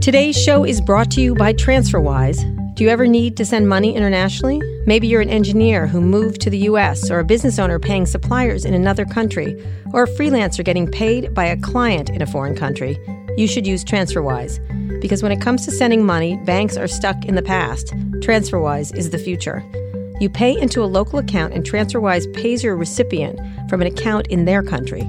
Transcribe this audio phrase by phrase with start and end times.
[0.00, 2.74] Today's show is brought to you by TransferWise.
[2.74, 4.62] Do you ever need to send money internationally?
[4.86, 8.64] Maybe you're an engineer who moved to the US, or a business owner paying suppliers
[8.64, 12.98] in another country, or a freelancer getting paid by a client in a foreign country.
[13.36, 15.02] You should use TransferWise.
[15.02, 17.88] Because when it comes to sending money, banks are stuck in the past.
[18.20, 19.62] TransferWise is the future.
[20.18, 23.38] You pay into a local account, and TransferWise pays your recipient
[23.68, 25.06] from an account in their country.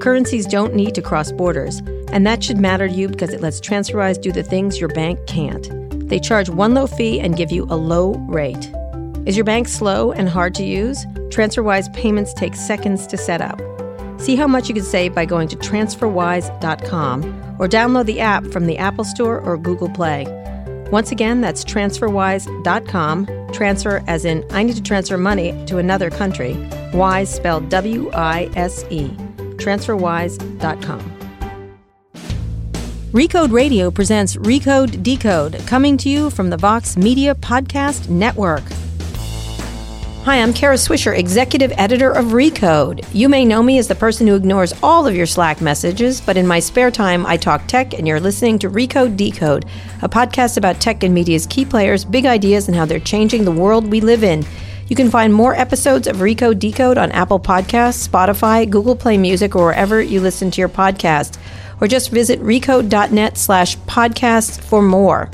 [0.00, 1.80] Currencies don't need to cross borders,
[2.12, 5.18] and that should matter to you because it lets TransferWise do the things your bank
[5.26, 5.68] can't.
[6.08, 8.70] They charge one low fee and give you a low rate.
[9.26, 11.04] Is your bank slow and hard to use?
[11.30, 13.60] TransferWise payments take seconds to set up.
[14.20, 17.24] See how much you can save by going to transferwise.com
[17.58, 20.26] or download the app from the Apple Store or Google Play.
[20.90, 23.26] Once again, that's transferwise.com.
[23.52, 26.56] Transfer as in I need to transfer money to another country.
[26.92, 29.08] Wise spelled W I S E
[29.56, 31.13] transferwise.com.
[33.14, 38.64] Recode Radio presents Recode Decode, coming to you from the Vox Media Podcast Network.
[40.24, 43.06] Hi, I'm Kara Swisher, executive editor of Recode.
[43.12, 46.36] You may know me as the person who ignores all of your Slack messages, but
[46.36, 49.66] in my spare time, I talk tech, and you're listening to Recode Decode,
[50.02, 53.52] a podcast about tech and media's key players, big ideas, and how they're changing the
[53.52, 54.44] world we live in.
[54.88, 59.54] You can find more episodes of Recode Decode on Apple Podcasts, Spotify, Google Play Music,
[59.54, 61.38] or wherever you listen to your podcast.
[61.84, 65.30] Or just visit recode.net slash podcasts for more.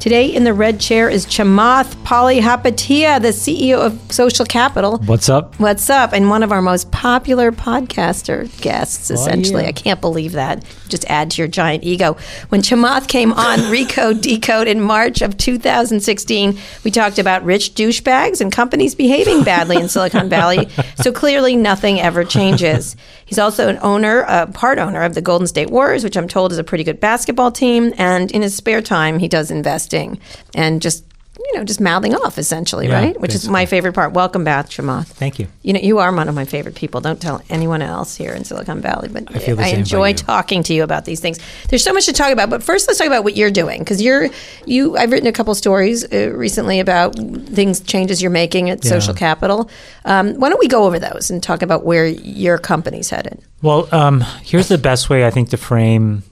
[0.00, 4.98] Today in the red chair is Chamath Palihapitiya, the CEO of Social Capital.
[5.06, 5.58] What's up?
[5.58, 6.12] What's up?
[6.12, 9.62] And one of our most popular podcaster guests, oh, essentially.
[9.62, 9.70] yeah.
[9.70, 10.62] I can't believe that.
[10.90, 12.18] Just add to your giant ego.
[12.50, 18.42] When Chamath came on Recode Decode in March of 2016, we talked about rich douchebags
[18.42, 20.68] and companies behaving badly in Silicon Valley.
[20.96, 22.96] So clearly nothing ever changes.
[23.34, 26.52] He's also an owner, a part owner of the Golden State Warriors, which I'm told
[26.52, 27.92] is a pretty good basketball team.
[27.98, 30.20] And in his spare time, he does investing
[30.54, 31.04] and just,
[31.44, 33.20] you know, just mouthing off essentially, Yeah, right?
[33.20, 34.12] Which is my favorite part.
[34.12, 35.08] Welcome back, Chamath.
[35.08, 35.48] Thank you.
[35.62, 37.00] You know, you are one of my favorite people.
[37.00, 40.82] Don't tell anyone else here in Silicon Valley, but I, same enjoy talking to you
[40.82, 41.38] about these things.
[41.68, 44.00] There's so much to talk about, but first let's talk about what you're doing because
[44.00, 44.28] you're
[44.64, 44.96] you.
[44.96, 49.68] I've written a couple stories uh, recently about things changes you're making at Social Capital.
[50.04, 53.42] Um, why don't we go over those and talk about where your company's headed?
[53.62, 56.22] Well, um, here's the best way I think to frame.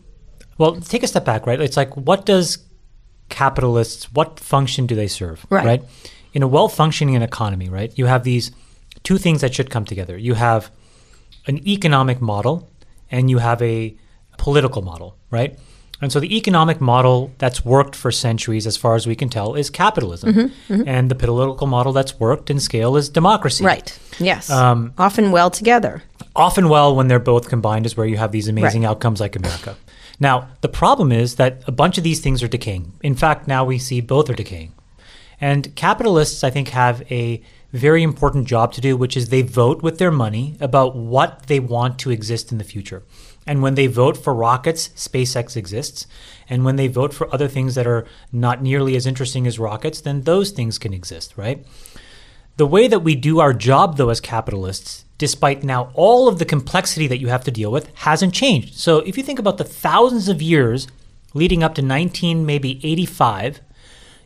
[0.59, 1.61] Well, take a step back, right?
[1.61, 2.59] It's like, what does
[3.33, 5.83] capitalists, what function do they serve, Right.
[6.35, 7.93] In a well-functioning economy, right?
[7.99, 8.53] You have these
[9.03, 10.17] two things that should come together.
[10.29, 10.71] You have
[11.51, 12.57] an economic model,
[13.11, 13.95] and you have a
[14.39, 15.59] political model, right?
[16.01, 19.55] And so the economic model that's worked for centuries, as far as we can tell,
[19.55, 23.63] is capitalism, and the political model that's worked in scale is democracy.
[23.65, 23.89] Right.
[24.19, 24.51] Yes.
[24.51, 26.03] Um, Often well together.
[26.35, 29.77] often well when they're both combined is where you have these amazing outcomes like America.
[30.23, 32.93] Now, the problem is that a bunch of these things are decaying.
[33.03, 34.73] In fact, now we see both are decaying.
[35.41, 39.83] And capitalists, I think, have a very important job to do, which is they vote
[39.83, 43.03] with their money about what they want to exist in the future.
[43.49, 46.07] And when they vote for rockets, SpaceX exists.
[46.49, 50.01] And when they vote for other things that are not nearly as interesting as rockets,
[50.01, 51.67] then those things can exist, right?
[52.63, 56.45] The way that we do our job, though, as capitalists, despite now all of the
[56.45, 58.77] complexity that you have to deal with, hasn't changed.
[58.77, 60.87] So if you think about the thousands of years
[61.35, 63.63] leading up to 19, maybe 85,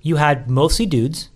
[0.02, 1.30] you had mostly dudes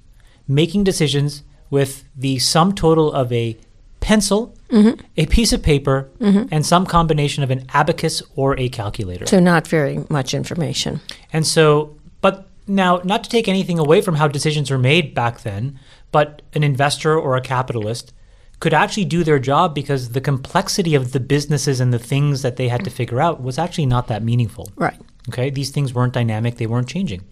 [0.46, 3.56] making decisions with the sum total of a
[4.00, 5.00] pencil, mm-hmm.
[5.16, 6.48] a piece of paper, mm-hmm.
[6.52, 9.24] and some combination of an abacus or a calculator.
[9.24, 11.00] So not very much information.
[11.32, 15.40] And so, but now, not to take anything away from how decisions were made back
[15.40, 15.78] then,
[16.12, 18.12] but an investor or a capitalist
[18.60, 22.56] could actually do their job because the complexity of the businesses and the things that
[22.56, 24.70] they had to figure out was actually not that meaningful.
[24.76, 25.00] Right.
[25.28, 27.24] Okay, these things weren't dynamic, they weren't changing.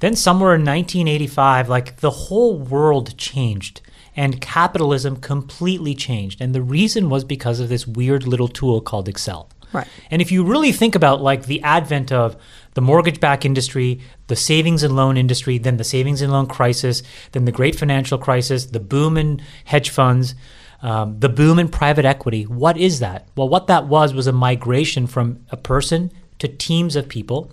[0.00, 3.80] Then, somewhere in 1985, like the whole world changed
[4.16, 6.40] and capitalism completely changed.
[6.40, 9.48] And the reason was because of this weird little tool called Excel.
[9.76, 9.86] Right.
[10.10, 12.36] And if you really think about like the advent of
[12.74, 17.02] the mortgage back industry, the savings and loan industry, then the savings and loan crisis,
[17.32, 20.34] then the great financial crisis, the boom in hedge funds,
[20.82, 23.28] um, the boom in private equity, what is that?
[23.36, 27.50] Well, what that was was a migration from a person to teams of people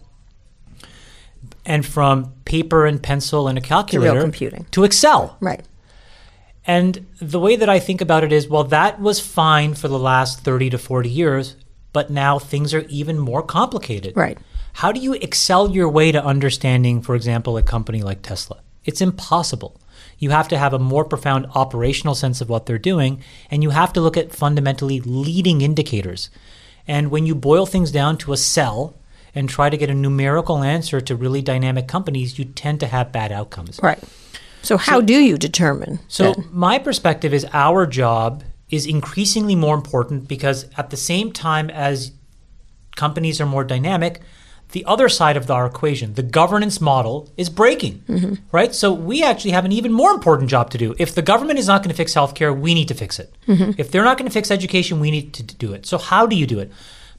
[1.65, 4.65] and from paper and pencil and a calculator computing.
[4.71, 5.37] to Excel.
[5.39, 5.61] Right.
[6.65, 9.99] And the way that I think about it is well, that was fine for the
[9.99, 11.55] last 30 to 40 years,
[11.93, 14.17] but now things are even more complicated.
[14.17, 14.37] Right.
[14.73, 18.59] How do you excel your way to understanding, for example, a company like Tesla?
[18.83, 19.79] It's impossible.
[20.17, 23.69] You have to have a more profound operational sense of what they're doing, and you
[23.69, 26.29] have to look at fundamentally leading indicators.
[26.87, 28.95] And when you boil things down to a cell,
[29.35, 33.11] and try to get a numerical answer to really dynamic companies, you tend to have
[33.11, 33.79] bad outcomes.
[33.81, 34.01] Right.
[34.61, 35.99] So how do you determine?
[36.07, 38.43] So my perspective is our job
[38.73, 42.11] is increasingly more important because at the same time as
[42.95, 44.21] companies are more dynamic,
[44.71, 48.33] the other side of our equation, the governance model, is breaking, Mm-hmm.
[48.51, 48.73] right?
[48.73, 50.95] So we actually have an even more important job to do.
[50.97, 53.31] If the government is not going to fix healthcare, we need to fix it.
[53.47, 53.71] Mm-hmm.
[53.77, 55.85] If they're not going to fix education, we need to do it.
[55.85, 56.71] So how do you do it?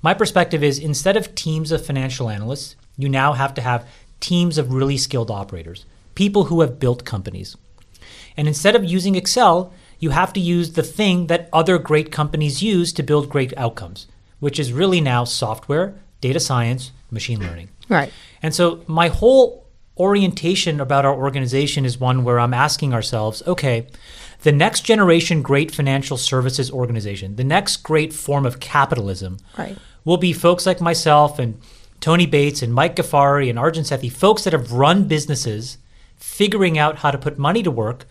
[0.02, 3.86] My perspective is instead of teams of financial analysts, you now have to have
[4.18, 7.56] teams of really skilled operators, people who have built companies.
[8.36, 9.72] And instead of using Excel,
[10.04, 14.06] you have to use the thing that other great companies use to build great outcomes,
[14.44, 15.86] which is really now software,
[16.20, 17.68] data science, machine learning.
[17.88, 18.12] right.
[18.42, 18.64] And so
[19.00, 19.44] my whole
[19.96, 23.86] orientation about our organization is one where I'm asking ourselves, okay,
[24.42, 29.78] the next generation great financial services organization, the next great form of capitalism Right.
[30.04, 31.58] will be folks like myself and
[32.00, 35.78] Tony Bates and Mike Gaffari and Arjun Sethi, folks that have run businesses,
[36.16, 38.04] figuring out how to put money to work,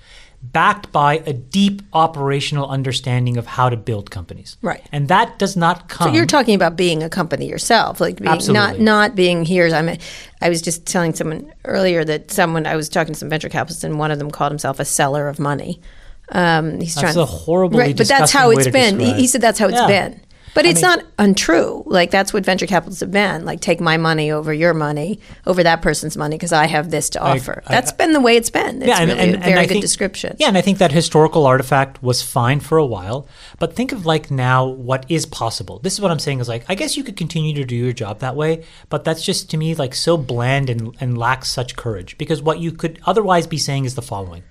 [0.44, 4.57] backed by a deep operational understanding of how to build companies.
[4.62, 4.86] Right.
[4.92, 6.10] And that does not come.
[6.10, 8.84] So you're talking about being a company yourself, like being not Absolutely.
[8.84, 9.90] not being here's I'm.
[9.90, 9.98] A,
[10.42, 13.84] I was just telling someone earlier that someone I was talking to some venture capitalists,
[13.84, 15.81] and one of them called himself a seller of money.
[16.30, 19.00] Um, he's That's trying a horribly right, but that's how it's been.
[19.00, 19.88] He, he said that's how it's Yeah.
[19.88, 20.22] been.
[20.54, 21.84] But I it's mean- not untrue.
[21.86, 23.44] Like that's what venture capitalists have been.
[23.46, 27.10] Like take my money over your money, over that person's money, because I have this
[27.12, 27.64] to offer.
[27.66, 28.82] I- That's been the way it's been.
[28.82, 30.36] It's Yeah, and- really and- a and very I good think- description.
[30.40, 33.28] Yeah, and I think that historical artifact was fine for a while.
[33.60, 35.80] But think of like now what is possible.
[35.84, 37.94] This is what I'm saying is like, I guess you could continue to do your
[37.94, 41.76] job that way, but that's just to me like so bland and, and lacks such
[41.76, 42.18] courage.
[42.18, 44.44] Because what you could otherwise be saying is the following.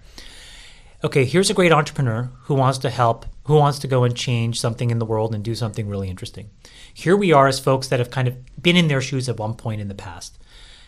[1.05, 4.61] Okay, here's a great entrepreneur who wants to help, who wants to go and change
[4.61, 6.51] something in the world and do something really interesting.
[6.95, 9.55] Here we are as folks that have kind of been in their shoes at one
[9.55, 10.39] point in the past.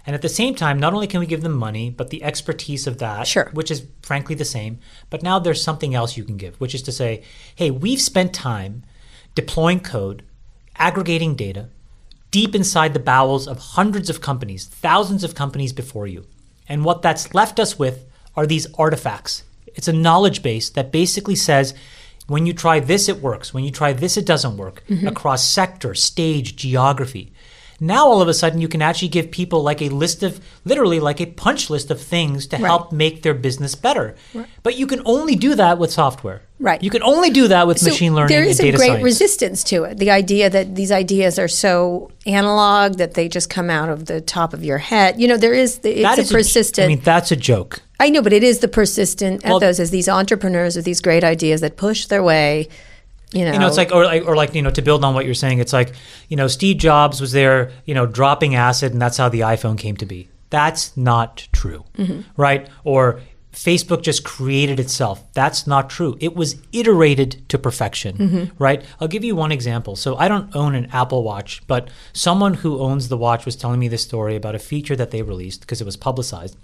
[0.06, 2.86] And at the same time, not only can we give them money, but the expertise
[2.86, 3.50] of that, Sure.
[3.54, 4.78] which is frankly the same.
[5.10, 7.24] But now there's something else you can give, which is to say,
[7.56, 8.84] hey, we've spent time
[9.34, 10.22] deploying code,
[10.76, 11.70] aggregating data,
[12.30, 16.24] deep inside the bowels of hundreds of companies, thousands of companies before you.
[16.68, 18.06] And what that's left us with
[18.36, 19.42] are these artifacts.
[19.74, 21.74] It's a knowledge base that basically says
[22.26, 23.52] when you try this, it works.
[23.52, 25.06] When you try this, it doesn't work mm-hmm.
[25.06, 27.32] across sector, stage, geography.
[27.80, 31.00] Now, all of a sudden, you can actually give people like a list of, literally
[31.00, 32.64] like a punch list of things to Right.
[32.64, 34.14] help make their business better.
[34.62, 36.42] But you can only do that with software.
[36.60, 36.82] Right.
[36.82, 39.02] You can only do that with So machine learning There is a great science.
[39.02, 39.98] resistance to it.
[39.98, 44.20] The idea that these ideas are so analog that they just come out of the
[44.20, 45.20] top of your head.
[45.20, 46.84] You know, there is the, it's That a is persistent.
[46.84, 47.82] I mean, that's a joke.
[48.00, 51.24] I know, but it is the persistent Well- ethos as these entrepreneurs with these great
[51.24, 52.68] ideas that push their way.
[53.32, 55.14] You know, You know, it's like, or like, or like, you know, to build on
[55.14, 55.92] what you're saying, it's like,
[56.28, 59.76] you know, Steve Jobs was there, you know, dropping acid, and that's how the iPhone
[59.76, 60.28] came to be.
[60.50, 62.20] That's not true, mm-hmm.
[62.36, 62.68] right?
[62.84, 63.20] Or
[63.52, 65.24] Facebook just created itself.
[65.32, 66.16] That's not true.
[66.20, 68.62] It was iterated to perfection, mm-hmm.
[68.62, 68.84] right?
[69.00, 69.96] I'll give you one example.
[69.96, 73.80] So I don't own an Apple Watch, but someone who owns the watch was telling
[73.80, 76.56] me this story about a feature that they released because it was publicized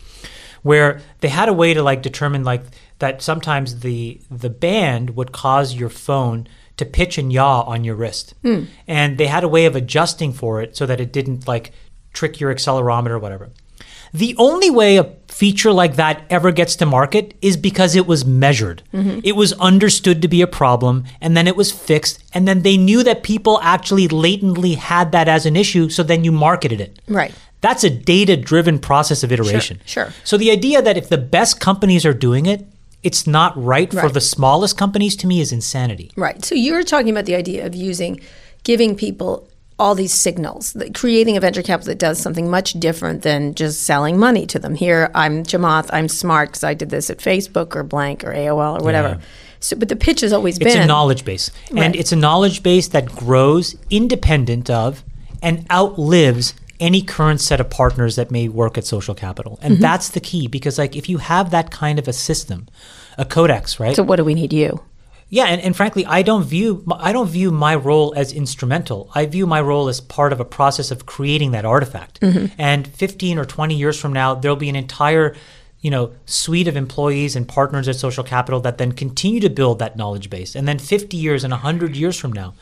[0.63, 2.63] where they had a way to like determine like
[2.99, 6.47] that sometimes the the band would cause your phone
[6.77, 8.65] to pitch and yaw on your wrist hmm.
[8.87, 11.73] and they had a way of adjusting for it so that it didn't like
[12.13, 13.51] trick your accelerometer or whatever
[14.13, 18.25] the only way a feature like that ever gets to market is because it was
[18.25, 18.83] measured.
[18.93, 19.21] Mm-hmm.
[19.23, 22.77] It was understood to be a problem, and then it was fixed, and then they
[22.77, 27.01] knew that people actually latently had that as an issue, so then you marketed it.
[27.07, 27.33] Right.
[27.61, 29.81] That's a data driven process of iteration.
[29.85, 30.07] sure.
[30.07, 32.67] sure, So the idea that if the best companies are doing it,
[33.03, 36.11] it's not right, for the smallest companies to me is insanity.
[36.17, 36.45] Right.
[36.45, 38.21] So you're talking about the idea of using,
[38.63, 39.49] giving people
[39.79, 44.19] all these signals, creating a venture capital that does something much different than just selling
[44.19, 44.75] money to them.
[44.75, 48.81] Here, I'm Chamath, I'm smart because I did this at Facebook or blank or AOL
[48.81, 49.09] or whatever.
[49.09, 49.27] Yeah.
[49.61, 51.51] So, but the pitch has always It's been a knowledge base.
[51.71, 51.83] Right.
[51.83, 55.03] And it's a knowledge base that grows independent of
[55.43, 59.59] and outlives any current set of partners that may work at social capital.
[59.63, 59.83] And Mm-hmm.
[59.83, 62.67] that's the key because like if you have that kind of a system,
[63.19, 63.95] a codex, right?
[63.95, 64.81] So, what do we need you?
[65.33, 69.11] Yeah, and, and frankly, I don't view I don't view my role as instrumental.
[69.15, 72.19] I view my role as part of a process of creating that artifact.
[72.59, 75.37] And 15 or 20 years from now, there'll be an entire,
[75.81, 79.79] you know, suite of employees and partners at Social Capital that then continue to build
[79.79, 80.57] that knowledge base.
[80.57, 82.55] And then 50 years and 100 years from now,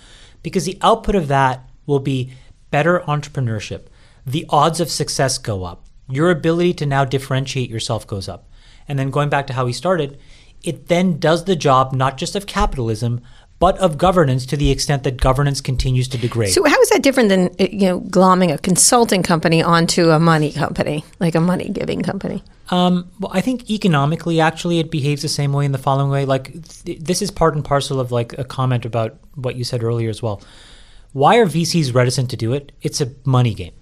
[0.43, 2.33] because the output of that will be
[2.71, 3.87] better entrepreneurship.
[4.29, 5.87] The odds of success go up.
[6.07, 8.47] Your ability to now differentiate yourself goes up.
[8.87, 10.19] And then going back to how we started,
[10.63, 13.23] it then does the job not just of capitalism,
[13.59, 16.53] but of governance to the extent that governance continues to degrade.
[16.53, 20.21] So, how is that different than uh, you know glomming a consulting company onto a
[20.21, 22.45] money company, like a money giving company?
[22.69, 26.27] Um, well, I think economically, actually, it behaves the same way in the following way.
[26.27, 26.53] Like,
[26.85, 30.11] th- this is part and parcel of like a comment about what you said earlier
[30.11, 30.43] as well.
[31.13, 32.73] Why are VCs reticent to do it?
[32.83, 33.73] It's a money game.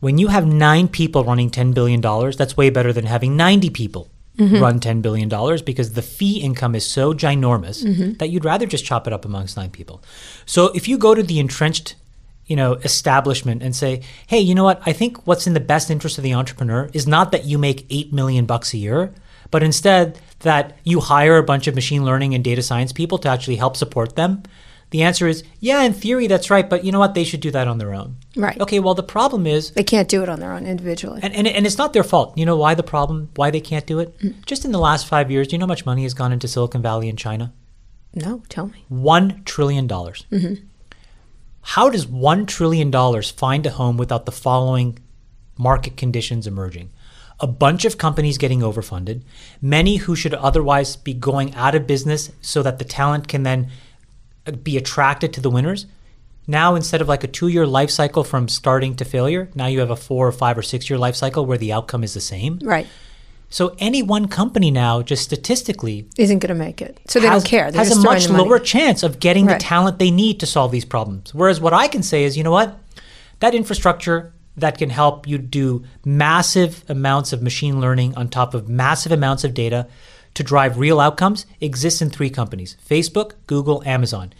[0.00, 2.00] When you have nine people running $10 billion,
[2.32, 4.60] that's way better than having 90 people mm-hmm.
[4.60, 5.28] run $10 billion
[5.64, 8.12] because the fee income is so ginormous mm-hmm.
[8.14, 10.02] that you'd rather just chop it up amongst nine people.
[10.44, 11.96] So if you go to the entrenched
[12.46, 15.90] you know establishment and say hey you know what i think what's in the best
[15.90, 19.12] interest of the entrepreneur is not that you make 8 million bucks a year
[19.50, 23.28] but instead that you hire a bunch of machine learning and data science people to
[23.28, 24.44] actually help support them
[24.90, 27.14] the answer is, yeah, in theory, that's right, but you know what?
[27.14, 28.16] They should do that on their own.
[28.36, 28.60] Right.
[28.60, 29.72] Okay, well, the problem is.
[29.72, 31.20] They can't do it on their own individually.
[31.22, 32.38] And, and, and it's not their fault.
[32.38, 34.16] You know why the problem, why they can't do it?
[34.18, 34.44] Mm.
[34.46, 36.46] Just in the last five years, do you know how much money has gone into
[36.46, 37.52] Silicon Valley in China?
[38.14, 38.84] No, tell me.
[38.90, 39.88] $1 trillion.
[39.88, 40.54] Mm-hmm.
[41.62, 44.98] How does $1 trillion find a home without the following
[45.58, 46.90] market conditions emerging?
[47.40, 49.22] a bunch of companies getting overfunded,
[49.60, 53.70] many who should otherwise be going out of business so that the talent can then
[54.52, 55.86] be attracted to the winners.
[56.46, 59.80] Now, instead of like a two year life cycle from starting to failure, now you
[59.80, 62.20] have a four or five or six year life cycle where the outcome is the
[62.20, 62.60] same.
[62.62, 62.86] Right.
[63.48, 66.98] So any one company now, just statistically, isn't going to make it.
[67.06, 67.70] So they has, don't care.
[67.70, 69.58] They're has a much lower chance of getting right.
[69.58, 71.32] the talent they need to solve these problems.
[71.32, 72.76] Whereas what I can say is, you know what,
[73.40, 78.68] that infrastructure that can help you do massive amounts of machine learning on top of
[78.68, 79.86] massive amounts of data
[80.36, 84.32] to drive real outcomes exists in three companies Facebook, Google, Amazon.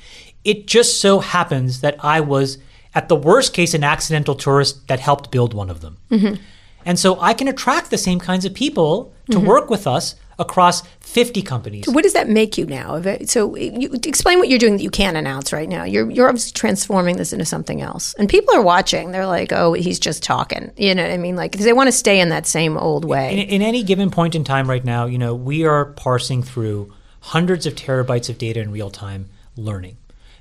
[0.45, 2.59] It just so happens that I was,
[2.95, 5.97] at the worst case, an accidental tourist that helped build one of them.
[6.11, 6.41] Mm-hmm.
[6.85, 9.47] And so I can attract the same kinds of people to mm-hmm.
[9.47, 11.87] work with us across 50 companies.
[11.87, 13.00] So what does that make you now?
[13.25, 15.85] So you, explain what you're doing that you can't announce right now.
[15.85, 18.14] You're, you're obviously transforming this into something else.
[18.14, 19.12] And people are watching.
[19.12, 20.73] They're like, oh, he's just talking.
[20.76, 21.37] You know what I mean?
[21.37, 23.33] Like, they want to stay in that same old way.
[23.33, 26.92] In, in any given point in time right now, you know, we are parsing through
[27.21, 29.97] hundreds of terabytes of data in real time learning.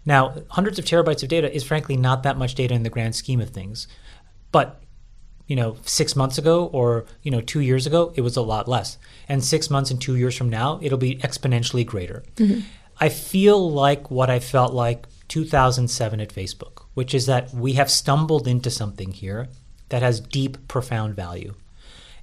[0.06, 3.16] Now, hundreds of terabytes of data is frankly not that much data in the grand
[3.16, 3.88] scheme of things.
[4.52, 4.82] But
[5.48, 8.68] you know, six months ago or, you know, two years ago, it was a lot
[8.68, 8.98] less.
[9.28, 12.24] And six months and two years from now, it'll be exponentially greater.
[12.36, 12.62] Mm-hmm.
[13.00, 17.92] I feel like what I felt like 2007 at Facebook, which is that we have
[17.92, 19.50] stumbled into something here
[19.90, 21.54] that has deep, profound value.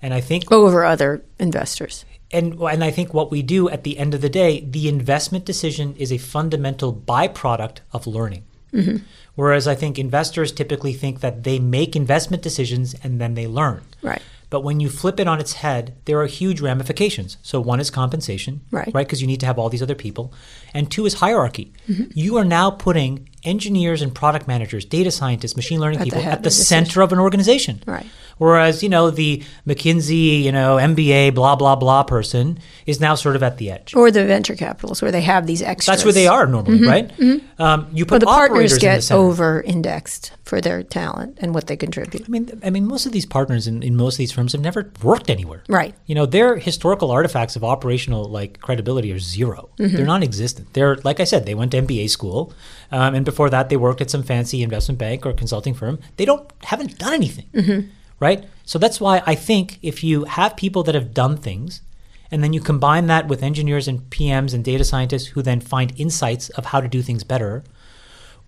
[0.01, 2.05] And I think over other investors.
[2.33, 5.45] And and I think what we do at the end of the day, the investment
[5.45, 8.45] decision is a fundamental byproduct of learning.
[8.73, 9.05] Mm-hmm.
[9.35, 13.83] Whereas I think investors typically think that they make investment decisions and then they learn.
[14.03, 14.23] Right.
[14.51, 17.39] But when you flip it on its head, there are huge ramifications.
[17.43, 18.93] So one is compensation, right?
[18.93, 20.35] Right, because you need to have all these other people,
[20.75, 21.73] and two is hierarchy.
[21.89, 22.11] Mm-hmm.
[22.13, 26.27] You are now putting engineers and product managers, data scientists, machine learning at people the
[26.27, 28.07] at the center of an organization, right?
[28.39, 33.37] Whereas, you know, the McKinsey, you know, MBA, blah, blah, blah person is now sort
[33.37, 33.95] of at the edge.
[33.95, 35.87] Or the venture capitalists where they have these extras.
[35.87, 36.89] That's where they are normally, mm-hmm.
[36.89, 37.09] right?
[37.17, 37.63] Mm-hmm.
[37.63, 41.69] Um, you put well, the partners get the over indexed for their talent and what
[41.69, 42.25] they contribute.
[42.25, 44.61] I mean, I mean, most of these partners in, in most of these firms have
[44.61, 45.63] never worked anywhere.
[45.69, 45.95] Right.
[46.07, 49.97] You know, their historical artifacts of operational like credibility are 0 they mm-hmm.
[49.97, 50.73] They're non-existent.
[50.73, 52.53] They're, like I said, they went to MBA school.
[52.93, 55.99] Um, and before that, they worked at some fancy investment bank or consulting firm.
[56.19, 57.47] They don't, haven't done anything.
[57.55, 57.89] Mm-hmm
[58.23, 58.45] right?
[58.65, 61.83] So that's why I think if you have people that have done things
[62.31, 65.93] and then you combine that with engineers and PMs and data scientists who then find
[65.97, 67.65] insights of how to do things better,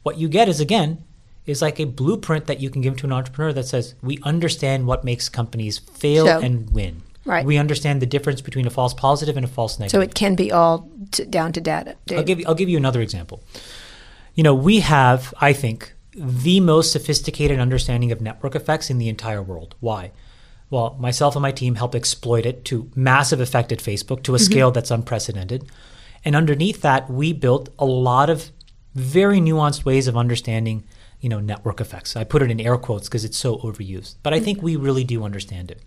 [0.05, 1.03] what you get is again
[1.45, 4.87] is like a blueprint that you can give to an entrepreneur that says we understand
[4.87, 7.03] what makes companies fail so, and win.
[7.25, 7.45] Right.
[7.45, 9.99] We understand the difference between a false positive and a false negative.
[9.99, 11.97] So it can be all t- down to data.
[12.13, 13.43] I'll give you, I'll give you another example.
[14.35, 19.09] You know, we have, I think, the most sophisticated understanding of network effects in the
[19.09, 19.75] entire world.
[19.81, 20.13] Why?
[20.71, 24.39] Well, myself and my team helped exploit it to massive effect at Facebook to a
[24.39, 24.45] mm-hmm.
[24.45, 25.71] scale that's unprecedented.
[26.25, 28.51] And underneath that, we built a lot of
[28.95, 30.85] very nuanced ways of understanding,
[31.21, 32.17] you know, network effects.
[32.17, 35.05] I put it in air quotes because it's so overused, but I think we really
[35.05, 35.83] do understand it.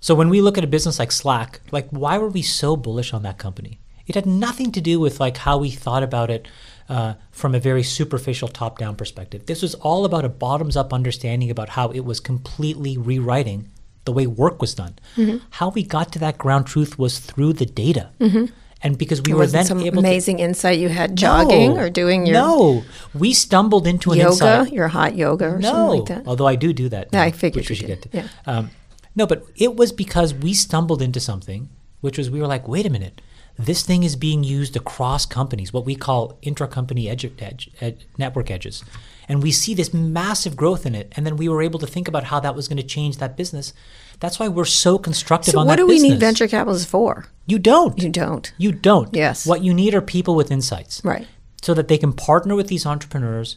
[0.00, 3.14] So when we look at a business like Slack, like why were we so bullish
[3.14, 3.78] on that company?
[4.06, 6.46] It had nothing to do with like how we thought about it
[6.88, 9.46] uh, from a very superficial top down perspective.
[9.46, 13.70] This was all about a bottoms up understanding about how it was completely rewriting
[14.04, 14.96] the way work was done.
[15.16, 15.38] Mm-hmm.
[15.50, 18.10] How we got to that ground truth was through the data.
[18.20, 18.46] Mm-hmm.
[18.82, 22.26] And because we were then some amazing to, insight you had jogging no, or doing
[22.26, 24.72] your no, we stumbled into an yoga, insight.
[24.74, 26.26] your hot yoga or no, something like that.
[26.28, 27.08] Although I do do that.
[27.10, 28.02] Yeah, I figured which we should did.
[28.02, 28.18] get to.
[28.18, 28.28] Yeah.
[28.44, 28.70] Um,
[29.16, 31.70] no, but it was because we stumbled into something,
[32.02, 33.22] which was we were like, wait a minute,
[33.58, 38.50] this thing is being used across companies, what we call intra-company edge, edge, ed, network
[38.50, 38.84] edges.
[39.28, 41.12] And we see this massive growth in it.
[41.16, 43.36] And then we were able to think about how that was going to change that
[43.36, 43.72] business.
[44.20, 45.88] That's why we're so constructive So on that business.
[45.88, 47.26] what do we need venture capitalists for?
[47.46, 47.98] You don't.
[47.98, 48.52] You don't.
[48.58, 49.14] You don't.
[49.14, 49.46] Yes.
[49.46, 51.00] What you need are people with insights.
[51.04, 51.26] Right.
[51.62, 53.56] So that they can partner with these entrepreneurs.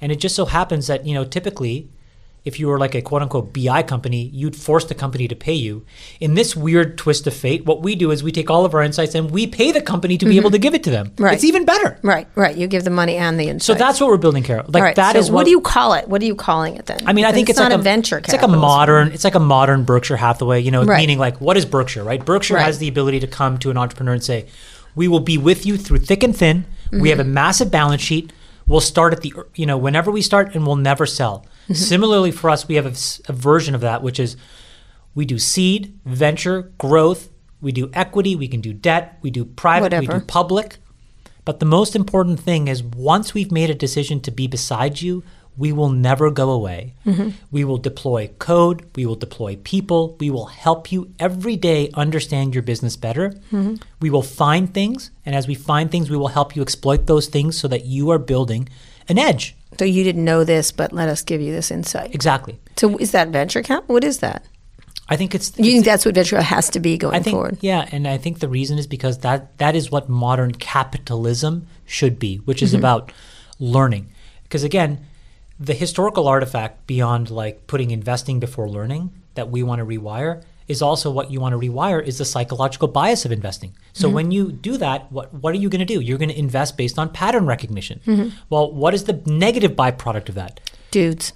[0.00, 1.88] And it just so happens that, you know, typically
[2.46, 5.52] if you were like a quote unquote BI company, you'd force the company to pay
[5.52, 5.84] you.
[6.20, 8.82] In this weird twist of fate, what we do is we take all of our
[8.82, 11.08] insights and we pay the company to be able to give it to them.
[11.08, 11.24] Mm-hmm.
[11.24, 11.34] Right.
[11.34, 11.98] It's even better.
[12.02, 12.56] Right, right.
[12.56, 13.66] You give the money and the insight.
[13.66, 14.64] So that's what we're building, Kara.
[14.68, 14.96] Like right.
[14.96, 16.08] that so is what, do you call it?
[16.08, 17.00] What are you calling it then?
[17.04, 18.18] I mean, I think it's, not like a, venture.
[18.18, 19.08] It's like a modern.
[19.08, 20.60] It's like a modern Berkshire Hathaway.
[20.60, 20.98] You know, Right.
[20.98, 22.24] meaning like what is Berkshire, right?
[22.24, 22.64] Berkshire Right.
[22.64, 24.46] has the ability to come to an entrepreneur and say,
[24.94, 26.64] "We will be with you through thick and thin.
[26.92, 27.06] We Mm-hmm.
[27.08, 28.32] have a massive balance sheet.
[28.68, 31.74] We'll start at the you know whenever we start, and we'll never sell." Mm-hmm.
[31.74, 34.36] Similarly, for us, we have a version of that, which is
[35.14, 37.28] we do seed, venture, growth.
[37.60, 38.36] We do equity.
[38.36, 39.18] We can do debt.
[39.22, 39.98] We do private.
[39.98, 40.78] We do public.
[41.44, 45.22] But the most important thing is once we've made a decision to be beside you,
[45.56, 46.94] we will never go away.
[47.50, 52.52] We will deploy code, we will deploy people, we will help you every day understand
[52.52, 53.40] your business better.
[54.00, 57.28] We will find things, and as we find things, we will help you exploit those
[57.28, 58.68] things so that you are building
[59.08, 59.54] an edge.
[59.78, 62.14] So you didn't know this, but let us give you this insight.
[62.14, 62.58] Exactly.
[62.76, 63.92] So is that venture capital?
[63.94, 64.44] What is that?
[65.08, 67.58] I think it's You think that's what venture has to be going I think forward?
[67.60, 72.18] yeah, and I think the reason is because that that is what modern capitalism should
[72.18, 72.64] be, which Mm-hmm.
[72.64, 73.12] is about
[73.60, 74.08] learning.
[74.44, 75.04] Because again,
[75.60, 80.82] the historical artifact beyond like putting investing before learning that we want to rewire is
[80.82, 83.72] also what you want to rewire is the psychological bias of investing.
[83.92, 84.14] So Mm-hmm.
[84.16, 86.00] when you do that, what what are you going to do?
[86.00, 88.00] You're going to invest based on pattern recognition.
[88.06, 88.28] Mm-hmm.
[88.50, 90.60] Well, what is the negative byproduct of that?
[90.90, 91.32] Dudes.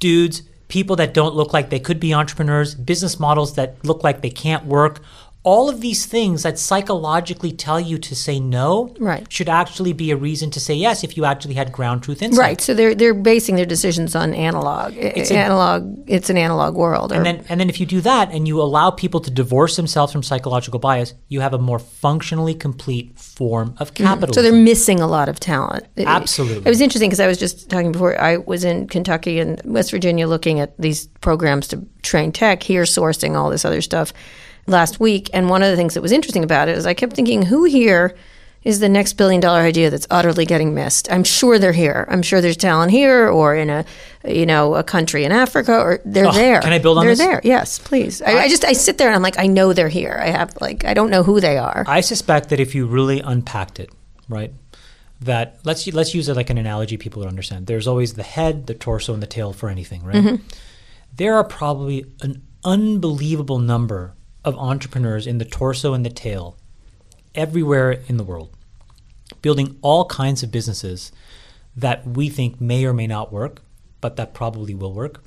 [0.00, 4.20] dudes, people that don't look like they could be entrepreneurs, business models that look like
[4.22, 5.00] they can't work.
[5.44, 9.26] All of these things that psychologically tell you to say no Right.
[9.30, 12.38] should actually be a reason to say yes if you actually had ground truth insight.
[12.40, 12.60] Right.
[12.62, 14.94] So they're they're basing their decisions on analog.
[14.96, 15.98] It's It's a- analog.
[16.06, 17.12] It's an analog world.
[17.12, 19.76] Or, And then, and then if you do that and you allow people to divorce
[19.76, 24.22] themselves from psychological bias, you have a more functionally complete form of capitalism.
[24.28, 24.32] Mm-hmm.
[24.34, 25.84] so they're missing a lot of talent.
[25.96, 26.64] It- Absolutely.
[26.66, 28.18] It was interesting because I was just talking before.
[28.18, 32.62] I was in Kentucky and West Virginia looking at these programs to train tech.
[32.62, 34.12] Here, sourcing all this other stuff
[34.66, 35.30] last week.
[35.32, 37.64] And one of the things that was interesting about it is I kept thinking, who
[37.64, 38.14] here
[38.62, 41.10] is the next billion dollar idea that's utterly getting missed?
[41.12, 42.06] I'm sure they're here.
[42.08, 43.84] I'm sure there's talent here or in a
[44.26, 46.60] you know a country in Africa or they're Oh, there.
[46.62, 47.18] can I build on this?
[47.18, 47.42] they're this?
[47.44, 47.50] there.
[47.52, 48.22] Yes, please.
[48.22, 50.18] I, I just I sit there and I'm like, I know they're here.
[50.18, 51.84] I have like I don't know who they are.
[51.86, 53.90] I suspect that if you really unpacked it,
[54.30, 54.54] right,
[55.20, 57.66] that let's let's use it like an analogy people would understand.
[57.66, 60.16] There's always the head, the torso, and the tail for anything, right?
[60.16, 60.36] Mm-hmm.
[61.16, 64.14] There are probably an unbelievable number
[64.44, 66.56] of entrepreneurs in the torso and the tail
[67.34, 68.54] everywhere in the world,
[69.42, 71.10] building all kinds of businesses
[71.76, 73.62] that we think may or may not work,
[74.00, 75.22] but that probably will work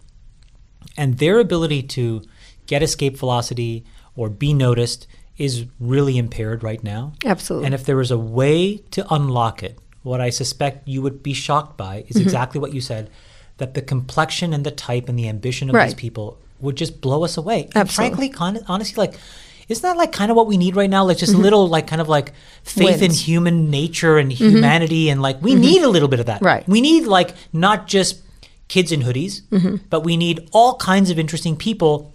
[0.95, 2.21] and their ability to
[2.65, 7.13] get escape velocity or be noticed is really impaired right now.
[7.25, 7.65] Absolutely.
[7.67, 11.33] And if there was a way to unlock it, what I suspect you would be
[11.33, 12.21] shocked by is Mm-hmm.
[12.23, 13.09] exactly what you said
[13.57, 17.23] that the complexion and the type and the ambition of these people would just blow
[17.23, 17.69] us away.
[17.75, 19.19] And frankly, con- honestly, like,
[19.69, 21.03] isn't that like kind of what we need right now?
[21.05, 23.25] Like just a little, like kind of like faith in Mm-hmm.
[23.31, 26.37] Human nature and humanity, and like we need a little bit of that.
[26.37, 26.45] Mm-hmm.
[26.45, 26.67] Right.
[26.67, 28.21] We need like not just
[28.69, 29.75] kids in hoodies, Mm-hmm.
[29.89, 32.13] but we need all kinds of interesting people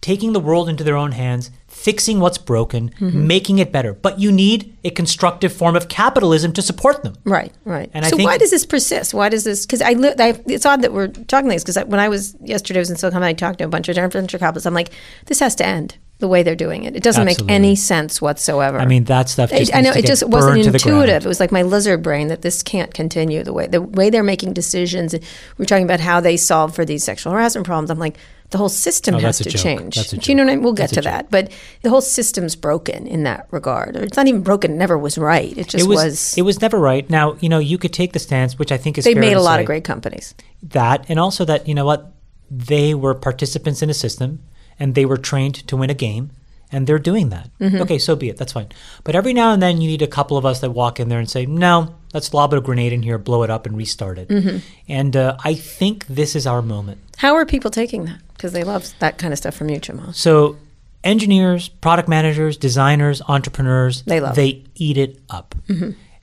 [0.00, 1.50] taking the world into their own hands,
[1.84, 3.26] fixing what's broken, Mm-hmm.
[3.26, 3.92] making it better.
[3.94, 7.14] But you need a constructive form of capitalism to support them.
[7.24, 7.90] Right, right.
[7.94, 9.14] And I so why does this persist?
[9.14, 9.64] Why does this?
[9.66, 12.80] Because I, li- I, it's odd that we're talking this because when I was yesterday,
[12.80, 14.66] I was in Silicon Valley, I talked to a bunch of different venture capitalists.
[14.66, 14.90] I'm like,
[15.26, 16.94] this has to end the way they're doing it.
[16.94, 17.46] It doesn't Absolutely.
[17.46, 18.78] make any sense whatsoever.
[18.78, 20.98] I mean, that stuff I, I know it just wasn't burned to the ground.
[21.04, 21.24] intuitive.
[21.24, 24.22] It was like my lizard brain that this can't continue the way the way they're
[24.22, 25.14] making decisions.
[25.56, 27.90] We're talking about how they solve for these sexual harassment problems.
[27.90, 28.18] I'm like,
[28.50, 29.62] the whole system Oh, has to joke.
[29.62, 29.94] change.
[30.10, 30.64] Do you know what I mean?
[30.64, 33.96] We'll get That's to that, but the whole system's broken in that regard.
[33.96, 35.56] Or it's not even broken; it never was right.
[35.56, 36.38] It just It was, was.
[36.38, 37.08] it was never right.
[37.08, 39.40] Now, you know, you could take the stance, which I think is they made a
[39.40, 40.34] lot say, of great companies.
[40.62, 42.12] that, and also that you know what,
[42.50, 44.40] they were participants in a system,
[44.78, 46.30] and they were trained to win a game,
[46.72, 47.48] and they're doing that.
[47.60, 47.82] Mm-hmm.
[47.82, 48.36] Okay, so be it.
[48.36, 48.68] That's fine.
[49.04, 51.20] But every now and then, you need a couple of us that walk in there
[51.20, 54.28] and say, "No, let's lob a grenade in here, blow it up, and restart it."
[54.28, 54.58] Mm-hmm.
[54.88, 57.00] And uh, I think this is our moment.
[57.18, 58.20] How are people taking that?
[58.32, 60.14] Because they love that kind of stuff from you, Chamath.
[60.14, 60.56] So
[61.04, 65.54] engineers, product managers, designers, entrepreneurs, They love they eat it up.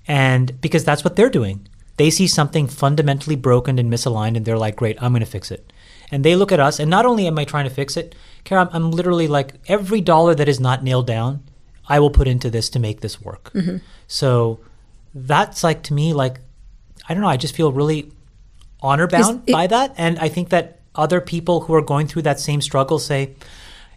[0.07, 1.67] And because that's what they're doing.
[1.97, 5.51] They see something fundamentally broken and misaligned and they're like, "Great, I'm going to fix
[5.51, 5.73] it."
[6.11, 8.61] And they look at us and not only am I trying to fix it, Kara,
[8.61, 11.43] I'm, I'm literally like every dollar that is not nailed down,
[11.89, 13.51] I will put into this to make this work.
[13.53, 13.77] Mm-hmm.
[14.07, 14.59] So
[15.25, 16.39] that's like to me like
[17.09, 17.29] I don't know.
[17.29, 18.11] I just feel really
[18.81, 22.23] honor bound it- by that, and I think that other people who are going through
[22.23, 23.35] that same struggle say.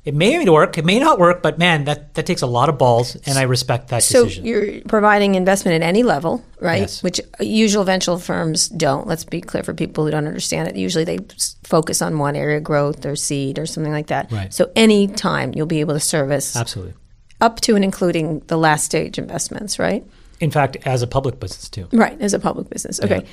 [0.03, 2.79] It may work, it may not work, but man, that, that takes a lot of
[2.79, 4.47] balls, and I respect that So decision.
[4.47, 6.81] you're providing investment at any level, right?
[6.81, 7.03] Yes.
[7.03, 9.07] Which usual venture firms don't.
[9.07, 10.77] Let's be clear for people who don't understand it.
[10.77, 11.19] Usually they
[11.65, 14.33] focus on one area, growth or seed or something like that.
[14.33, 14.51] Right.
[14.55, 16.95] So any time you'll be able to service Absolutely.
[17.43, 20.03] up to and including the last stage investments, right?
[20.41, 21.87] In fact, as a public business too.
[21.93, 23.01] Right, as a public business.
[23.01, 23.25] Okay.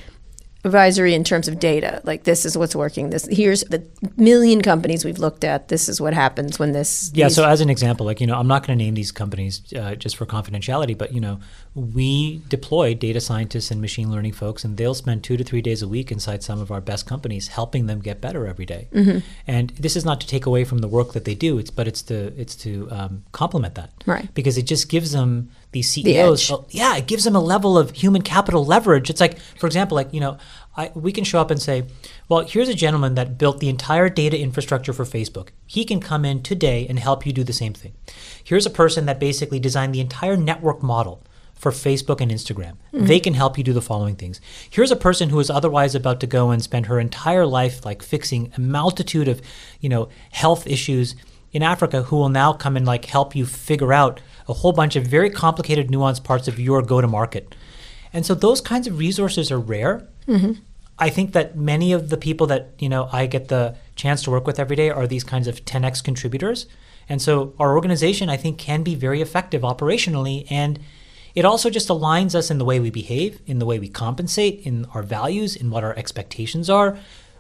[0.66, 3.10] Advisory in terms of data, like this is what's working.
[3.12, 3.86] This here's the
[4.18, 5.70] million companies we've looked at.
[5.70, 7.10] This is what happens when this.
[7.14, 7.28] Yeah.
[7.28, 9.62] these- So as an example, like you know, I'm not going to name these companies
[9.74, 11.40] uh, just for confidentiality, but you know,
[11.76, 15.82] we deploy data scientists and machine learning folks, and they'll spend two to three days
[15.84, 18.90] a week inside some of our best companies, helping them get better every day.
[18.92, 19.20] Mm-hmm.
[19.46, 21.60] And this is not to take away from the work that they do.
[21.60, 24.28] It's but it's to it's to um, complement that, Right.
[24.34, 25.92] Because it just gives them these.
[25.92, 26.50] CEOs.
[26.50, 29.10] a- oh, yeah, it gives them a level of human capital leverage.
[29.10, 30.38] It's like, for example, like you know,
[30.76, 31.86] I, we can show up and say,
[32.30, 35.50] well, here's a gentleman that built the entire data infrastructure for Facebook.
[35.66, 37.94] He can come in today and help you do the same thing.
[38.44, 41.24] Here's a person that basically designed the entire network model
[41.56, 42.78] for Facebook and Instagram.
[42.94, 43.08] Mm-hmm.
[43.08, 44.40] They can help you do the following things.
[44.70, 48.04] Here's a person who is otherwise about to go and spend her entire life like
[48.04, 49.42] fixing a multitude of,
[49.82, 51.16] you know, health issues
[51.52, 54.96] in Africa who will now come and like help you figure out a whole bunch
[54.96, 57.56] of very complicated nuanced parts of your go to market.
[58.14, 60.08] And so those kinds of resources are rare.
[60.28, 60.54] Mm-hmm.
[61.00, 64.32] I think that many of the people that you know I get the chance to
[64.32, 66.66] work with every day are these kinds of 10x contributors,
[67.08, 70.80] and so our organization I think can be very effective operationally, and
[71.36, 74.62] it also just aligns us in the way we behave, in the way we compensate,
[74.66, 76.98] in our values, in what our expectations are.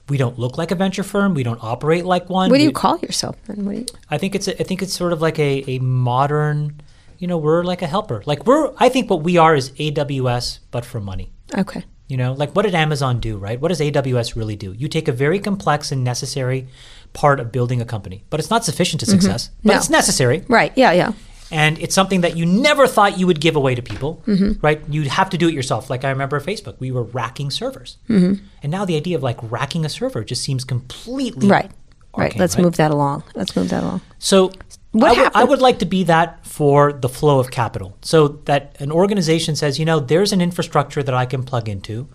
[0.08, 1.34] We don't look like a venture firm.
[1.34, 2.52] We don't operate like one.
[2.52, 3.38] what do you We- call yourself?
[3.48, 3.65] then?
[3.65, 5.80] What do you, I think it's a, I think it's sort of like a, a
[5.80, 6.80] modern,
[7.19, 8.23] you know, we're like a helper.
[8.25, 11.32] Like we're I think what we are is AWS but for money.
[11.58, 11.84] okay.
[12.10, 13.60] You know, like what did Amazon do, right?
[13.60, 14.71] What does AWS really do?
[14.71, 16.67] You take a very complex and necessary
[17.12, 19.77] part of building a company, but it's not sufficient to success, but No.
[19.77, 20.45] it's necessary.
[20.47, 20.71] Right.
[20.77, 20.93] Yeah.
[20.93, 21.12] Yeah.
[21.51, 24.60] And it's something that you never thought you would give away to people, Mm-hmm.
[24.62, 24.82] right?
[24.89, 25.89] You'd have to do it yourself.
[25.89, 27.97] Like I remember Facebook, we were racking servers.
[28.10, 28.41] Mm-hmm.
[28.63, 31.71] And now the idea of like racking a server just seems completely Right.
[32.17, 32.36] Right.
[32.38, 32.63] Let's right?
[32.63, 33.23] move that along.
[33.36, 33.99] Let's move that along.
[34.17, 34.51] So
[35.00, 37.98] What I would- I would like to be that for the flow of capital.
[38.02, 42.08] So that an organization says, you know, there's an infrastructure that I can plug into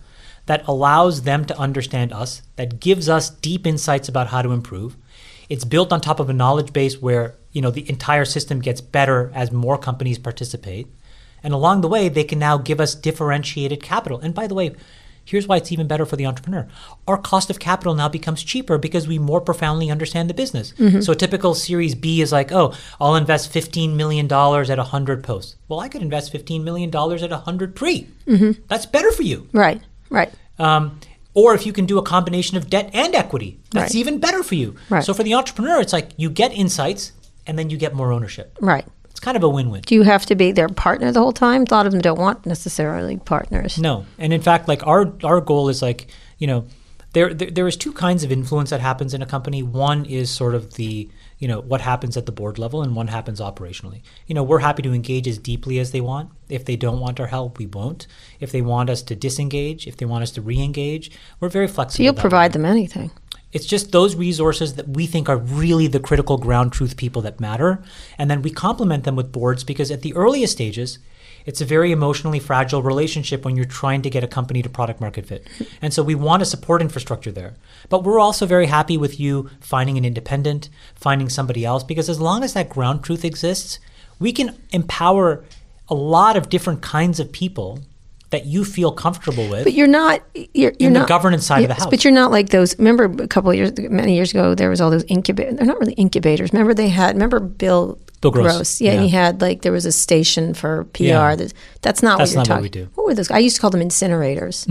[0.47, 4.97] that allows them to understand us, that gives us deep insights about how to improve.
[5.49, 8.81] It's built on top of a knowledge base where, you know, the entire system gets
[8.81, 10.89] better as more companies participate.
[11.45, 14.19] And along the way, they can now give us differentiated capital.
[14.21, 14.73] And by the way,
[15.25, 16.67] here's why it's even better for the entrepreneur.
[17.07, 20.75] Our cost of capital now becomes cheaper because we more profoundly understand the business.
[21.01, 25.57] So a typical Series B is like, oh, I'll invest $15 million at 100 posts.
[25.69, 28.09] Well, I could invest $15 million at 100 pre.
[28.69, 29.49] That's better for you.
[29.53, 29.81] Right.
[30.11, 30.33] Right.
[30.59, 30.99] Um,
[31.35, 34.01] or if you can do a combination of debt and equity, that's Right.
[34.01, 34.77] even better for you.
[34.91, 35.03] Right.
[35.03, 37.13] So for the entrepreneur, it's like you get insights
[37.47, 38.57] and then you get more ownership.
[38.61, 38.85] Right.
[39.23, 39.83] Kind of a win-win.
[39.83, 41.63] Do you have to be their partner the whole time?
[41.63, 43.79] A lot of them don't want necessarily partners.
[43.79, 46.09] No, and in fact, like our our goal is like
[46.39, 46.67] you know,
[47.13, 49.63] there, there there is two kinds of influence that happens in a company.
[49.63, 51.09] One is sort of the
[51.43, 54.03] you know what happens at the board level, and one happens operationally.
[54.29, 56.31] You know, we're happy to engage as deeply as they want.
[56.49, 58.07] If they don't want our help, we won't.
[58.39, 61.97] If they want us to disengage, if they want us to re-engage, we're very flexible.
[61.97, 62.63] So you'll provide way.
[62.63, 63.11] them anything.
[63.53, 67.41] It's just those resources that we think are really the critical ground truth people that
[67.41, 67.83] matter.
[68.19, 71.01] And then we complement them with boards because at the earliest stages,
[71.47, 75.01] it's a very emotionally fragile relationship when you're trying to get a company to product
[75.01, 75.47] market fit.
[75.81, 77.55] And so we want a support infrastructure there.
[77.89, 82.21] But we're also very happy with you finding an independent, finding somebody else, because as
[82.21, 83.79] long as that ground truth exists,
[84.19, 85.45] we can empower
[85.89, 87.81] a lot of different kinds of people
[88.31, 89.65] that you feel comfortable with.
[89.65, 90.23] But you're not.
[90.35, 91.91] You're, you're In the not, governance side of the yes, house.
[91.91, 92.77] But you're not like those.
[92.79, 95.57] Remember a couple of years, many years ago, there was all those incubators.
[95.57, 96.53] They're not really incubators.
[96.53, 97.15] Remember they had.
[97.15, 97.99] Remember Bill.
[98.23, 98.81] Bill Gross.
[98.81, 101.03] Yeah, and he had like there was a station for PR.
[101.03, 101.37] Yeah.
[101.37, 102.63] That's, that's not That's what you're not what talking.
[102.63, 102.89] we do.
[102.95, 103.31] What were those?
[103.31, 104.67] I used to call them incinerators.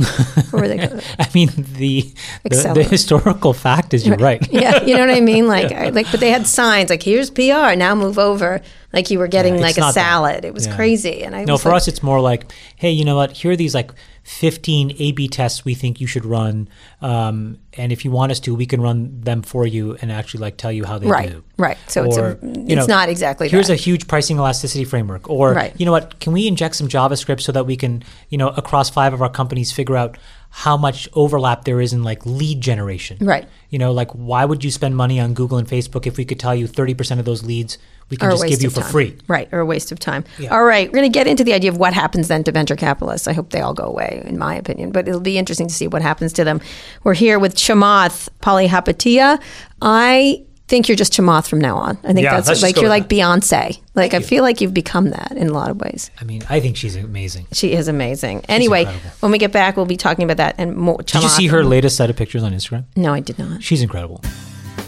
[0.52, 0.88] what were they?
[0.88, 1.04] called?
[1.20, 2.12] I mean, the
[2.44, 4.42] the, the historical fact is you're right.
[4.52, 5.42] yeah, you know what I mean.
[5.52, 7.76] Like, I, like, but they had signs like, "Here's PR.
[7.76, 8.62] Now move over."
[8.94, 10.02] Like you were getting Yeah, like a not that.
[10.02, 10.46] salad.
[10.46, 10.76] It was Yeah.
[10.76, 11.24] crazy.
[11.24, 13.32] And I No, for like, us, it's more like, hey, you know what?
[13.32, 13.92] Here are these like
[14.24, 16.68] 15 A/B tests we think you should run,
[17.02, 20.42] um, and if you want us to, we can run them for you and actually
[20.42, 21.44] like tell you how they right, do.
[21.58, 21.78] right.
[21.88, 23.50] So it's Or, a, you it's know, not exactly.
[23.50, 23.74] Here's that.
[23.74, 25.74] a huge pricing elasticity framework, or Right.
[25.78, 26.20] you know what?
[26.20, 29.30] Can we inject some JavaScript so that we can, you know, across five of our
[29.30, 30.18] companies, figure out
[30.52, 33.18] how much overlap there is in like lead generation?
[33.22, 33.48] Right.
[33.72, 36.40] You know, like why would you spend money on Google and Facebook if we could
[36.40, 37.78] tell you 30% of those leads
[38.12, 38.92] we can just give you for time.
[38.92, 39.18] free.
[39.28, 40.24] Right, or a waste of time.
[40.38, 40.54] Yeah.
[40.54, 42.76] All right, we're going to get into the idea of what happens then to venture
[42.76, 43.28] capitalists.
[43.28, 45.88] I hope they all go away, in my opinion, but it'll be interesting to see
[45.88, 46.62] what happens to them.
[47.04, 49.42] We're here with Chamath Palihapitiya.
[49.82, 51.98] I think you're just Chamath from now on.
[52.04, 53.80] I think Yeah, that's like you're like Beyonce.
[53.94, 56.10] Like I feel like you've become that in a lot of ways.
[56.20, 57.48] I mean, I think she's amazing.
[57.52, 58.46] She is amazing.
[58.48, 59.10] Anyway, incredible.
[59.20, 60.98] when we get back, we'll be talking about that and more.
[61.00, 62.86] Did you see her latest set of pictures on Instagram?
[62.96, 63.62] No, I did not.
[63.64, 64.22] She's incredible.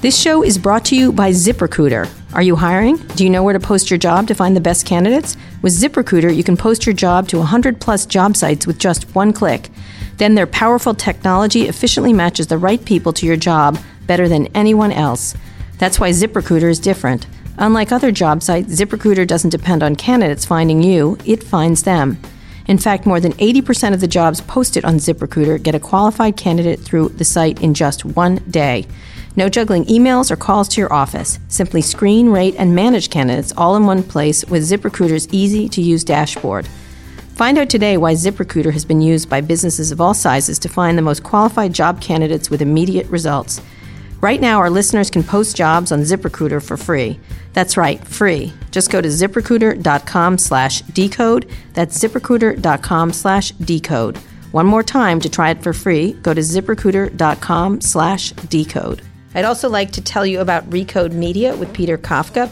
[0.03, 2.09] This show is brought to you by ZipRecruiter.
[2.33, 2.97] Are you hiring?
[3.15, 5.37] Do you know where to post your job to find the best candidates?
[5.61, 9.31] With ZipRecruiter, you can post your job to 100 plus job sites with just one
[9.31, 9.69] click.
[10.17, 14.91] Then their powerful technology efficiently matches the right people to your job better than anyone
[14.91, 15.35] else.
[15.77, 17.25] That's why ZipRecruiter is different.
[17.57, 22.19] Unlike other job sites, ZipRecruiter doesn't depend on candidates finding you, it finds them.
[22.67, 26.81] In fact, more than 80% of the jobs posted on ZipRecruiter get a qualified candidate
[26.81, 28.85] through the site in just one day.
[29.35, 31.39] No juggling emails or calls to your office.
[31.47, 36.03] Simply screen, rate, and manage candidates all in one place with ZipRecruiter's easy to use
[36.03, 36.67] dashboard.
[37.35, 40.97] Find out today why ZipRecruiter has been used by businesses of all sizes to find
[40.97, 43.59] the most qualified job candidates with immediate results.
[44.21, 47.19] Right now, our listeners can post jobs on ZipRecruiter for free.
[47.53, 48.53] That's right, free.
[48.71, 51.49] Just go to ziprecruiter.com slash decode.
[51.73, 54.17] That's ziprecruiter.com slash decode.
[54.51, 59.01] One more time to try it for free, go to ziprecruiter.com slash decode.
[59.35, 62.51] I'd also like to tell you about Recode Media with Peter Kafka.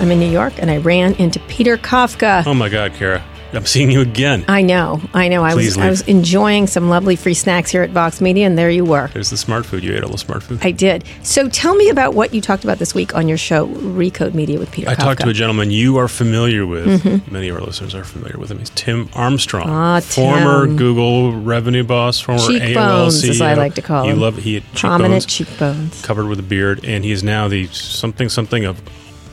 [0.00, 2.46] I'm in New York and I ran into Peter Kafka.
[2.46, 3.22] Oh my God, Kara.
[3.52, 4.44] I'm seeing you again.
[4.48, 5.42] I know, I know.
[5.44, 8.70] I was I was enjoying some lovely free snacks here at Vox Media, and there
[8.70, 9.08] you were.
[9.08, 9.82] There's the smart food.
[9.82, 10.60] You ate all the smart food.
[10.62, 11.04] I did.
[11.22, 14.58] So tell me about what you talked about this week on your show, Recode Media
[14.58, 14.88] with Peter.
[14.90, 17.04] I talked to a gentleman you are familiar with.
[17.30, 18.58] Many of our listeners are familiar with him.
[18.58, 20.76] He's Tim Armstrong, Ah, former Tim.
[20.76, 23.30] Google revenue boss, former AOL CEO.
[23.30, 24.20] as I like to call you him.
[24.20, 26.02] love he had prominent cheekbones, cheekbones.
[26.06, 28.80] covered with a beard, and he is now the something something of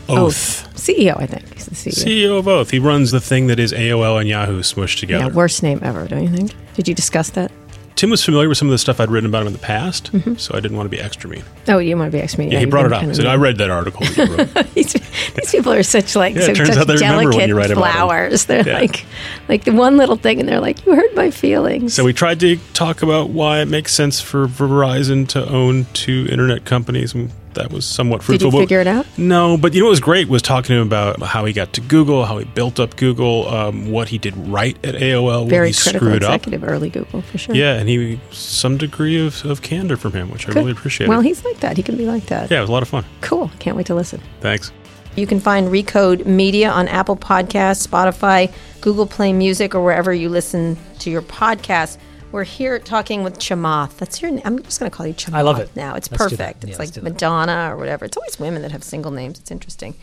[0.09, 0.67] Oath.
[0.75, 1.53] CEO, I think.
[1.53, 2.05] He's the CEO.
[2.05, 2.71] CEO of Oath.
[2.71, 5.25] He runs the thing that is AOL and Yahoo smushed together.
[5.25, 6.53] yeah, worst name ever, don't you think?
[6.75, 7.51] Did you discuss that?
[7.95, 10.11] Tim was familiar with some of the stuff I'd written about him in the past,
[10.13, 10.35] Mm-hmm.
[10.35, 11.43] so I didn't want to be extra mean.
[11.67, 12.51] Oh, you want to be extra mean.
[12.51, 12.99] Yeah, he brought it up.
[13.01, 14.05] He kind said, of- "I read that article
[14.75, 17.71] these, these people are such like Yeah, so such out they remember when delicate write
[17.71, 18.45] flowers.
[18.45, 18.77] They're Yeah.
[18.81, 19.03] like
[19.49, 22.39] like the one little thing, and they're like, "You hurt my feelings." So we tried
[22.41, 27.31] to talk about why it makes sense for Verizon to own two internet companies, and
[27.57, 28.47] that was somewhat Did fruitful.
[28.47, 29.05] you But- figure it out?
[29.17, 31.73] No, but you know what was great was talking to him about how he got
[31.73, 35.49] to Google, how he built up Google, um, what he did right at AOL, what
[35.49, 36.33] Very he critical screwed up.
[36.35, 37.53] executive, early Google for sure.
[37.55, 41.07] Yeah, and he some degree of, of candor from him, which I really appreciate.
[41.09, 41.77] Well, he's like that.
[41.77, 42.49] He can be like that.
[42.49, 43.03] yeah, it was a lot of fun.
[43.21, 43.51] Cool.
[43.59, 44.21] Can't wait to listen.
[44.41, 44.71] Thanks.
[45.15, 50.29] You can find Recode Media on Apple Podcasts, Spotify, Google Play Music, or wherever you
[50.29, 51.97] listen to your podcast.
[52.31, 53.97] We're here talking with Chamath.
[53.97, 54.41] That's your name.
[54.43, 55.73] I'm just going to call you Chamath I love it.
[55.75, 55.95] now.
[55.95, 56.63] It's Let's perfect.
[56.63, 57.01] Yeah, It's like.
[57.03, 58.03] Madonna or whatever.
[58.05, 59.39] It's always women that have single names.
[59.39, 59.95] It's interesting.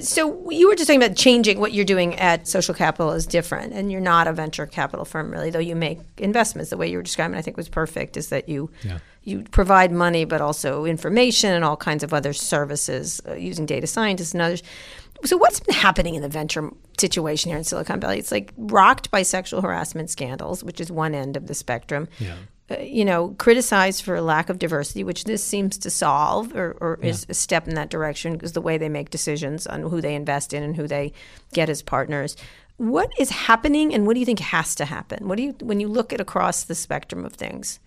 [0.00, 3.72] So you were just talking about changing what you're doing at Social Capital is different,
[3.72, 6.70] and you're not a venture capital firm really, though you make investments.
[6.70, 8.16] The way you were describing, I think, was perfect.
[8.16, 8.98] Is that you Yeah.
[9.24, 13.86] you provide money, but also information and all kinds of other services uh, using data
[13.88, 14.62] scientists and others.
[15.24, 18.18] So what's been happening in the venture situation here in Silicon Valley?
[18.18, 22.08] It's like rocked by sexual harassment scandals, which is one end of the spectrum.
[22.18, 22.36] Yeah.
[22.70, 26.76] Uh, you know, criticized for a lack of diversity, which this seems to solve or,
[26.80, 30.00] or is a step in that direction because the way they make decisions on who
[30.00, 31.12] they invest in and who they
[31.52, 32.36] get as partners.
[32.76, 35.28] What is happening, and what do you think has to happen?
[35.28, 37.80] What do you when you look at across the spectrum of things?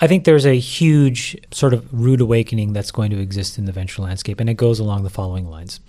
[0.00, 3.72] I think there's a huge sort of rude awakening that's going to exist in the
[3.72, 5.80] venture landscape, and it goes along the following lines.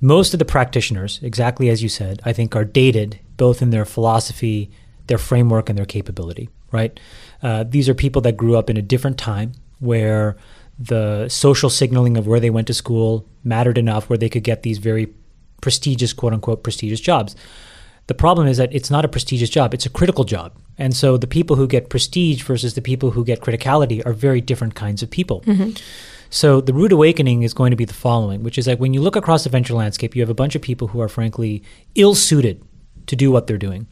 [0.00, 3.84] Most of the practitioners, exactly as you said, I think are dated both in their
[3.84, 4.70] philosophy,
[5.06, 6.98] their framework, and their capability, right?
[7.42, 10.36] Uh, these are people that grew up in a different time where
[10.78, 14.62] the social signaling of where they went to school mattered enough where they could get
[14.62, 15.12] these very
[15.60, 17.34] prestigious, quote unquote, prestigious jobs.
[18.06, 20.52] The problem is that it's not a prestigious job, it's a critical job.
[20.78, 24.40] And so the people who get prestige versus the people who get criticality are very
[24.40, 25.42] different kinds of people.
[26.30, 29.00] So the rude awakening is going to be the following, which is that when you
[29.00, 31.62] look across the venture landscape, you have a bunch of people who are frankly
[31.94, 32.62] ill suited
[33.06, 33.86] to do what they're doing.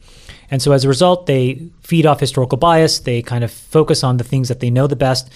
[0.51, 4.17] And so as a result, they feed off historical bias, they kind of focus on
[4.17, 5.31] the things that they know the best,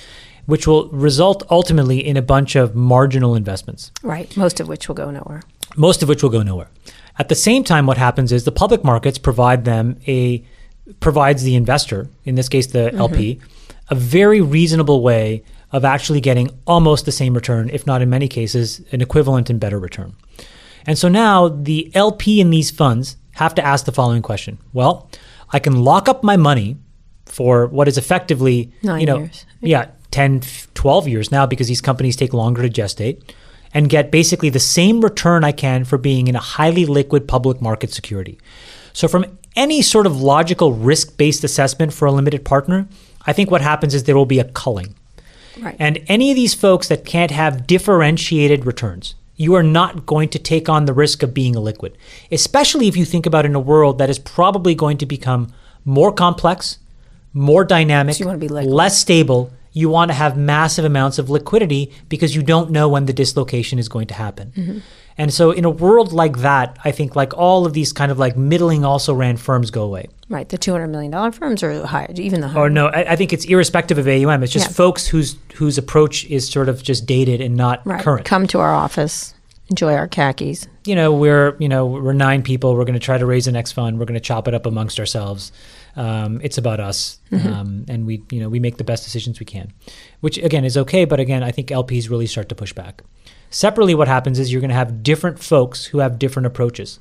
[0.46, 4.96] which will result ultimately in a bunch of marginal investments Right, most of which will
[4.96, 5.44] go nowhere.
[5.76, 6.70] most of which will go nowhere.
[7.18, 10.44] At the same time, what happens is the public markets provide them a
[11.00, 13.94] provides the investor, in this case the LP, mm-hmm.
[13.94, 18.28] a very reasonable way of actually getting almost the same return, if not in many
[18.28, 20.14] cases an equivalent and better return.
[20.86, 25.10] And so now the LP in these funds have to ask the following question: Well,
[25.52, 26.78] I can lock up my money
[27.26, 29.46] for what is effectively Nine you know years.
[29.62, 30.42] yeah 10
[30.74, 33.24] 12 years now because these companies take longer to gestate
[33.74, 37.62] and get basically the same return I can for being in a highly liquid public
[37.62, 38.38] market security.
[38.94, 42.88] So, from any sort of logical risk based assessment for a limited partner,
[43.26, 44.96] I think what happens is there will be a culling.
[45.60, 45.76] Right.
[45.80, 50.40] And any of these folks that can't have differentiated returns, you are not going to
[50.40, 51.94] take on the risk of being illiquid,
[52.32, 55.52] especially if you think about in a world that is probably going to become
[55.84, 56.78] more complex,
[57.34, 59.52] more dynamic, So you wanna be less stable.
[59.74, 63.80] You want to have massive amounts of liquidity because you don't know when the dislocation
[63.80, 64.52] is going to happen.
[64.56, 64.80] Mm-hmm.
[65.22, 68.18] And so, in a world like that, I think like all of these kind of
[68.18, 70.08] like middling also ran firms go away.
[70.30, 70.50] Right.
[70.50, 72.64] The two hundred million dollar firms or higher, even the higher.
[72.64, 74.42] Or no, I, I think it's irrespective of AUM.
[74.42, 74.74] It's just Yeah.
[74.74, 78.02] folks whose whose approach is sort of just dated and not right.
[78.04, 78.26] current.
[78.26, 79.36] Come to our office,
[79.70, 80.68] enjoy our khakis.
[80.88, 82.76] you know, we're you know we're nine people.
[82.76, 84.00] We're going to try to raise the next fund.
[84.00, 85.52] We're going to chop it up amongst ourselves.
[85.96, 89.46] Um, it's about us, um, and we you know we make the best decisions we
[89.46, 89.72] can,
[90.22, 91.06] which again is okay.
[91.06, 93.04] But again, I think LPs really start to push back.
[93.52, 97.00] Separately, what happens is you're going to have different folks who have different approaches.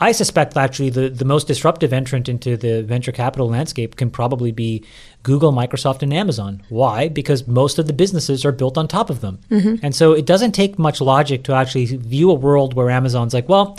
[0.00, 4.52] I suspect actually the, the most disruptive entrant into the venture capital landscape can probably
[4.52, 4.84] be
[5.24, 6.62] Google, Microsoft, and Amazon.
[6.68, 7.08] Why?
[7.08, 9.40] Because most of the businesses are built on top of them.
[9.50, 9.84] Mm-hmm.
[9.84, 13.48] And so it doesn't take much logic to actually view a world where Amazon's like,
[13.48, 13.76] well,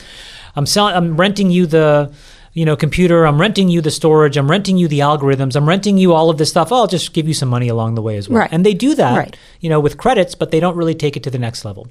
[0.57, 2.13] I'm selling, I'm renting you the
[2.59, 5.97] you know computer, I'm renting you the storage, I'm renting you the algorithms, I'm renting
[5.97, 6.71] you all of this stuff.
[6.73, 8.39] I'll just give you some money along the way as well.
[8.41, 8.51] Right.
[8.53, 9.37] And they do that, Right.
[9.63, 11.87] you know, with credits, but they don't really take it to the next level.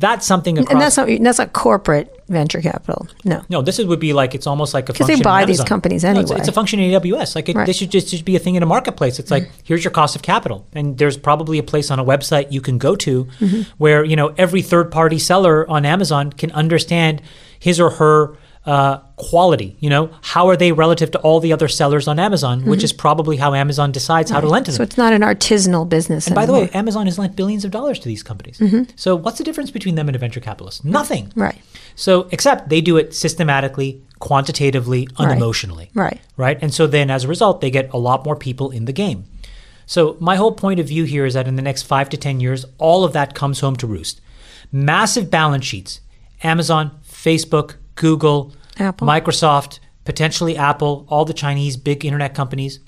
[0.00, 3.06] That's something across And that's not that's not corporate venture capital.
[3.24, 3.42] No.
[3.48, 6.02] no, this is, would be like it's almost like a 'Cause they buy these companies
[6.02, 6.38] No, it's, anyway.
[6.40, 7.36] it's a function in AWS.
[7.36, 7.64] Like it, Right.
[7.68, 9.20] this should just be a thing in a marketplace.
[9.20, 12.46] It's like here's your cost of capital, and there's probably a place on a website
[12.50, 13.60] you can go to Mm-hmm.
[13.78, 17.22] where you know every third party seller on Amazon can understand
[17.66, 18.32] his or her
[18.66, 19.76] uh, quality.
[19.78, 22.92] You know how are they relative to all the other sellers on Amazon, which is
[22.92, 24.76] probably how Amazon decides how to lend to them.
[24.76, 24.82] Mm-hmm.
[24.82, 26.26] So it's not an artisanal business.
[26.26, 26.66] And by the way.
[26.66, 26.76] Mm-hmm.
[26.76, 28.60] Amazon has lent billions of dollars to these companies.
[28.96, 30.84] So what's the difference between them and a venture capitalist?
[30.84, 31.32] Nothing.
[31.36, 31.60] Right.
[31.94, 35.90] So except they do it systematically, quantitatively, unemotionally.
[35.94, 36.20] Right.
[36.36, 36.58] Right.
[36.60, 39.24] And so then as a result, they get a lot more people in the game.
[39.86, 42.40] So my whole point of view here is that in the next five to ten
[42.40, 44.20] years, all of that comes home to roost.
[44.72, 46.00] Massive balance sheets.
[46.42, 49.06] Amazon, Facebook, Google, Apple.
[49.06, 52.80] Microsoft, potentially Apple, all the Chinese big internet companies,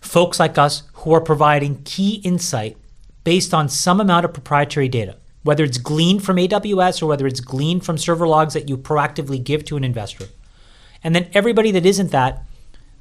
[0.00, 2.76] folks like us who are providing key insight
[3.24, 7.40] based on some amount of proprietary data, whether it's gleaned from AWS or whether it's
[7.40, 10.26] gleaned from server logs that you proactively give to an investor.
[11.02, 12.44] And then everybody that isn't that,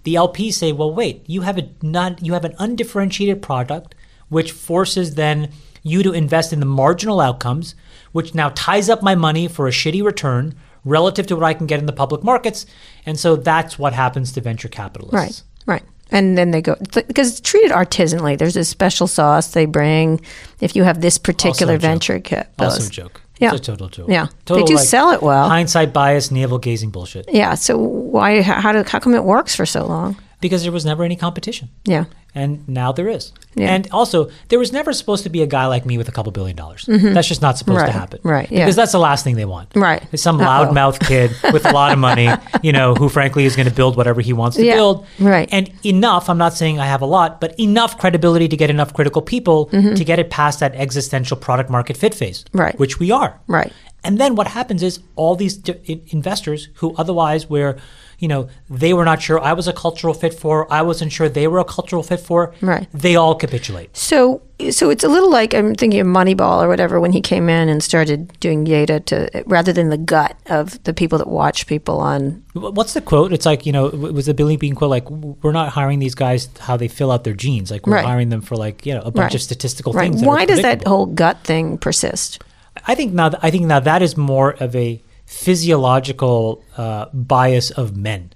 [0.03, 3.95] the LPs say, well, wait, you have a not you have an undifferentiated product,
[4.27, 5.49] which forces then
[5.81, 7.75] you to invest in the marginal outcomes,
[8.11, 11.67] which now ties up my money for a shitty return relative to what I can
[11.67, 12.65] get in the public markets.
[13.05, 15.43] And so that's what happens to venture capitalists.
[15.67, 15.81] Right.
[15.81, 15.83] Right.
[16.11, 18.37] And then they go because it's treated artisanally.
[18.37, 20.21] There's a special sauce they bring
[20.59, 22.47] if you have this particular venture kit.
[22.59, 23.21] Also a joke.
[23.39, 23.53] Yeah.
[23.55, 24.09] It's a total joke.
[24.09, 24.27] Yeah.
[24.45, 25.49] Total, They do sell it well.
[25.49, 27.27] Hindsight bias, navel gazing bullshit.
[27.31, 27.55] Yeah.
[27.55, 28.41] So why?
[28.41, 30.15] How, do, how come it works for so long?
[30.43, 31.69] Because there was never any competition.
[31.85, 32.05] Yeah.
[32.35, 33.31] And now there is.
[33.55, 33.73] Yeah.
[33.73, 36.31] And also, there was never supposed to be a guy like me with a couple
[36.31, 36.83] billion dollars.
[36.87, 37.85] That's just not supposed Mm-hmm.
[37.85, 38.19] Right, to happen.
[38.23, 38.59] right, yeah.
[38.65, 39.69] Because that's the last thing they want.
[39.75, 40.03] Right.
[40.11, 42.27] It's some loudmouth kid with a lot of money,
[42.63, 45.05] you know, who frankly is going to build whatever he wants to Yeah, build.
[45.19, 45.47] right.
[45.51, 48.93] And enough, I'm not saying I have a lot, but enough credibility to get enough
[48.93, 52.43] critical people to get it past that existential product market fit phase.
[52.45, 52.59] Mm-hmm.
[52.59, 52.79] Right.
[52.79, 53.39] Which we are.
[53.47, 53.71] Right.
[54.03, 57.77] And then what happens is all these in- investors who otherwise were,
[58.19, 61.29] you know, they were not sure I was a cultural fit for, I wasn't sure
[61.29, 62.87] they were a cultural fit for, Right.
[62.93, 63.95] they all capitulate.
[63.95, 67.47] So, so it's a little like I'm thinking of Moneyball or whatever when he came
[67.49, 71.65] in and started doing Yada to rather than the gut of the people that watch
[71.67, 72.43] people on.
[72.53, 73.31] What's the quote?
[73.33, 76.15] It's like, you know, w- was the Billy Beane quote like, we're not hiring these
[76.15, 77.71] guys how they fill out their jeans.
[77.71, 78.05] Like, we're Right.
[78.05, 79.35] hiring them for like, you know, a bunch Right.
[79.35, 80.11] of statistical Right.
[80.11, 80.23] things.
[80.25, 82.41] Why does that whole gut thing persist?
[82.87, 87.95] I think now, I think now that is more of a physiological uh, bias of
[87.95, 88.31] men,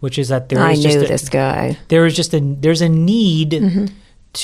[0.00, 0.68] which is that there Mm-hmm.
[0.68, 1.78] I is knew just a, this guy.
[1.88, 3.86] there is just a there's a need Mm-hmm.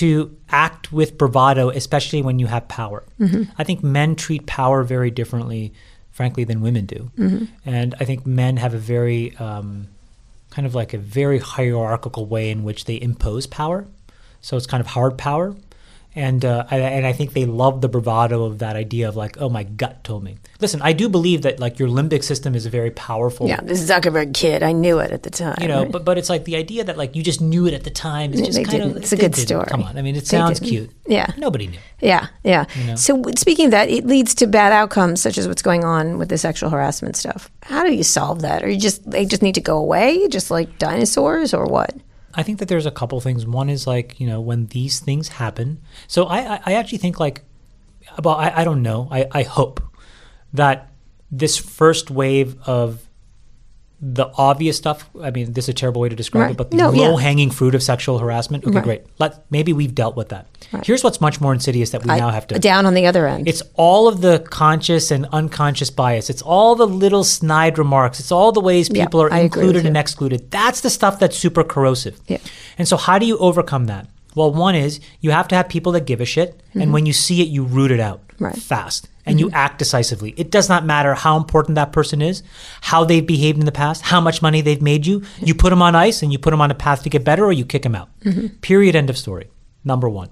[0.01, 3.05] to act with bravado, especially when you have power.
[3.21, 3.43] Mm-hmm.
[3.59, 5.73] I think men treat power very differently,
[6.11, 7.45] frankly, than women do, Mm-hmm.
[7.65, 9.89] and I think men have a very um,
[10.51, 13.87] kind of like a very hierarchical way in which they impose power.
[14.41, 15.55] So it's kind of hard power.
[16.17, 19.37] And uh, I, and I think they love the bravado of that idea of like,
[19.39, 20.39] oh, my gut told me.
[20.61, 23.85] Listen, I do believe that like your limbic system is a very powerful Yeah, this
[23.89, 24.63] Zuckerberg kid.
[24.63, 25.57] I knew it at the time.
[25.61, 25.93] you know, right?
[25.93, 28.33] but but it's like the idea that like you just knew it at the time
[28.33, 28.91] is They just kind didn't.
[28.93, 29.47] of It's a good didn't.
[29.47, 29.67] story.
[29.69, 30.91] Come on, I mean, it sounds cute.
[31.07, 31.27] Yeah.
[31.37, 31.79] nobody knew.
[32.01, 32.65] Yeah, yeah.
[32.87, 32.97] know?
[32.97, 36.31] So speaking of that, it leads to bad outcomes, such as what's going on with
[36.31, 37.51] the sexual harassment stuff.
[37.63, 38.63] How do you solve that?
[38.65, 41.95] Or you just they just need to go away, just like dinosaurs, or what?
[42.37, 43.47] I think that there's a couple things.
[43.47, 45.81] One is like you know when these things happen.
[46.07, 47.43] So I I, I actually think like,
[48.23, 49.09] well I, I don't know.
[49.11, 49.83] I I hope
[50.53, 50.91] that
[51.31, 53.06] this first wave of
[54.01, 55.09] the obvious stuff.
[55.23, 56.51] I mean, this is a terrible way to describe Right.
[56.51, 57.09] it, but the No, yeah.
[57.09, 58.65] low hanging fruit of sexual harassment.
[58.65, 58.85] Okay, Right.
[58.85, 59.03] great.
[59.19, 60.47] Let maybe we've dealt with that.
[60.71, 60.85] Right.
[60.85, 62.59] Here's what's much more insidious that we I- now have to.
[62.59, 63.49] down on the other end.
[63.49, 66.29] It's all of the conscious and unconscious bias.
[66.29, 68.21] It's all the little snide remarks.
[68.21, 70.51] It's all the ways Yeah, people are agree with included and excluded.
[70.51, 72.21] That's the stuff that's super corrosive.
[72.29, 72.37] Yeah.
[72.79, 74.09] And so, how do you overcome that?
[74.37, 77.13] Well, one is you have to have people that give a shit, and when you
[77.13, 78.45] see it, you root it out Mm-hmm.
[78.45, 78.57] Right.
[78.57, 80.35] fast and you act decisively.
[80.37, 82.43] It does not matter how important that person is,
[82.83, 85.23] how they've behaved in the past, how much money they've made you.
[85.39, 87.47] You put them on ice and you put them on a path to get better,
[87.47, 88.11] or you kick them out.
[88.61, 88.95] Period.
[88.95, 89.49] End of story.
[89.85, 90.29] Number one.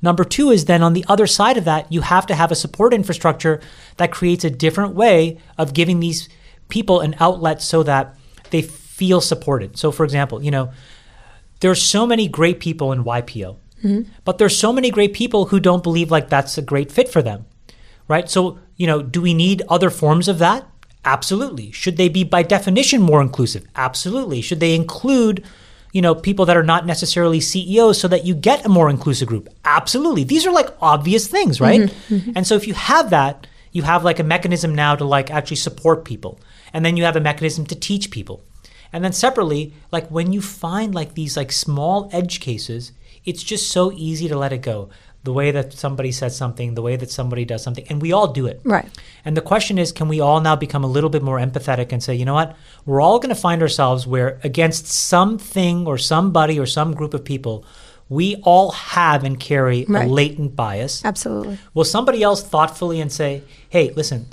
[0.00, 2.54] Number two is then on the other side of that, you have to have a
[2.54, 3.60] support infrastructure
[3.96, 6.28] that creates a different way of giving these
[6.68, 8.14] people an outlet so that
[8.50, 9.76] they feel supported.
[9.76, 10.70] So, for example, you know,
[11.60, 14.02] there's so many great people in YPO, mm-hmm.
[14.24, 17.22] but there's so many great people who don't believe like that's a great fit for
[17.22, 17.46] them,
[18.08, 18.28] right?
[18.28, 20.66] So, you know, do we need other forms of that?
[21.04, 21.70] Absolutely.
[21.70, 23.66] Should they be by definition more inclusive?
[23.74, 24.42] Absolutely.
[24.42, 25.44] Should they include,
[25.92, 29.28] you know, people that are not necessarily CEOs so that you get a more inclusive
[29.28, 29.48] group?
[29.64, 30.24] Absolutely.
[30.24, 31.64] These are like obvious things, mm-hmm.
[31.64, 31.90] right?
[32.08, 32.32] Mm-hmm.
[32.36, 35.56] And so if you have that, you have like a mechanism now to like actually
[35.56, 36.40] support people.
[36.72, 38.42] And then you have a mechanism to teach people.
[38.92, 42.92] And then separately, like when you find like these like small edge cases,
[43.24, 44.88] it's just so easy to let it go.
[45.22, 48.28] The way that somebody says something, the way that somebody does something, and we all
[48.32, 48.60] do it.
[48.64, 48.88] Right.
[49.22, 52.02] And the question is, can we all now become a little bit more empathetic and
[52.02, 52.56] say, you know what?
[52.86, 57.22] We're all going to find ourselves where against something or somebody or some group of
[57.22, 57.66] people,
[58.08, 60.06] we all have and carry Right.
[60.06, 61.04] a latent bias.
[61.04, 61.58] Absolutely.
[61.74, 64.26] Will somebody else thoughtfully and say, hey, listen,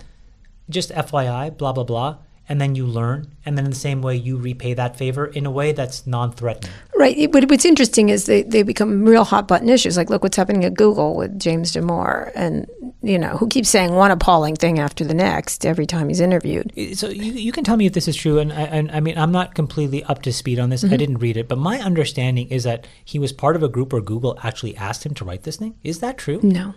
[0.70, 2.16] just FYI, blah, blah, blah.
[2.50, 3.28] And then you learn.
[3.45, 6.32] And then in the same way, you repay that favor in a way that's non
[6.32, 6.72] threatening.
[6.95, 7.18] Right.
[7.18, 9.98] It- what's interesting is they, they become real hot button issues.
[9.98, 12.32] Like, look what's happening at Google with James Damore.
[12.36, 12.68] And,
[13.02, 16.72] you know, who keeps saying one appalling thing after the next every time he's interviewed.
[16.98, 18.39] So you, you can tell me if this is true.
[18.39, 20.84] And I, and I mean, I'm not completely up to speed on this.
[20.84, 20.98] I mm-hmm.
[20.98, 21.48] didn't read it.
[21.48, 25.06] But my understanding is that he was part of a group where Google actually asked
[25.06, 25.76] him to write this thing.
[25.84, 26.39] Is that true?
[26.41, 26.74] No,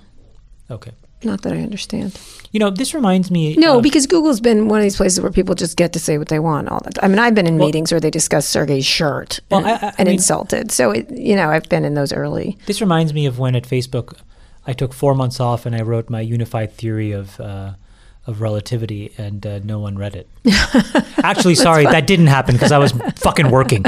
[0.71, 0.93] Okay.
[1.25, 2.18] Not that I understand.
[2.53, 3.55] You know, this reminds me.
[3.57, 6.29] No, because Google's been one of these places where people just get to say what
[6.29, 7.05] they want all the time.
[7.05, 9.87] I mean, I've been in meetings where they discuss Sergey's shirt Well, and, I- I-
[9.91, 10.73] I and mean- insulted.
[10.73, 12.59] So, it, you know, I've been in those early.
[12.66, 14.14] This reminds me of when at Facebook,
[14.66, 17.73] I took four months off and I wrote my unified theory of uh,
[18.27, 20.29] of relativity, and uh, no one read it.
[21.25, 23.85] Actually, sorry, that didn't happen because I was fucking working.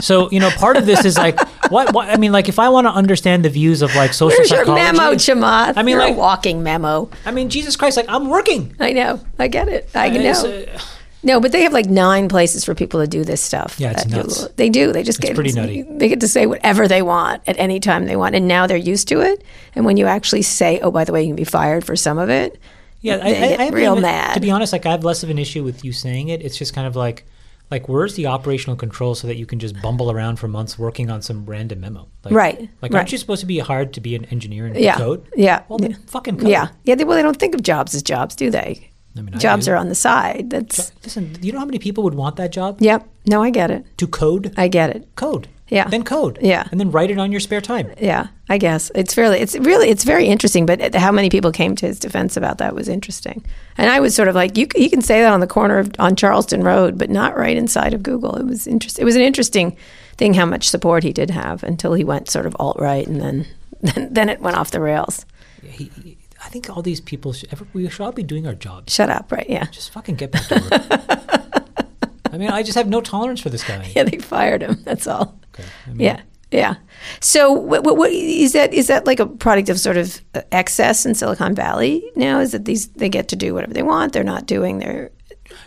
[0.00, 1.38] So you know, part of this is like,
[1.70, 1.94] what?
[1.94, 4.50] what I mean, like, if I want to understand the views of like social Where's
[4.50, 5.74] your memo, Chamath?
[5.76, 7.08] I mean, You're like- walking memo.
[7.24, 8.74] I mean, Jesus Christ, like, I'm working.
[8.80, 9.20] I know.
[9.38, 9.88] I get it.
[9.94, 10.50] I It's, know.
[10.74, 10.78] uh,
[11.22, 13.76] No, but they have like nine places for people to do this stuff.
[13.78, 14.46] Yeah, it's nuts.
[14.56, 14.92] They do.
[14.92, 15.82] They just It's get pretty nutty.
[15.82, 18.76] They get to say whatever they want at any time they want, and now they're
[18.76, 19.42] used to it.
[19.74, 22.18] And when you actually say, "Oh, by the way, you can be fired for some
[22.18, 22.58] of it,"
[23.04, 24.34] Yeah, I, I, I real even- mad.
[24.34, 26.42] To be honest, like I have less of an issue with you saying it.
[26.42, 27.24] It's just kind of like,
[27.70, 31.10] like where's the operational control so that you can just bumble around for months working
[31.10, 32.08] on some random memo?
[32.24, 32.98] Like, Right, Like, right.
[33.00, 35.26] aren't you supposed to be hired to be an engineer and yeah, code?
[35.36, 35.96] yeah, Well, then yeah.
[36.06, 36.48] fucking code.
[36.48, 36.94] yeah, yeah.
[36.94, 38.90] They, well, they don't think of jobs as jobs, do they?
[39.16, 39.72] I mean, jobs do.
[39.72, 40.50] are on the side.
[40.50, 43.06] That's Listen, you know how many people would want that job yep.
[43.26, 43.84] No, I get it.
[43.98, 44.52] to code?
[44.56, 45.08] I get it.
[45.14, 45.46] code.
[45.68, 45.88] Yeah.
[45.88, 46.38] Then code.
[46.42, 46.66] Yeah.
[46.70, 47.92] And then write it on your spare time.
[48.00, 49.40] Yeah, I guess it's fairly.
[49.40, 49.88] It's really.
[49.90, 50.64] It's very interesting.
[50.64, 53.44] But how many people came to his defense about that was interesting.
[53.76, 55.90] And I was sort of like, you, you can say that on the corner of
[55.98, 58.36] on Charleston Road, but not right inside of Google.
[58.36, 59.02] It was interesting.
[59.02, 59.76] It was an interesting
[60.16, 63.20] thing how much support he did have until he went sort of alt right, and
[63.20, 63.46] then,
[63.82, 65.26] then then it went off the rails.
[65.62, 68.54] He, he- I think all these people, should, ever, we should all be doing our
[68.54, 68.92] jobs.
[68.92, 69.48] Shut up, right?
[69.48, 71.94] Yeah, Just fucking get back to work.
[72.32, 73.90] I mean, I just have no tolerance for this guy.
[73.96, 74.02] yeah.
[74.04, 74.82] They fired him.
[74.84, 75.38] That's all.
[75.54, 75.64] Okay.
[75.86, 76.20] I mean, Yeah,
[76.54, 76.74] yeah.
[77.20, 78.72] So, what, what, what is that?
[78.72, 82.40] Is that like a product of sort of uh, excess in Silicon Valley now?
[82.40, 84.12] Is that these they get to do whatever they want?
[84.12, 85.10] They're not doing their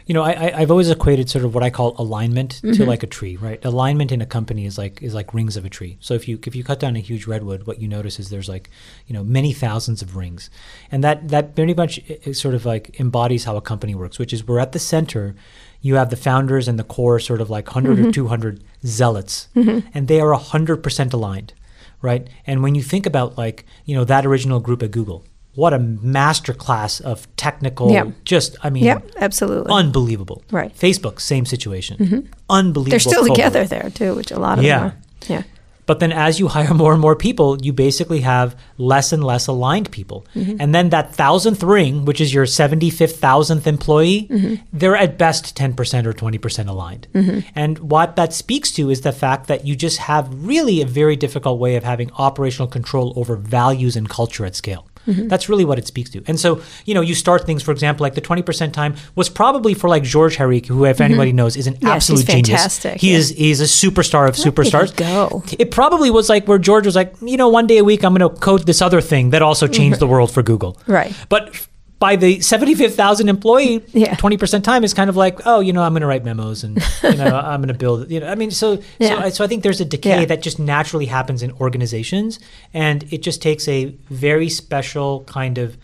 [0.07, 2.89] You know, I, I, I've always equated sort of what I call alignment to Mm-hmm.
[2.93, 3.63] like a tree, right?
[3.65, 5.97] Alignment in a company is like is like rings of a tree.
[5.99, 8.49] So if you if you cut down a huge redwood, what you notice is there's
[8.49, 8.69] like
[9.07, 10.49] you know many thousands of rings,
[10.91, 11.99] and that that very much
[12.33, 15.35] sort of like embodies how a company works, which is we're at the center.
[15.81, 18.07] You have the founders and the core, sort of like 100 Mm-hmm.
[18.07, 21.53] or 200 zealots, and they are 100% aligned,
[22.01, 22.27] right?
[22.45, 25.23] And when you think about like, you know, that original group at Google,
[25.55, 28.11] what a masterclass of technical, Yeah.
[28.25, 29.71] just, I mean, Yep, absolutely.
[29.71, 30.43] unbelievable.
[30.51, 30.75] Right.
[30.77, 32.29] Facebook, same situation.
[32.49, 32.89] Unbelievable.
[32.91, 33.35] They're still cohort.
[33.35, 34.79] together there too, which a lot of Yeah.
[34.79, 34.95] them are.
[35.27, 35.43] Yeah.
[35.87, 39.47] But then as you hire more and more people, you basically have less and less
[39.47, 40.25] aligned people.
[40.35, 40.57] Mm-hmm.
[40.59, 44.55] And then that thousandth ring, which is your 75th thousandth employee, Mm-hmm.
[44.73, 47.07] they're at best 10% or 20% aligned.
[47.55, 51.15] And what that speaks to is the fact that you just have really a very
[51.15, 54.86] difficult way of having operational control over values and culture at scale.
[55.07, 55.27] Mm-hmm.
[55.29, 56.21] That's really what it speaks to.
[56.27, 59.73] And so, you know, you start things, for example, like the 20% time was probably
[59.73, 61.87] for like Georges Harik, who, if anybody knows, is an Mm-hmm.
[61.87, 62.49] Yes, absolute he's genius.
[62.49, 63.17] fantastic, He yeah.
[63.17, 64.95] is he's a superstar of superstars.
[64.95, 65.43] go?
[65.59, 68.13] It probably was like where George was like, you know, one day a week I'm
[68.15, 70.77] going to code this other thing that also changed the world for Google.
[70.87, 71.13] Right.
[71.29, 71.66] But
[71.99, 74.15] by the 75,000 employee, Yeah.
[74.15, 76.77] 20% time is kind of like, oh, you know, I'm going to write memos and,
[77.03, 79.09] you know, I'm going to build, you know, I mean, so, Yeah.
[79.09, 80.25] so, I, so I think there's a decay Yeah.
[80.25, 82.39] that just naturally happens in organizations.
[82.73, 85.75] And it just takes a very special kind of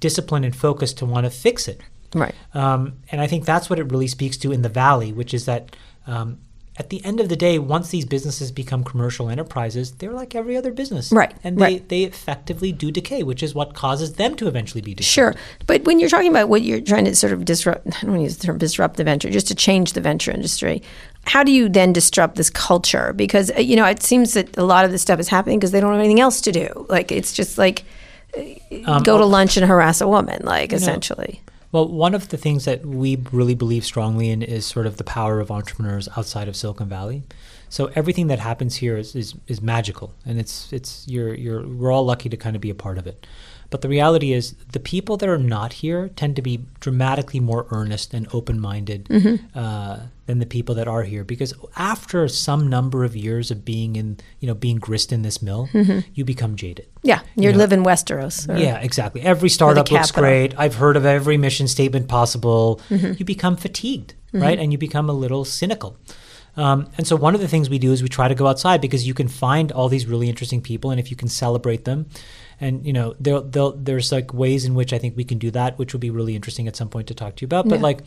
[0.00, 1.80] discipline and focus to want to fix it.
[2.14, 2.34] Right.
[2.54, 5.44] Um, and I think that's what it really speaks to in the valley, which is
[5.44, 6.38] that um,
[6.80, 10.56] at the end of the day, once these businesses become commercial enterprises, they're like every
[10.56, 11.88] other business, Right, And they right.
[11.90, 15.06] they effectively do decay, which is what causes them to eventually be decayed.
[15.18, 15.34] Sure.
[15.66, 18.20] But when you're talking about what you're trying to sort of disrupt, I don't want
[18.20, 20.82] to use the term disrupt the venture, just to change the venture industry,
[21.26, 23.12] how do you then disrupt this culture?
[23.12, 25.72] Because, uh, you know, it seems that a lot of this stuff is happening because
[25.72, 26.86] they don't have anything else to do.
[26.88, 27.84] Like, it's just like
[28.86, 31.42] Um, go to lunch and harass a woman, like, essentially.
[31.72, 35.04] Well, one of the things that we really believe strongly in is sort of the
[35.04, 37.22] power of entrepreneurs outside of Silicon Valley.
[37.68, 41.92] So everything that happens here is, is, is magical, and it's it's you're you're we're
[41.92, 43.24] all lucky to kind of be a part of it.
[43.70, 47.66] But the reality is, the people that are not here tend to be dramatically more
[47.70, 49.08] earnest and open-minded
[49.54, 51.22] uh, than the people that are here.
[51.22, 55.40] Because after some number of years of being in, you know, being grist in this
[55.40, 55.68] mill,
[56.14, 56.86] you become jaded.
[57.02, 57.20] Yeah.
[57.36, 58.48] You You know, live in Westeros.
[58.48, 59.22] Or, Yeah, exactly.
[59.22, 60.52] Every startup looks great.
[60.58, 62.80] I've heard of every mission statement possible.
[62.90, 63.12] Mm-hmm.
[63.18, 64.58] You become fatigued, right?
[64.58, 65.96] And you become a little cynical.
[66.56, 68.80] Um, and so one of the things we do is we try to go outside
[68.80, 72.06] because you can find all these really interesting people, and if you can celebrate them,
[72.60, 75.50] and you know, there they'll, there's like ways in which I think we can do
[75.52, 77.68] that, which would be really interesting at some point to talk to you about.
[77.68, 77.82] But Yeah.
[77.82, 78.00] like,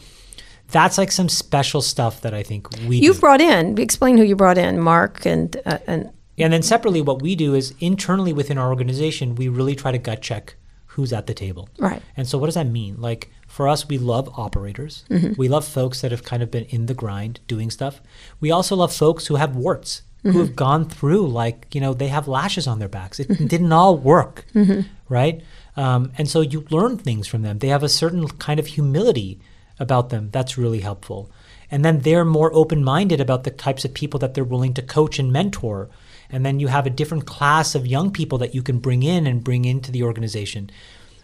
[0.71, 3.21] that's like some special stuff that I think we You've do.
[3.21, 7.21] brought in, explain who you brought in, Mark and, uh, and And then separately, what
[7.21, 10.55] we do is internally within our organization, we really try to gut check
[10.87, 11.67] who's at the table.
[11.79, 12.01] Right.
[12.15, 12.95] And so, what does that mean?
[13.01, 15.05] Like, for us, we love operators.
[15.09, 15.33] Mm-hmm.
[15.37, 18.01] We love folks that have kind of been in the grind doing stuff.
[18.39, 20.31] We also love folks who have warts, Mm-hmm.
[20.31, 23.19] who have gone through, like, you know, they have lashes on their backs.
[23.19, 24.87] It didn't all work, Mm-hmm.
[25.09, 25.43] right?
[25.75, 27.59] Um, and so, you learn things from them.
[27.59, 29.39] They have a certain kind of humility
[29.79, 31.29] about them that's really helpful.
[31.69, 34.81] And then they're more open minded about the types of people that they're willing to
[34.81, 35.89] coach and mentor.
[36.29, 39.27] And then you have a different class of young people that you can bring in
[39.27, 40.69] and bring into the organization.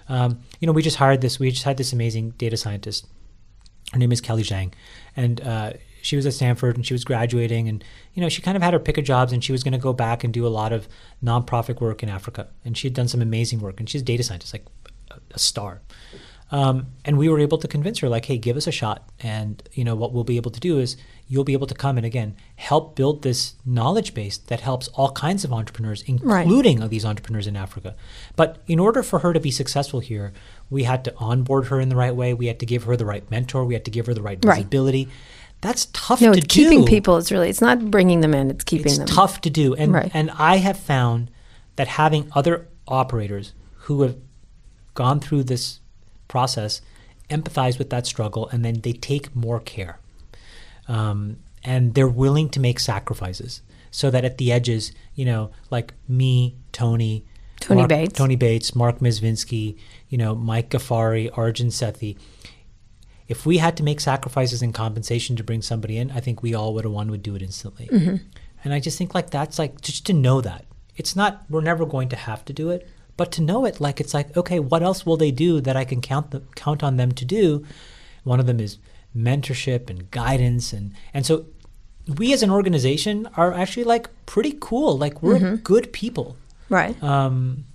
[0.09, 1.39] Um, you know, we just hired this.
[1.39, 3.07] We just had this amazing data scientist.
[3.93, 4.73] Her name is Kelly Zhang,
[5.15, 5.73] and uh,
[6.09, 7.67] she was at Stanford and she was graduating.
[7.69, 7.83] And
[8.15, 9.77] you know, she kind of had her pick of jobs, and she was going to
[9.77, 10.87] go back and do a lot of
[11.23, 12.47] nonprofit work in Africa.
[12.65, 14.65] And she had done some amazing work, and she's a data scientist, like
[15.31, 15.81] a, star.
[16.51, 19.07] Um, and we were able to convince her, like, hey, give us a shot.
[19.19, 20.97] And you know what we'll be able to do is
[21.27, 25.11] you'll be able to come and again help build this knowledge base that helps all
[25.11, 26.41] kinds of entrepreneurs, Right.
[26.41, 27.95] including these entrepreneurs in Africa.
[28.35, 30.33] But in order for her to be successful here,
[30.71, 32.33] we had to onboard her in the right way.
[32.33, 33.63] We had to give her the right mentor.
[33.63, 34.67] We had to give her the right Right.
[35.61, 36.87] That's tough no, to it's keeping do.
[36.87, 37.17] people.
[37.17, 39.03] It's really, it's not bringing them in, it's keeping It's them.
[39.07, 40.11] It's tough to do, and Right.
[40.13, 41.29] and I have found
[41.75, 43.53] that having other operators
[43.85, 44.15] who have
[44.93, 45.79] gone through this
[46.27, 46.81] process
[47.29, 49.99] empathize with that struggle, and then they take more care,
[50.87, 55.93] um, and they're willing to make sacrifices, so that at the edges, you know, like
[56.07, 57.25] me, Tony.
[57.59, 58.13] Tony Mark- Bates.
[58.17, 59.75] Tony Bates, Marc Mezvinsky,
[60.07, 62.17] you know, Mike Ghaffari, Arjun Sethi.
[63.29, 66.53] If we had to make sacrifices in compensation to bring somebody in, I think we
[66.53, 67.87] all would have one would do it instantly.
[67.87, 68.15] Mm-hmm.
[68.63, 70.65] And I just think like that's like just to know that
[70.97, 74.01] it's not we're never going to have to do it, but to know it like
[74.01, 76.97] it's like okay, what else will they do that I can count the, count on
[76.97, 77.63] them to do?
[78.23, 78.77] One of them is
[79.15, 81.45] mentorship and guidance and and so
[82.17, 84.97] we as an organization are actually like pretty cool.
[84.97, 85.55] Like we're Mm-hmm.
[85.57, 86.35] good people.
[86.69, 87.01] right.
[87.03, 87.65] Um,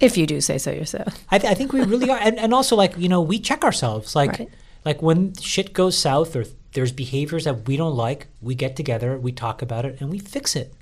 [0.00, 1.24] if you do say so yourself.
[1.30, 3.62] I, th- I think we really are, and, and also like you know we check
[3.62, 4.16] ourselves.
[4.16, 4.50] Like Right.
[4.84, 9.18] Like when shit goes south or there's behaviors that we don't like, we get together,
[9.18, 10.74] we talk about it, and we fix it.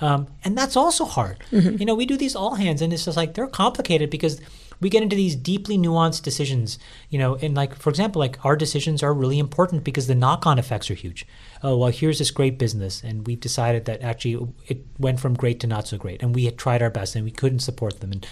[0.00, 1.42] Um, and that's also hard.
[1.50, 4.40] You know, we do these all hands, and it's just like they're complicated because
[4.80, 6.78] we get into these deeply nuanced decisions.
[7.10, 10.58] You know, and like for example, like our decisions are really important because the knock-on
[10.58, 11.26] effects are huge.
[11.64, 15.58] Oh well, here's this great business, and we've decided that actually it went from great
[15.60, 18.12] to not so great, and we had tried our best, and we couldn't support them,
[18.12, 18.26] and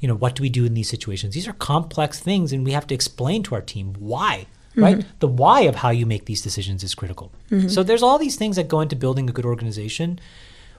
[0.00, 1.34] you know, what do we do in these situations?
[1.34, 4.46] These are complex things, and we have to explain to our team why.
[4.74, 7.32] Right, the why of how you make these decisions is critical.
[7.68, 10.18] So there's all these things that go into building a good organization.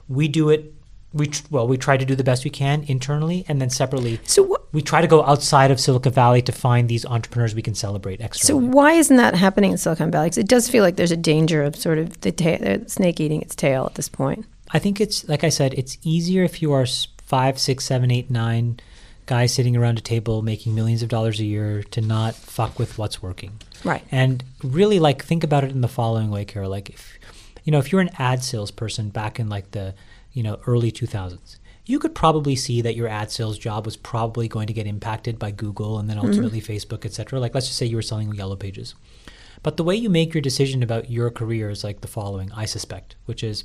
[0.08, 0.74] We do it.
[1.12, 4.18] We tr- well, we try to do the best we can internally, and then separately,
[4.24, 4.62] So what?
[4.74, 8.20] we try to go outside of Silicon Valley to find these entrepreneurs we can celebrate
[8.34, 10.26] So why isn't that happening in Silicon Valley?
[10.26, 13.20] Because it does feel like there's a danger of sort of the ta- uh, snake
[13.20, 14.44] eating its tail at this point.
[14.72, 16.84] I think it's like I said, it's easier if you are
[17.22, 18.80] five, six, seven, eight, nine
[19.26, 22.98] guys sitting around a table making millions of dollars a year to not fuck with
[22.98, 23.52] what's working.
[23.84, 24.02] Right.
[24.10, 26.68] And really, like, think about it in the following way, Kara.
[26.68, 27.18] Like, if
[27.64, 29.94] you know, if you're an ad salesperson back in like the
[30.32, 31.56] you know early 2000s,
[31.86, 35.38] you could probably see that your ad sales job was probably going to get impacted
[35.38, 36.26] by Google and then mm-hmm.
[36.26, 37.38] ultimately Facebook, et cetera.
[37.38, 38.94] Like, let's just say you were selling Yellow Pages.
[39.62, 42.66] But the way you make your decision about your career is like the following, I
[42.66, 43.64] suspect, which is,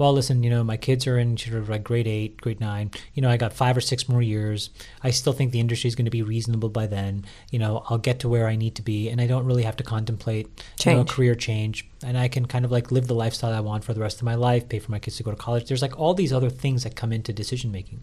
[0.00, 2.90] well, listen, you know, my kids are in sort of like grade eight, grade nine.
[3.12, 4.70] You know, I got five or six more years.
[5.02, 7.26] I still think the industry is going to be reasonable by then.
[7.50, 9.76] You know, I'll get to where I need to be, and I don't really have
[9.76, 10.48] to contemplate
[10.86, 11.86] you know, a career change.
[12.02, 14.22] And I can kind of like live the lifestyle I want for the rest of
[14.22, 15.68] my life, pay for my kids to go to college.
[15.68, 18.02] There's like all these other things that come into decision making.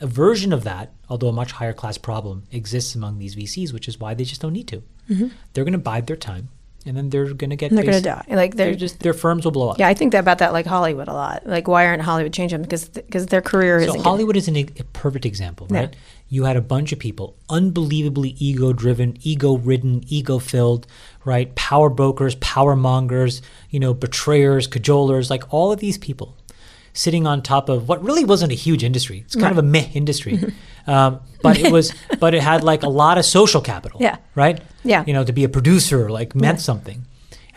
[0.00, 3.88] A version of that, although a much higher class problem, exists among these VCs, which
[3.88, 4.84] is why they just don't need to.
[5.10, 5.28] Mm-hmm.
[5.52, 6.50] They're going to bide their time,
[6.86, 7.70] and then they're going to get.
[7.70, 8.24] And they're going to die.
[8.28, 9.78] Like they're They're just their firms will blow up.
[9.78, 11.46] Yeah, I think that about that like Hollywood a lot.
[11.46, 14.64] Like why aren't Hollywood changing because because their career So isn't Hollywood is an, a
[14.92, 15.78] perfect example, Yeah.
[15.80, 15.96] right?
[16.28, 20.86] You had a bunch of people, unbelievably ego-driven, ego-ridden, ego-filled,
[21.24, 21.54] right?
[21.54, 26.36] Power brokers, power mongers, you know, betrayers, cajolers, like all of these people
[26.92, 29.22] sitting on top of what really wasn't a huge industry.
[29.26, 30.48] It's kind of a meh industry, mm-hmm.
[30.86, 34.16] Um, but it was, but it had like a lot of social capital, Yeah.
[34.34, 34.60] right?
[34.84, 35.04] Yeah.
[35.06, 37.02] you know, to be a producer like meant something.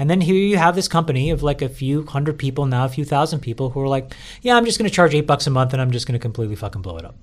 [0.01, 2.89] And then here you have this company of like a few hundred people now, a
[2.89, 5.49] few thousand people who are like, yeah, I'm just going to charge eight bucks a
[5.49, 7.15] month and I'm just going to completely fucking blow it up.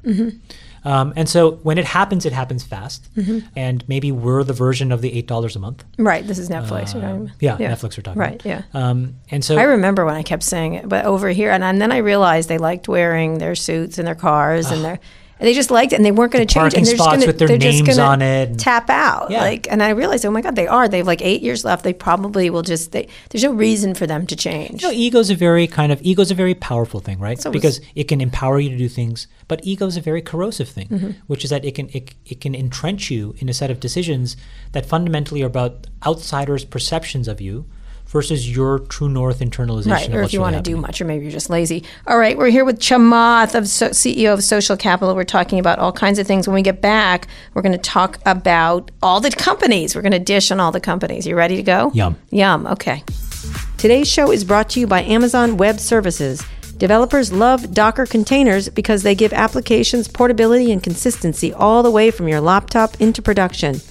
[0.84, 3.08] Um, and so when it happens, it happens fast.
[3.56, 5.84] And maybe we're the version of the eight dollars a month.
[5.98, 6.26] Right.
[6.26, 6.92] This is Netflix.
[6.92, 7.32] you're talking.
[7.40, 8.34] Yeah, Netflix we're talking Right.
[8.34, 8.44] about.
[8.44, 8.62] Yeah.
[8.74, 11.80] Um, and so I remember when I kept saying it, but over here, and, and
[11.80, 15.00] then I realized they liked wearing their suits and their cars and their.
[15.38, 16.62] And they just liked it, and they weren't going to change.
[16.72, 18.88] parking and they're just spots gonna, with their they're just names gonna on it Tap
[18.88, 19.42] out, Yeah.
[19.42, 20.88] like, and I realized, oh my god, they are.
[20.88, 21.84] They have like eight years left.
[21.84, 22.92] They probably will just.
[22.92, 24.80] They, there's no reason for them to change.
[24.82, 27.38] You know, ego is a very kind of ego is a very powerful thing, right?
[27.38, 30.68] So because it can empower you to do things, but ego is a very corrosive
[30.70, 31.10] thing, Mm-hmm.
[31.26, 34.36] which is that it can it, it can entrench you in a set of decisions
[34.72, 37.66] that fundamentally are about outsiders' perceptions of you
[38.16, 39.90] versus your true north internalization.
[39.90, 41.84] Right, of or if you really want to do much, or maybe you're just lazy.
[42.06, 45.14] All right, we're here with Chamath, of so- CEO of Social Capital.
[45.14, 46.48] We're talking about all kinds of things.
[46.48, 49.94] When we get back, we're going to talk about all the companies.
[49.94, 51.26] We're going to dish on all the companies.
[51.26, 51.90] You ready to go?
[51.92, 52.16] Yum.
[52.30, 52.66] Yum.
[52.68, 53.04] Okay.
[53.76, 56.42] Today's show is brought to you by Amazon Web Services.
[56.78, 62.28] Developers love Docker containers because they give applications portability and consistency all the way from
[62.28, 63.82] your laptop into production.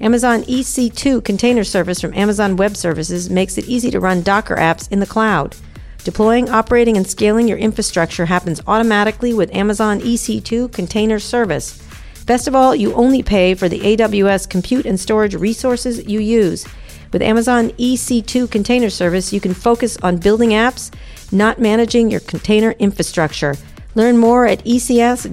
[0.00, 4.90] Amazon EC2 container service from Amazon Web Services makes it easy to run Docker apps
[4.92, 5.56] in the cloud.
[6.04, 11.82] Deploying, operating, and scaling your infrastructure happens automatically with Amazon EC2 container service.
[12.26, 16.64] Best of all, you only pay for the AWS compute and storage resources you use.
[17.12, 20.92] With Amazon EC2 container service, you can focus on building apps,
[21.32, 23.56] not managing your container infrastructure.
[23.94, 25.28] Learn more at ecs.aws.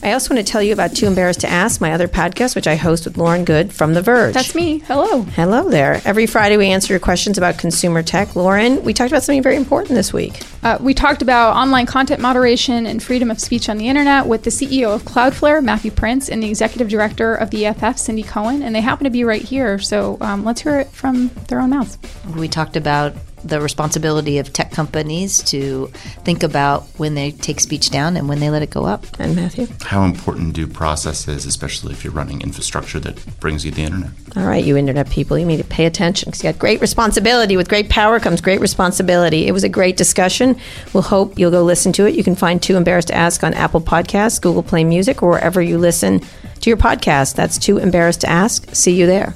[0.00, 2.68] I also want to tell you about Too Embarrassed to Ask, my other podcast, which
[2.68, 4.32] I host with Lauren Goode from The Verge.
[4.32, 4.78] That's me.
[4.78, 5.22] Hello.
[5.22, 6.00] Hello there.
[6.04, 8.36] Every Friday, we answer your questions about consumer tech.
[8.36, 10.40] Lauren, we talked about something very important this week.
[10.62, 14.44] Uh, we talked about online content moderation and freedom of speech on the internet with
[14.44, 18.62] the CEO of Cloudflare, Matthew Prince, and the executive director of the EFF, Cindy Cohn,
[18.62, 19.80] and they happen to be right here.
[19.80, 21.98] So um, let's hear it from their own mouths.
[22.36, 23.14] We talked about
[23.44, 25.86] the responsibility of tech companies to
[26.24, 29.06] think about when they take speech down and when they let it go up.
[29.18, 29.66] And Matthew.
[29.82, 34.10] how important due process is, especially if you're running infrastructure that brings you the internet.
[34.36, 37.56] All right, you internet people, you need to pay attention because you got great responsibility.
[37.56, 39.46] With great power comes great responsibility.
[39.46, 40.58] It was a great discussion.
[40.92, 42.14] We'll hope you'll go listen to it.
[42.14, 45.60] You can find Too Embarrassed to Ask on Apple Podcasts, Google Play Music, or wherever
[45.62, 46.20] you listen
[46.60, 47.34] to your podcast.
[47.34, 48.74] That's Too Embarrassed to Ask.
[48.74, 49.34] See you there.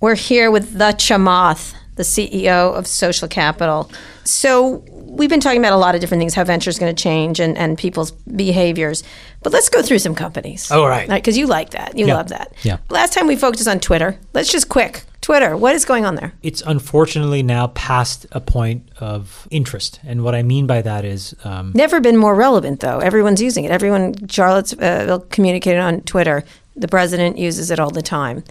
[0.00, 3.90] We're here with the Chamath, the CEO of Social Capital.
[4.24, 7.02] So we've been talking about a lot of different things, how venture is going to
[7.02, 9.02] change and, and people's behaviors.
[9.42, 10.70] But let's go through some companies.
[10.70, 11.08] Oh, right.
[11.08, 11.96] Because you like that.
[11.96, 12.52] You love that.
[12.62, 12.78] Yeah.
[12.90, 14.18] Last time we focused on Twitter.
[14.34, 15.04] Let's just quick.
[15.20, 16.32] Twitter, what is going on there?
[16.44, 21.34] It's unfortunately now past a point of interest, and what I mean by that is
[21.42, 22.98] um, Never been more relevant, though.
[23.00, 23.72] Everyone's using it.
[23.72, 26.44] Everyone, Charlotte's uh, communicated on Twitter.
[26.76, 28.44] The president uses it all the time.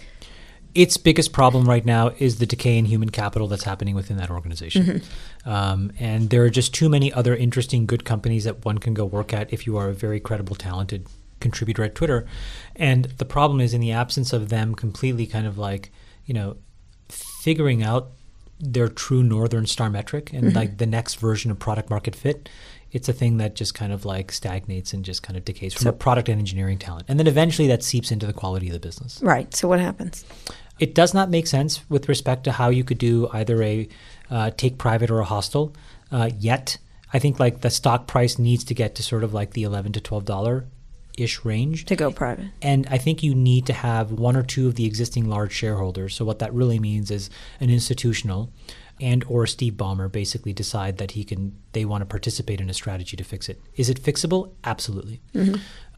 [0.76, 4.30] Its biggest problem right now is the decay in human capital that's happening within that
[4.30, 4.84] organization.
[4.84, 5.48] Mm-hmm.
[5.48, 9.04] Um, and there are just too many other interesting, good companies that one can go
[9.04, 11.06] work at if you are a very credible, talented
[11.40, 12.26] contributor at Twitter.
[12.74, 15.90] And the problem is, in the absence of them completely kind of like,
[16.26, 16.56] you know,
[17.08, 18.10] figuring out
[18.58, 20.56] their true Northern Star metric and Mm-hmm.
[20.56, 22.48] like the next version of product market fit.
[22.92, 25.88] It's a thing that just kind of like stagnates and just kind of decays from
[25.88, 27.04] a product and engineering talent.
[27.08, 29.20] And then eventually that seeps into the quality of the business.
[29.22, 29.54] Right.
[29.54, 30.24] So what happens?
[30.78, 33.88] It does not make sense with respect to how you could do either a
[34.30, 35.74] uh, take private or a hostile
[36.10, 36.78] uh, yet.
[37.12, 39.92] I think like the stock price needs to get to sort of like the eleven
[39.92, 40.66] to twelve dollar
[41.16, 41.86] ish range.
[41.86, 42.46] To go private.
[42.60, 46.14] And I think you need to have one or two of the existing large shareholders.
[46.14, 48.52] So what that really means is an institutional
[49.00, 52.74] and or Steve Ballmer basically decide that he can they want to participate in a
[52.74, 53.60] strategy to fix it.
[53.76, 54.52] Is it fixable?
[54.64, 55.20] Absolutely.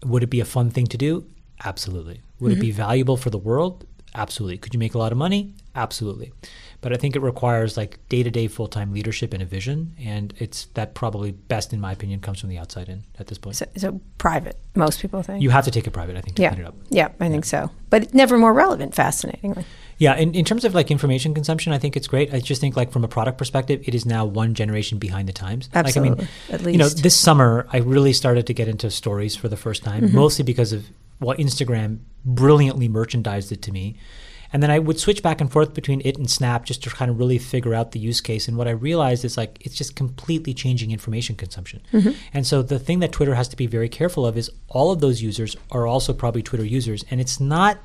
[0.05, 1.27] Would it be a fun thing to do?
[1.65, 2.23] Absolutely.
[2.41, 3.87] Would it be valuable for the world?
[4.19, 4.59] Absolutely.
[4.59, 5.55] Could you make a lot of money?
[5.77, 6.33] Absolutely.
[6.81, 10.95] But I think it requires like day-to-day full-time leadership and a vision and it's that
[10.95, 13.57] probably best in my opinion comes from the outside in at this point.
[13.57, 15.43] So, so private, most people think.
[15.43, 16.51] you have to take it private I think to yeah.
[16.51, 16.75] clean it up.
[16.91, 17.71] Yeah, I think so.
[17.91, 19.65] But never more relevant, fascinatingly.
[19.99, 22.33] Yeah, in, in terms of like information consumption, I think it's great.
[22.33, 25.33] I just think like from a product perspective, it is now one generation behind the
[25.33, 25.69] times.
[25.75, 26.19] Absolutely, Like,
[26.51, 29.49] I mean, at you know, this summer I really started to get into stories for
[29.49, 30.17] the first time, Mm-hmm.
[30.17, 30.87] mostly because of
[31.21, 33.97] well, Instagram brilliantly merchandised it to me.
[34.53, 37.11] And then I would switch back and forth between it and Snap just to kind
[37.11, 38.49] of really figure out the use case.
[38.49, 41.83] And what I realized is like it's just completely changing information consumption.
[41.93, 42.13] Mm-hmm.
[42.33, 45.01] And so the thing that Twitter has to be very careful of is all of
[45.01, 47.05] those users are also probably Twitter users.
[47.11, 47.79] And it's not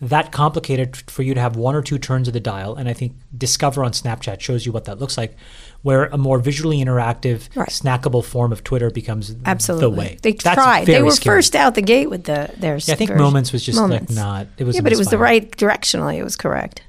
[0.00, 2.74] that complicated for you to have one or two turns of the dial.
[2.74, 5.36] And I think Discover on Snapchat shows you what that looks like,
[5.82, 7.68] where a more visually interactive, Right.
[7.68, 9.84] snackable form of Twitter becomes Absolutely.
[9.86, 10.18] the way.
[10.22, 10.86] They That's tried.
[10.86, 11.36] They were scary.
[11.36, 13.22] first out the gate with the their Yeah, I think version.
[13.22, 14.10] Moments was just Moments.
[14.14, 14.46] like not.
[14.58, 16.16] It was Yeah, but it was the right directionally.
[16.18, 16.82] It was correct.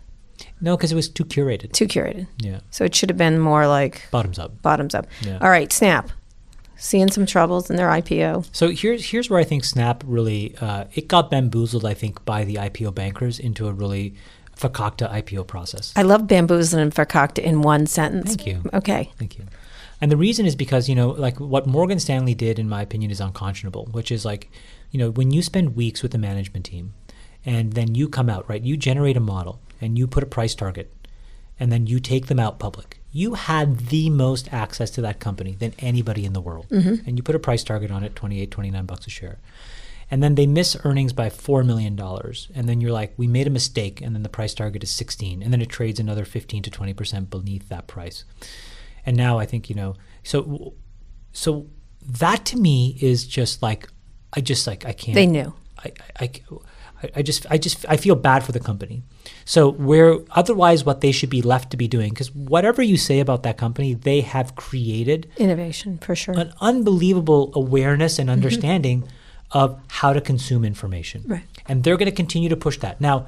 [0.60, 1.72] No, because it was too curated.
[1.72, 2.28] Too curated.
[2.40, 4.62] yeah, So it should have been more like bottoms up.
[4.64, 5.06] bottoms up.
[5.22, 5.38] Yeah.
[5.40, 6.10] All right, Snap.
[6.78, 8.48] Seeing some troubles in their IPO.
[8.52, 11.86] So here's here's where I think Snap really uh, it got bamboozled.
[11.86, 14.16] I think by the IPO bankers into a really
[14.58, 15.94] fakakta IPO process.
[15.96, 18.36] I love bamboozling and fakakta in one sentence.
[18.36, 18.70] Thank you.
[18.74, 19.12] Okay.
[19.18, 19.46] Thank you.
[20.00, 23.10] And the reason is because, you know, like what Morgan Stanley did, in my opinion,
[23.10, 24.50] is unconscionable, which is like,
[24.92, 26.94] you know, when you spend weeks with the management team
[27.46, 28.62] and then you come out, right?
[28.62, 30.94] You generate a model and you put a price target
[31.60, 32.97] and then you take them out public.
[33.12, 36.68] You had the most access to that company than anybody in the world.
[36.70, 37.08] Mm-hmm.
[37.08, 39.40] And you put a price target on it, 28, 29 bucks a share.
[40.10, 42.00] And then they miss earnings by $4 million.
[42.56, 44.02] And then you're like, we made a mistake.
[44.02, 45.44] And then the price target is 16.
[45.44, 48.24] And then it trades another 15 to 20% beneath that price.
[49.06, 50.74] And now I think, you know, so,
[51.34, 51.68] so
[52.06, 53.90] that to me is just like,
[54.34, 55.16] I just like, I can't.
[55.16, 55.54] They knew.
[55.78, 56.32] I, I, I-
[57.16, 59.04] I just, I just, I feel bad for the company.
[59.46, 63.20] So where otherwise, what they should be left to be doing, because whatever you say
[63.20, 66.38] about that company, they have created Innovation, for sure.
[66.38, 68.34] an unbelievable awareness and mm-hmm.
[68.34, 69.08] understanding
[69.52, 71.24] of how to consume information.
[71.26, 71.44] Right.
[71.68, 73.00] And they're going to continue to push that.
[73.00, 73.28] Now,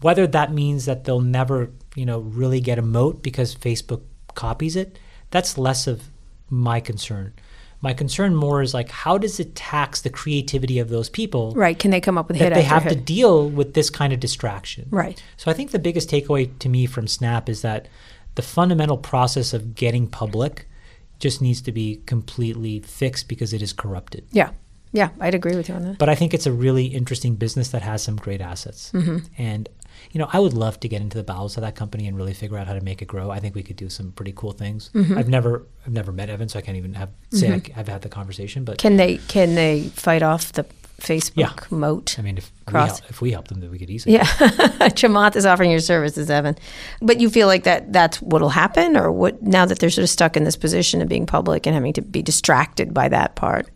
[0.00, 4.02] whether that means that they'll never, you know, really get a moat because Facebook
[4.34, 4.98] copies it,
[5.30, 6.04] that's less of
[6.48, 7.34] my concern.
[7.82, 11.78] My concern more is like how does it tax the creativity of those people right.
[11.78, 14.12] Can they come up with hit that they after have to deal with this kind
[14.12, 14.86] of distraction.
[14.90, 15.22] Right.
[15.36, 17.88] So I think the biggest takeaway to me from Snap is that
[18.34, 20.66] the fundamental process of getting public
[21.18, 24.24] just needs to be completely fixed because it is corrupted.
[24.32, 24.50] Yeah.
[24.92, 25.10] Yeah.
[25.20, 25.98] I'd agree with you on that.
[25.98, 28.90] But I think it's a really interesting business that has some great assets.
[28.92, 29.18] Mm-hmm.
[29.38, 29.68] And
[30.12, 32.34] you know, I would love to get into the bowels of that company and really
[32.34, 33.30] figure out how to make it grow.
[33.30, 34.90] I think we could do some pretty cool things.
[34.94, 35.18] Mm-hmm.
[35.18, 38.02] I've never, I've never met Evan, so I can't even have say I, have had
[38.02, 38.64] the conversation.
[38.64, 40.64] But Can they can they fight off the
[41.00, 41.52] Facebook Yeah.
[41.76, 42.16] moat?
[42.18, 44.14] I mean, if we, help, if we help them, then we could easily.
[44.16, 44.24] Yeah,
[44.90, 46.56] Chamath is offering your services, Evan.
[47.00, 49.42] But you feel like that that's what'll happen, or what?
[49.42, 52.02] Now that they're sort of stuck in this position of being public and having to
[52.02, 53.68] be distracted by that part.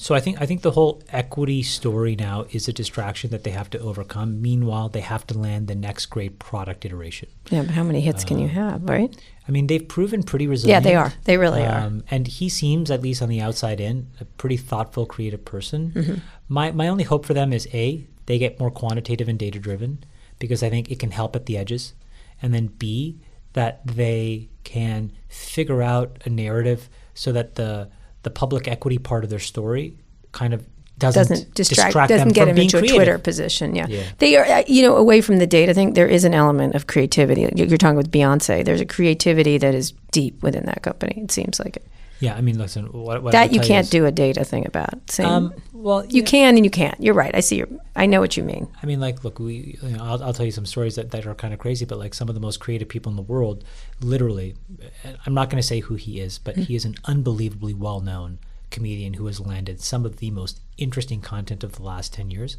[0.00, 3.50] So I think I think the whole equity story now is a distraction that they
[3.50, 4.40] have to overcome.
[4.40, 7.28] Meanwhile, they have to land the next great product iteration.
[7.50, 9.14] Yeah, but how many hits can you have, right?
[9.46, 10.84] I mean, they've proven pretty resilient.
[10.84, 11.12] Yeah, they are.
[11.24, 11.80] They really are.
[11.80, 15.92] Um, and he seems, at least on the outside in, a pretty thoughtful, creative person.
[15.94, 16.14] Mm-hmm.
[16.48, 20.02] My my only hope for them is a they get more quantitative and data driven
[20.38, 21.92] because I think it can help at the edges,
[22.40, 23.20] and then b
[23.52, 27.90] that they can figure out a narrative so that the
[28.22, 29.94] the public equity part of their story
[30.32, 30.64] kind of
[30.98, 32.96] doesn't, Doesn't distract, them doesn't get from him being into a creative.
[32.96, 33.74] Twitter position.
[33.74, 33.86] Yeah.
[33.88, 34.02] Yeah.
[34.18, 34.44] they are.
[34.44, 37.40] uh, You know, away from the data thing, there is an element of creativity.
[37.56, 38.62] You- You're talking with Beyonce.
[38.64, 41.22] There's a creativity that is deep within that company.
[41.24, 41.86] It seems like it.
[42.20, 45.10] Yeah, I mean, listen, what, what that you can't is- do a data thing about.
[45.10, 45.26] Same.
[45.26, 46.28] Um, well, you yeah.
[46.28, 47.00] can and you can't.
[47.00, 47.34] You're right.
[47.34, 47.68] I see your.
[47.96, 48.68] I know what you mean.
[48.82, 49.78] I mean, like, look, we.
[49.82, 51.98] You know, I'll, I'll tell you some stories that, that are kind of crazy, but
[51.98, 53.64] like some of the most creative people in the world,
[54.00, 54.54] literally,
[55.24, 58.38] I'm not going to say who he is, but he is an unbelievably well-known
[58.70, 62.56] comedian who has landed some of the most interesting content of the last ten years.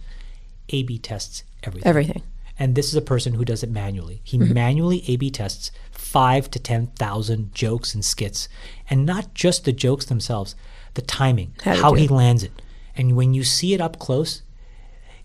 [0.70, 1.88] A/B tests everything.
[1.88, 2.24] Everything.
[2.60, 4.22] And this is a person who does it manually.
[4.24, 8.48] He manually A/B tests five to ten thousand jokes and skits,
[8.90, 10.56] and not just the jokes themselves,
[10.94, 12.52] the timing, How how he lands it,
[12.96, 14.42] and when you see it up close,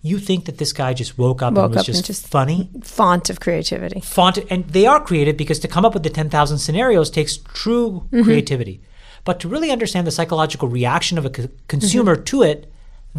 [0.01, 2.27] you think that this guy just woke up Woke and was up just, and just-
[2.27, 2.69] funny.
[2.81, 3.99] Font of creativity.
[3.99, 7.37] Font, and they are creative because to come up with the ten thousand scenarios takes
[7.37, 8.23] true Mm-hmm.
[8.23, 8.81] creativity,
[9.25, 12.23] but to really understand the psychological reaction of a co- consumer Mm-hmm.
[12.23, 12.71] to it,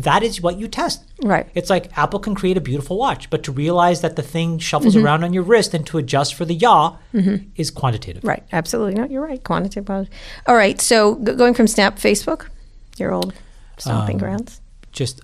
[0.02, 1.02] that is what you test.
[1.22, 1.46] Right.
[1.54, 4.94] It's like Apple can create a beautiful watch, but to realize that the thing shuffles
[4.94, 5.04] Mm-hmm.
[5.06, 6.96] around on your wrist and to adjust for the yaw
[7.56, 8.22] is quantitative.
[8.24, 8.44] Right.
[8.52, 8.94] Absolutely.
[8.94, 9.42] No, you're right.
[9.42, 10.08] Quantitative.
[10.46, 10.80] All right.
[10.80, 12.46] So g- going from Snap, Facebook,
[12.96, 13.32] your old
[13.78, 14.60] stomping Um, grounds.
[14.92, 15.20] just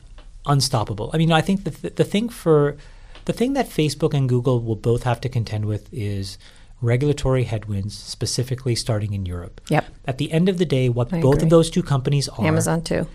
[0.46, 1.10] unstoppable.
[1.14, 2.76] I mean, I think the, th- the thing for
[3.24, 6.36] the thing that Facebook and Google will both have to contend with is
[6.82, 9.60] regulatory headwinds, specifically starting in Europe.
[9.70, 9.84] Yep.
[10.06, 11.46] At the end of the day, what I both agree.
[11.46, 13.06] of those two companies are Amazon too.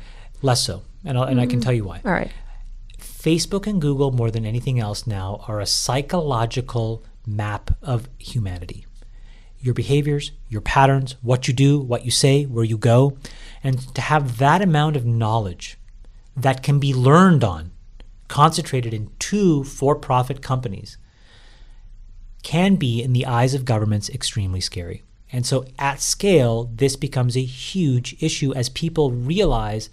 [0.41, 1.64] less so, and I'll, and I can mm.
[1.64, 2.02] tell you why.
[2.06, 2.32] All right.
[3.00, 8.86] Facebook and Google, more than anything else now, are a psychological map of humanity.
[9.60, 13.18] Your behaviors, your patterns, what you do, what you say, where you go.
[13.64, 15.78] And to have that amount of knowledge
[16.36, 17.72] that can be learned on,
[18.30, 20.97] concentrated in two for profit companies,
[22.41, 25.04] can be, in the eyes of governments, extremely scary.
[25.32, 29.89] And so, at scale, this becomes a huge issue as people realize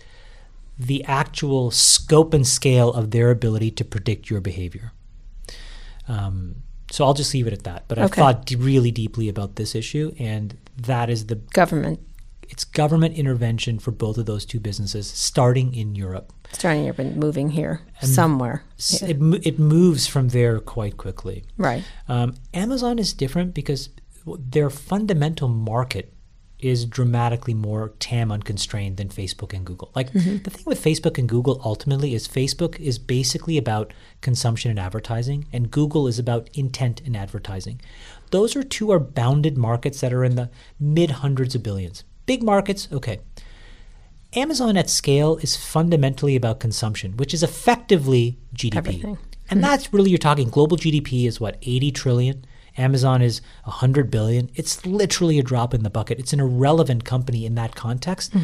[0.78, 4.92] the actual scope and scale of their ability to predict your behavior.
[6.08, 6.56] Um,
[6.90, 7.84] so I'll just leave it at that.
[7.88, 12.00] But I've thought d- really deeply about this issue, and that is the Government
[12.48, 16.32] it's government intervention for both of those two businesses, starting in Europe.
[16.52, 18.62] starting here, but moving here somewhere.
[18.78, 19.08] S- Yeah.
[19.08, 21.44] It, it moves from there quite quickly.
[21.58, 21.82] Right.
[22.08, 23.88] Um, Amazon is different because
[24.38, 26.12] their fundamental market
[26.66, 29.90] is dramatically more TAM unconstrained than Facebook and Google.
[29.94, 30.42] Like Mm-hmm.
[30.44, 35.46] the thing with Facebook and Google ultimately is Facebook is basically about consumption and advertising,
[35.52, 37.80] and Google is about intent and advertising.
[38.30, 40.50] Those are two are bounded markets that are in the
[40.80, 42.04] mid hundreds of billions.
[42.26, 43.20] Big markets, okay.
[44.34, 48.76] Amazon at scale is fundamentally about consumption, which is effectively GDP.
[48.76, 49.18] Everything.
[49.48, 52.44] And that's really you're talking global GDP is what 80 trillion.
[52.78, 54.50] Amazon is 100 billion.
[54.54, 56.18] It's literally a drop in the bucket.
[56.18, 58.34] It's an irrelevant company in that context.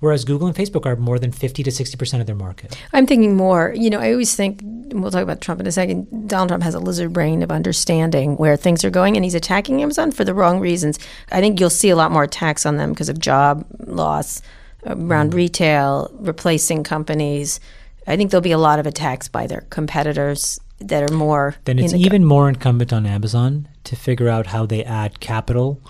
[0.00, 2.76] Whereas Google and Facebook are more than 50 to 60% of their market.
[2.92, 5.72] I'm thinking more, you know, I always think, and we'll talk about Trump in a
[5.72, 6.28] second.
[6.28, 9.80] Donald Trump has a lizard brain of understanding where things are going, and he's attacking
[9.80, 10.98] Amazon for the wrong reasons.
[11.32, 14.42] I think you'll see a lot more attacks on them because of job loss
[14.84, 15.34] around Mm.
[15.34, 17.58] retail, replacing companies.
[18.06, 21.56] I think there'll be a lot of attacks by their competitors that are more.
[21.64, 25.80] Then it's even more incumbent on Amazon to figure out how they add capital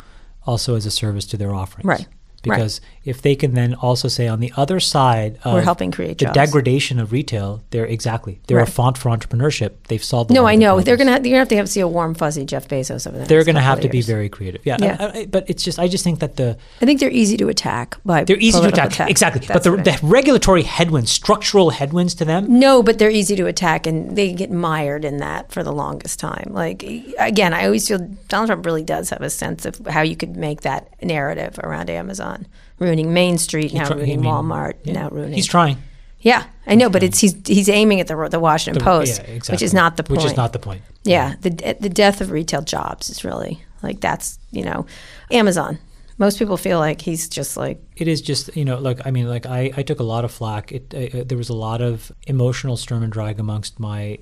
[0.46, 1.86] also as a service to their offerings.
[1.86, 2.06] Right.
[2.42, 6.18] Because if they can then also say on the other side of We're helping create
[6.18, 6.34] the jobs.
[6.34, 8.68] degradation of retail, they're exactly they're Right.
[8.68, 9.72] a font for entrepreneurship.
[9.88, 10.30] They've solved.
[10.30, 11.12] No, I know they're gonna.
[11.12, 13.26] You're gonna have to have, see a warm, fuzzy Jeff Bezos over there.
[13.26, 14.62] They're going to have to be very creative.
[14.64, 14.96] Yeah, Yeah.
[14.98, 17.48] I- I- but it's just I just think that the I think they're easy to
[17.48, 18.24] attack by.
[18.24, 22.82] they're easy to attack exactly, but the, the regulatory headwinds, structural headwinds to them, No,
[22.82, 26.48] but they're easy to attack, and they get mired in that for the longest time.
[26.50, 26.84] Like
[27.18, 27.98] again, I always feel
[28.28, 31.90] Donald Trump really does have a sense of how you could make that narrative around
[31.90, 32.46] Amazon,
[32.78, 35.34] ruining Main Street, now try- I ruining mean, Walmart, yeah, now ruining.
[35.34, 35.78] He's trying.
[36.20, 39.38] yeah, I know, but it's he's he's aiming at the the Washington The- Post, yeah,
[39.50, 40.20] which is not the point.
[40.20, 40.82] Which is not the point.
[41.04, 41.50] Yeah, the
[41.80, 44.86] the death of retail jobs is really like that's you know,
[45.30, 45.78] Amazon.
[46.16, 49.28] Most people feel like he's just like it is just you know look i mean
[49.28, 52.12] like i, I took a lot of flack it, uh, there was a lot of
[52.28, 54.18] emotional sturm und drang amongst my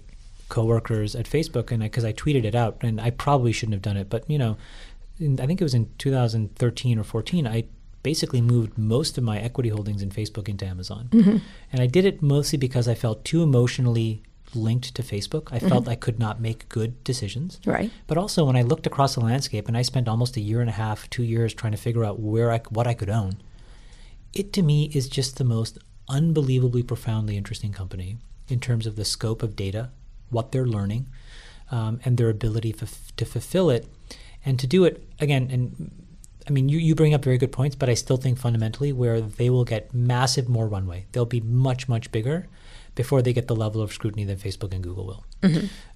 [0.48, 3.98] coworkers at facebook and because I, tweeted it out and i probably shouldn't have done
[3.98, 4.56] it but you know
[5.20, 7.64] in, i think it was in 2013 or 14 i
[8.02, 11.08] basically moved most of my equity holdings in facebook into amazon
[11.72, 14.22] and i did it mostly because i felt too emotionally
[14.54, 17.90] linked to facebook i felt i could not make good decisions right.
[18.06, 20.68] but also, when I looked across the landscape, and I spent almost a year and
[20.68, 23.40] a half, two years trying to figure out where I, what I could own,
[24.32, 25.78] it to me is just the most
[26.08, 29.90] unbelievably profoundly interesting company in terms of the scope of data,
[30.30, 31.08] what they're learning,
[31.70, 33.86] um, and their ability f- to fulfill it,
[34.44, 35.48] and to do it again.
[35.50, 36.01] And
[36.48, 39.20] I mean, you, you bring up very good points, but I still think fundamentally where
[39.20, 41.06] they will get massive more runway.
[41.12, 42.48] They'll be much much bigger
[42.94, 45.24] before they get the level of scrutiny that Facebook and Google will.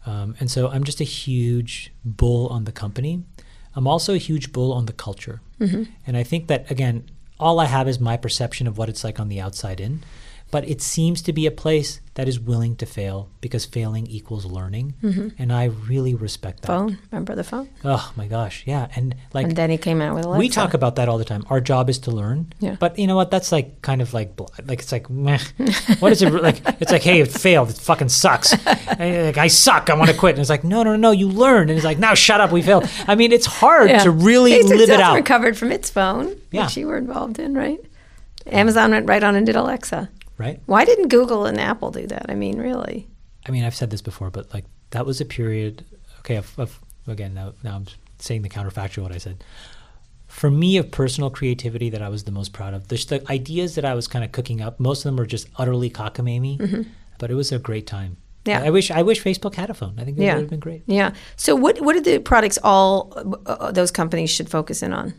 [0.06, 3.24] Um, and so I'm just a huge bull on the company.
[3.74, 5.40] I'm also a huge bull on the culture.
[6.06, 7.04] And I think that, again,
[7.38, 10.02] all I have is my perception of what it's like on the outside in.
[10.56, 14.46] But it seems to be a place that is willing to fail because failing equals
[14.46, 14.94] learning.
[15.02, 15.28] Mm-hmm.
[15.38, 16.68] And I really respect that.
[16.68, 16.96] Phone.
[17.12, 17.68] Remember the phone?
[17.84, 18.62] Oh my gosh.
[18.64, 18.88] Yeah.
[18.96, 20.38] And like, and then he came out with Alexa.
[20.38, 21.44] we talk about that all the time.
[21.50, 22.54] Our job is to learn.
[22.58, 22.76] Yeah.
[22.80, 23.30] But you know what?
[23.30, 25.40] That's like kind of like like it's like meh.
[25.98, 26.62] what is it like?
[26.80, 27.68] It's like hey, it failed.
[27.68, 28.54] It fucking sucks.
[28.66, 29.90] I, like, I suck.
[29.90, 30.36] I want to quit.
[30.36, 30.96] And it's like no, no, no.
[30.96, 31.68] No, you learn.
[31.68, 32.50] And it's like now shut up.
[32.50, 32.88] We failed.
[33.06, 34.04] I mean, it's hard Yeah.
[34.04, 35.16] to really Facebook live it out.
[35.16, 36.64] Recovered from its phone, Yeah.
[36.64, 37.78] which you were involved in, right?
[38.46, 40.08] Amazon went right on and did Alexa.
[40.38, 40.60] Right.
[40.66, 42.26] Why didn't Google and Apple do that?
[42.28, 43.08] I mean, really?
[43.46, 45.84] I mean, I've said this before, but like that was a period.
[46.20, 47.86] Okay, of, of again now now I'm
[48.18, 49.42] saying the counterfactual what I said.
[50.26, 52.88] for me of personal creativity that I was the most proud of.
[52.88, 55.48] The, the ideas that I was kind of cooking up, most of them were just
[55.56, 56.86] utterly cockamamie,
[57.18, 58.10] but it was a great time.
[58.44, 58.50] Mm-hmm.
[58.50, 58.62] Yeah.
[58.62, 59.94] I wish I wish Facebook had a phone.
[59.98, 60.34] I think that Yeah.
[60.34, 60.82] would have been great.
[60.86, 61.12] Yeah.
[61.36, 63.12] So what what are the products all
[63.46, 65.14] uh, those companies should focus in on?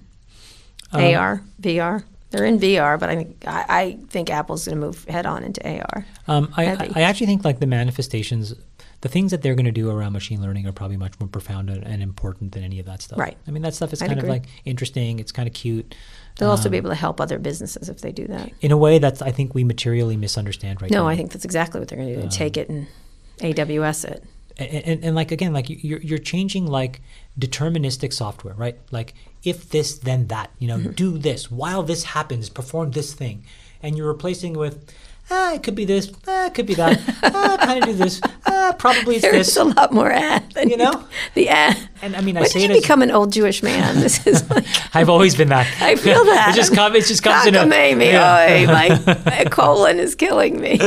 [0.93, 2.03] Um, AR, VR.
[2.29, 5.43] They're in VR, but I think I, I think Apple's going to move head on
[5.43, 6.05] into AR.
[6.27, 6.91] Um, I, Heavy.
[6.95, 8.53] I actually think like the manifestations,
[9.01, 11.69] the things that they're going to do around machine learning are probably much more profound
[11.69, 13.17] and, and important than any of that stuff.
[13.17, 13.37] Right.
[13.47, 14.29] I mean, that stuff is I'd kind agree.
[14.29, 15.19] of like interesting.
[15.19, 15.95] It's kind of cute.
[16.37, 18.51] They'll also Um, be able to help other businesses if they do that.
[18.61, 21.03] in a way that's I think we materially misunderstand right now.
[21.03, 22.23] No, I think that's exactly what they're going to do.
[22.23, 22.87] Um, take it and
[23.39, 24.23] AWS it.
[24.59, 27.01] And, and, and like again like you're, you're changing like
[27.39, 30.83] deterministic software right like if this then that you Mm-hmm.
[30.85, 33.43] know do this while this happens perform this thing
[33.83, 34.93] and you're replacing it with
[35.29, 38.19] ah it could be this ah it could be that ah kind of do this
[38.47, 40.51] ah probably it's There's this a lot more ad.
[40.53, 41.03] Than You know?
[41.35, 41.77] the ad.
[42.01, 43.99] and i mean i say did it you as become an old Jewish man?
[43.99, 46.53] This is like i've always been that I feel that.
[46.53, 48.11] it just comes it just comes in a Cockamamie.
[48.11, 48.65] yeah.
[48.65, 48.87] Oy, my,
[49.25, 50.79] my colon is killing me.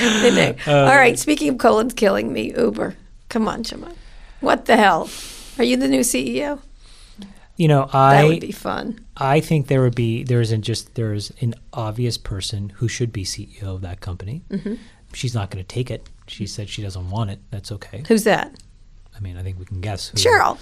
[0.66, 1.18] Uh, All right.
[1.18, 2.96] Speaking of colons killing me, Uber.
[3.28, 3.96] Come on, Chamath.
[4.40, 5.08] What the hell?
[5.58, 6.60] Are you the new CEO?
[7.56, 8.98] you know That i would be fun.
[9.16, 13.24] I think there would be there isn't just there's an obvious person who should be
[13.24, 14.42] CEO of that company.
[14.50, 14.74] Mm-hmm.
[15.12, 16.08] She's not going to take it.
[16.26, 17.38] She said she doesn't want it.
[17.50, 18.02] That's okay.
[18.08, 18.52] Who's that?
[19.16, 20.08] I mean, I think we can guess.
[20.08, 20.18] Who.
[20.18, 20.58] Sheryl.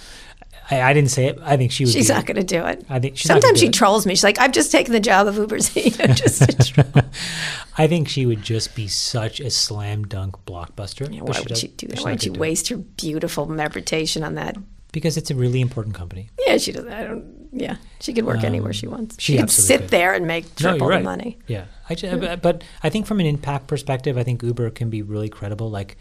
[0.71, 1.39] I, I didn't say it.
[1.41, 1.93] I think she would.
[1.93, 2.85] She's not going to do it.
[2.89, 4.13] I think Sometimes she trolls me.
[4.15, 7.03] She's like, "I've just taken the job of Uber CEO." just to troll.
[7.77, 11.11] I think she would just be such a slam dunk blockbuster.
[11.13, 11.99] Yeah, why she would she do that?
[12.01, 12.37] Why would you it.
[12.39, 14.57] waste her beautiful reputation on that?
[14.91, 16.29] Because it's a really important company.
[16.45, 16.85] Yeah, she does.
[16.85, 17.49] I don't.
[17.51, 19.15] Yeah, she could work anywhere she wants.
[19.15, 19.89] Um, she She could sit could.
[19.89, 21.37] there and make triple you're the money.
[21.47, 24.89] Yeah, I ju- but, but I think from an impact perspective, I think Uber can
[24.89, 25.69] be really credible.
[25.69, 25.97] Like,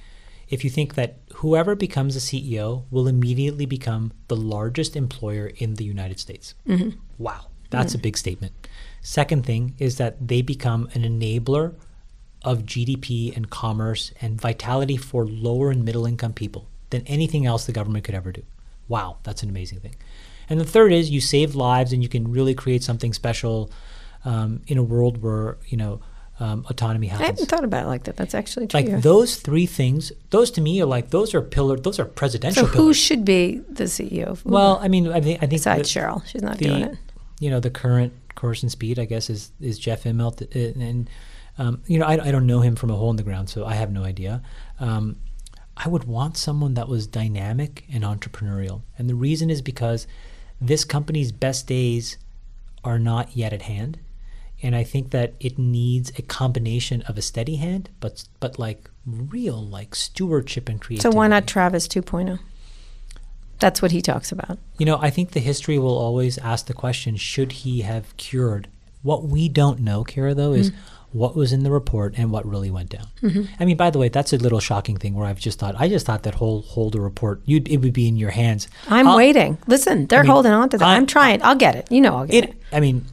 [0.52, 5.74] if you think that whoever becomes a CEO will immediately become the largest employer in
[5.76, 6.54] the United States.
[6.68, 6.90] Mm-hmm.
[7.16, 8.52] Wow, that's a big statement.
[9.00, 11.74] Second thing is that they become an enabler
[12.42, 17.64] of GDP and commerce and vitality for lower and middle income people than anything else
[17.64, 18.42] the government could ever do.
[18.88, 19.94] Wow, that's an amazing thing.
[20.50, 23.70] And the third is you save lives and you can really create something special
[24.26, 26.02] um, in a world where you know
[26.40, 27.28] um, autonomy I happens.
[27.28, 28.16] hadn't thought about it like that.
[28.16, 28.80] That's actually true.
[28.80, 31.76] like those three things, those to me are like those are pillar.
[31.76, 32.96] Those are presidential so who pillars.
[32.96, 34.26] should be the CEO?
[34.26, 34.54] Of Uber?
[34.54, 36.98] well, I mean, I think I think besides the- Sheryl, she's not the doing it.
[37.40, 41.08] you know the current course and speed i guess is is jeff immelt uh, and
[41.58, 43.66] um, you know I, I don't know him from a hole in the ground so
[43.66, 44.42] i have no idea
[44.80, 45.16] um,
[45.76, 50.06] i would want someone that was dynamic and entrepreneurial and the reason is because
[50.62, 52.16] this company's best days
[52.84, 53.98] are not yet at hand
[54.62, 58.88] and i think that it needs a combination of a steady hand but but like
[59.06, 61.12] real like stewardship and creativity.
[61.12, 62.38] So why not Travis 2.0?
[63.58, 64.58] That's what he talks about.
[64.78, 68.68] You know, I think the history will always ask the question should he have cured?
[69.02, 71.18] What we don't know, Kara, though, is mm-hmm.
[71.18, 73.06] what was in the report and what really went down.
[73.20, 73.54] Mm-hmm.
[73.60, 75.88] I mean, by the way, that's a little shocking thing where I've just thought, I
[75.88, 78.68] just thought that whole Holder report, you'd, it would be in your hands.
[78.88, 79.58] I'm I'll- waiting.
[79.66, 80.86] Listen, they're mean, holding on to that.
[80.86, 81.42] I- I'm trying.
[81.42, 81.90] I'll get it.
[81.90, 82.50] You know, I'll get it.
[82.50, 83.06] It, I mean,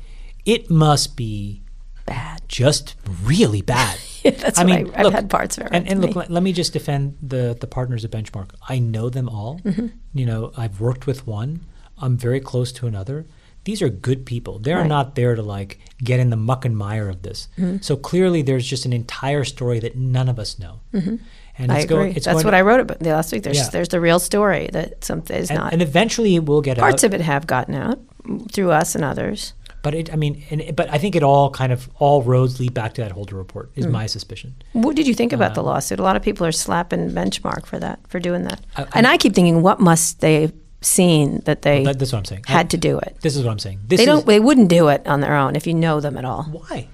[0.53, 1.61] it must be
[2.05, 2.41] Bad.
[2.47, 3.97] just really bad.
[4.23, 5.69] That's I what mean, I, I've look, had parts of it.
[5.71, 6.15] And, and look, me.
[6.21, 8.49] let, let me just defend the the partners at Benchmark.
[8.67, 9.59] I know them all.
[9.63, 9.87] Mm-hmm.
[10.13, 11.61] You know, I've worked with one.
[12.01, 13.25] I'm very close to another.
[13.65, 14.57] These are good people.
[14.59, 14.87] They're Right.
[14.97, 17.47] not there to like get in the muck and mire of this.
[17.57, 17.77] Mm-hmm.
[17.81, 20.79] So clearly, there's just an entire story that none of us know.
[20.93, 21.71] And Mm-hmm.
[21.71, 21.95] I it's agree.
[21.97, 22.15] going.
[22.15, 23.43] It's That's what I wrote about the last week.
[23.43, 23.69] There's Yeah.
[23.69, 25.73] there's the real story that something is and, not.
[25.73, 26.81] and eventually it will get out.
[26.81, 27.07] Parts out.
[27.07, 27.99] of it have gotten out
[28.51, 29.53] through us and others.
[29.81, 32.73] But it, I mean, and, but I think it all kind of all roads lead
[32.73, 33.71] back to that Holder report.
[33.75, 33.91] Is hmm.
[33.91, 34.55] my suspicion.
[34.73, 35.99] What did you think about the um, lawsuit?
[35.99, 38.59] A lot of people are slapping benchmark for that, for doing that.
[38.75, 40.51] I- and I keep thinking, what must they
[40.81, 42.43] seen that they That, that's what I'm saying.
[42.47, 43.17] had to do it?
[43.21, 43.79] This is what I'm saying.
[43.87, 44.25] This They is, don't.
[44.25, 46.43] They wouldn't do it on their own if you know them at all.
[46.43, 46.87] Why?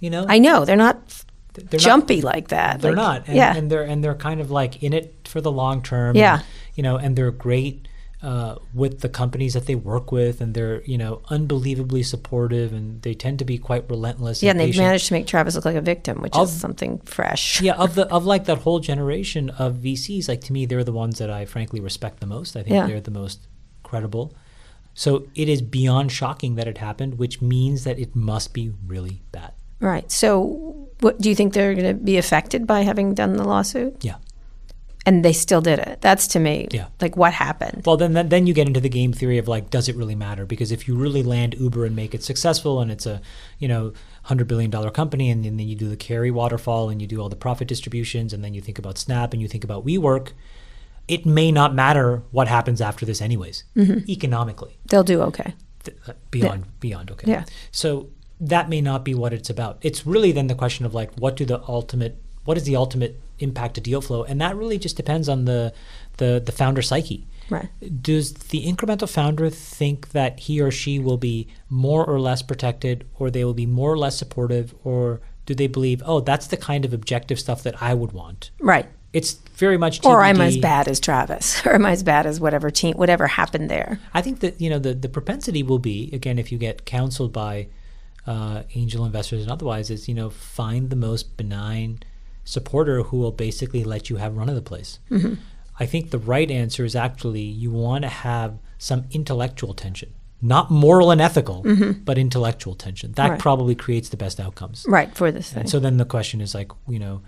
[0.00, 1.24] You know, I know they're not
[1.54, 2.80] they're not- jumpy like that.
[2.80, 3.28] They're Like, not.
[3.28, 3.56] And, yeah.
[3.56, 6.16] and they're and they're kind of like in it for the long term.
[6.16, 6.34] Yeah.
[6.34, 7.88] and, you know, and they're great
[8.26, 13.00] uh, with the companies that they work with, and they're you know unbelievably supportive, and
[13.02, 14.42] they tend to be quite relentless.
[14.42, 14.86] yeah, and they've patient.
[14.86, 17.60] managed to make Travis look like a victim, which Of- is something fresh.
[17.62, 20.92] Yeah, of the of like that whole generation of VCs, like to me, they're the
[21.04, 22.56] ones that I frankly respect the most.
[22.56, 22.86] I think Yeah.
[22.88, 23.46] they're the most
[23.84, 24.34] credible.
[24.94, 29.22] So it is beyond shocking that it happened, which means that it must be really
[29.30, 29.52] bad.
[29.78, 30.10] Right.
[30.10, 34.02] So, what do you think they're going to be affected by having done the lawsuit?
[34.02, 34.16] Yeah.
[35.06, 36.00] And they still did it.
[36.00, 36.66] That's to me.
[36.72, 36.88] Yeah.
[37.00, 37.84] Like what happened?
[37.86, 40.16] Well, then, then then you get into the game theory of like, does it really
[40.16, 40.44] matter?
[40.44, 43.22] Because if you really land Uber and make it successful, and it's a
[43.58, 43.92] you know
[44.24, 47.28] hundred billion dollar company, and, then you do the carry waterfall, and you do all
[47.28, 50.32] the profit distributions, and then you think about Snap, and you think about WeWork,
[51.06, 54.10] it may not matter what happens after this, anyways, Mm-hmm.
[54.10, 54.76] economically.
[54.90, 55.54] They'll do okay.
[55.84, 57.30] th- uh, beyond beyond okay.
[57.30, 57.44] Yeah.
[57.70, 58.08] So
[58.40, 59.78] that may not be what it's about.
[59.82, 63.20] It's really then the question of like, what do the ultimate, what is the ultimate
[63.38, 65.72] impact to deal flow, and that really just depends on the
[66.16, 67.26] the the founder psyche.
[67.48, 67.68] Right.
[68.02, 73.06] Does the incremental founder think that he or she will be more or less protected,
[73.18, 76.56] or they will be more or less supportive, or do they believe, oh, that's the
[76.56, 78.50] kind of objective stuff that I would want?
[78.58, 78.86] Right.
[79.12, 82.40] It's very much Or I'm as bad as Travis, or am I as bad as
[82.40, 84.00] whatever team, whatever happened there.
[84.12, 87.32] I think that you know the the propensity will be again if you get counseled
[87.32, 87.68] by
[88.26, 92.00] uh, angel investors and otherwise is you know find the most benign
[92.46, 94.98] supporter who will basically let you have run of the place.
[95.10, 95.34] Mm-hmm.
[95.78, 100.70] I think the right answer is actually you want to have some intellectual tension, not
[100.70, 102.02] moral and ethical, mm-hmm.
[102.04, 103.12] but intellectual tension.
[103.12, 103.38] That Right.
[103.40, 104.86] probably creates the best outcomes.
[104.88, 105.60] Right for this thing.
[105.62, 107.20] And so then the question is like, you know,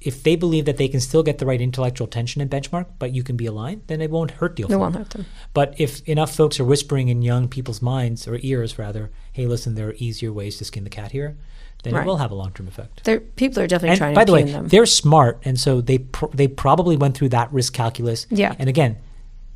[0.00, 3.12] if they believe that they can still get the right intellectual tension and benchmark, but
[3.12, 5.26] you can be aligned, then it won't hurt deal It won't hurt them.
[5.52, 9.74] But if enough folks are whispering in young people's minds or ears, rather, hey, listen,
[9.74, 11.36] there are easier ways to skin the cat here,
[11.82, 12.02] then Right.
[12.02, 13.04] it will have a long term effect.
[13.04, 14.68] They're, people are definitely And trying by to the way, them.
[14.68, 18.26] they're smart, and so they pr- they probably went through that risk calculus.
[18.30, 18.54] Yeah.
[18.58, 18.96] And again,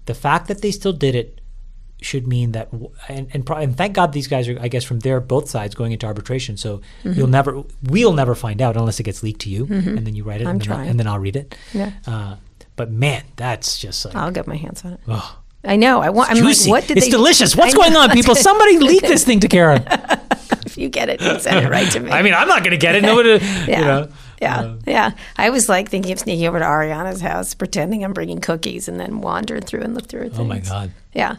[0.07, 1.41] the fact that they still did it
[2.01, 4.85] should mean that, w- and and, pro- and thank God these guys are, I guess,
[4.85, 6.57] from their both sides going into arbitration.
[6.57, 7.13] So Mm-hmm.
[7.19, 10.23] you'll never, we'll never find out unless it gets leaked to you, and then you
[10.25, 10.91] write it, I'm and then, I'll, trying.
[10.91, 11.57] and then I'll read it.
[11.73, 11.93] Yeah.
[12.07, 12.37] Uh,
[12.77, 14.15] but man, that's just like.
[14.17, 15.01] I'll get my hands on it.
[15.09, 16.03] oh, I know.
[16.03, 16.31] I want.
[16.31, 16.71] I'm juicy.
[16.71, 17.11] like, what did it's they?
[17.11, 17.57] delicious.
[17.57, 18.35] What's going on, people?
[18.51, 19.81] Somebody leak this thing to Kara.
[20.75, 22.11] If you get it, you send it right to me.
[22.11, 23.03] I mean, I'm not going to get it.
[23.03, 23.31] Nobody,
[23.69, 23.79] yeah.
[23.79, 24.09] you know.
[24.43, 25.11] Yeah, uh, yeah.
[25.37, 28.99] I was like thinking of sneaking over to Arianna's house, pretending I'm bringing cookies, and
[28.99, 30.41] then wandering through and look through her things.
[30.41, 30.91] Oh my God.
[31.13, 31.37] Yeah,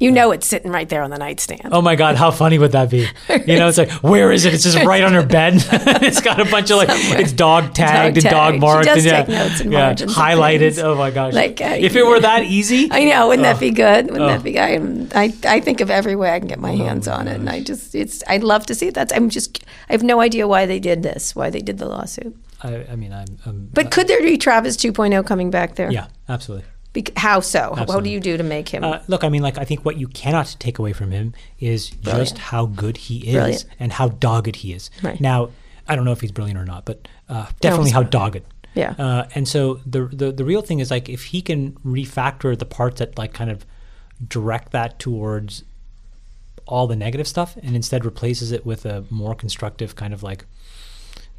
[0.00, 1.68] you know it's sitting right there on the nightstand.
[1.72, 3.06] Oh my God, how funny would that be?
[3.28, 4.54] You know, it's like, where is it?
[4.54, 5.54] It's just right on her bed.
[5.72, 8.32] it's got a bunch of like, it's dog tagged and tagged.
[8.34, 8.84] dog She marked.
[8.86, 10.58] does and, yeah, take notes and yeah, and highlighted.
[10.60, 10.78] things.
[10.78, 11.32] Oh my gosh.
[11.34, 13.52] Like, uh, if it were that easy, I know, wouldn't Oh.
[13.52, 14.10] that be good?
[14.10, 15.12] Wouldn't that be good?
[15.14, 17.60] I, I think of every way I can get my hands on it, and I
[17.62, 18.94] just it's I'd love to see it.
[18.94, 21.86] That's I'm just I have no idea why they did this, why they did the
[21.88, 22.36] lawsuit.
[22.62, 25.90] I, I mean, I'm, I'm But could there be Travis 2.0 coming back there?
[25.92, 26.66] yeah, absolutely.
[26.98, 27.74] Bec- how so?
[27.86, 28.82] What do you do to make him?
[28.82, 31.90] Uh, look, I mean, like, I think what you cannot take away from him is
[31.90, 33.64] just how good he is Brilliant.
[33.78, 34.90] and how dogged he is.
[35.00, 35.20] Right.
[35.20, 35.50] Now,
[35.86, 38.42] I don't know if he's brilliant or not, but uh, definitely he's how dogged.
[38.74, 38.94] Yeah.
[38.98, 42.66] Uh, and so the, the the real thing is like if he can refactor the
[42.66, 43.64] parts that like kind of
[44.26, 45.62] direct that towards
[46.66, 50.44] all the negative stuff and instead replaces it with a more constructive kind of like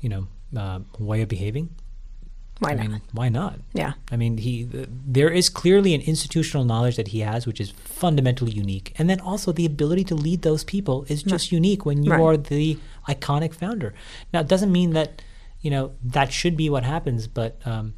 [0.01, 1.69] you know uh, way of behaving
[2.59, 2.87] why I not?
[2.89, 3.59] mean, why not?
[3.73, 3.93] Yeah.
[4.11, 8.51] I mean, he there is clearly an institutional knowledge that he has, which is fundamentally
[8.51, 12.11] unique, and then also the ability to lead those people is just unique when you
[12.11, 12.21] Right.
[12.21, 13.93] are the iconic founder.
[14.33, 15.21] Now, it doesn't mean that
[15.61, 17.93] you know that should be what happens, but um,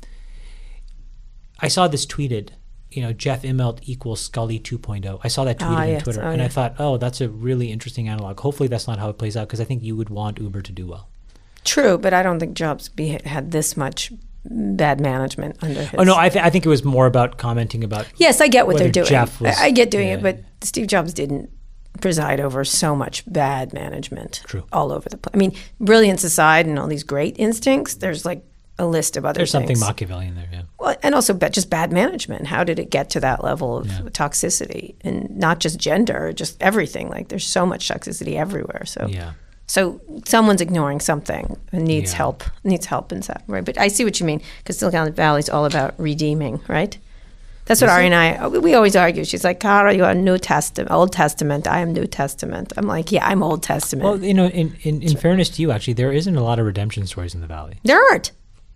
[1.59, 2.49] I saw this tweeted.
[2.91, 5.21] You know, Jeff Immelt equals Sculley 2.0.
[5.23, 6.03] I saw that tweeted Ah, on yes.
[6.03, 8.37] Twitter, Oh, and I thought, oh, that's a really interesting analog.
[8.41, 10.71] Hopefully, that's not how it plays out because I think you would want Uber to
[10.73, 11.07] do well.
[11.63, 14.11] True, but I don't think Jobs be, had this much
[14.45, 15.95] bad management under his.
[15.99, 18.65] Oh no, I, th- I think it was more about commenting about Yes, I get
[18.67, 19.07] what they're doing.
[19.07, 20.15] Jeff was- I get doing yeah.
[20.15, 21.49] it, but Steve Jobs didn't
[21.99, 24.63] preside over so much bad management True.
[24.71, 25.31] all over the place.
[25.35, 28.43] I mean, brilliance aside and all these great instincts, there's like
[28.79, 29.81] a list of other there's something things.
[29.81, 30.47] Machiavellian there.
[30.51, 30.61] Yeah.
[30.79, 32.47] Well, and also just bad management.
[32.47, 34.95] How did it get to that level of toxicity?
[35.01, 37.09] And not just gender, just everything.
[37.09, 38.83] Like there's so much toxicity everywhere.
[38.85, 39.33] So Yeah.
[39.71, 42.17] So someone's ignoring something and needs Yeah.
[42.17, 42.43] help.
[42.65, 43.63] Needs help in that right.
[43.63, 46.97] But I see what you mean because Silicon Valley is all about redeeming, right?
[47.67, 49.23] That's what Ari and I uh, we always argue.
[49.23, 51.67] She's like, "Kara, you are New Testament, Old Testament.
[51.67, 55.01] I am New Testament." I'm like, "Yeah, I'm Old Testament." Well, you know, in, in,
[55.01, 57.75] in fairness to you, actually, there isn't a lot of redemption stories in the valley.
[57.85, 58.31] there aren't.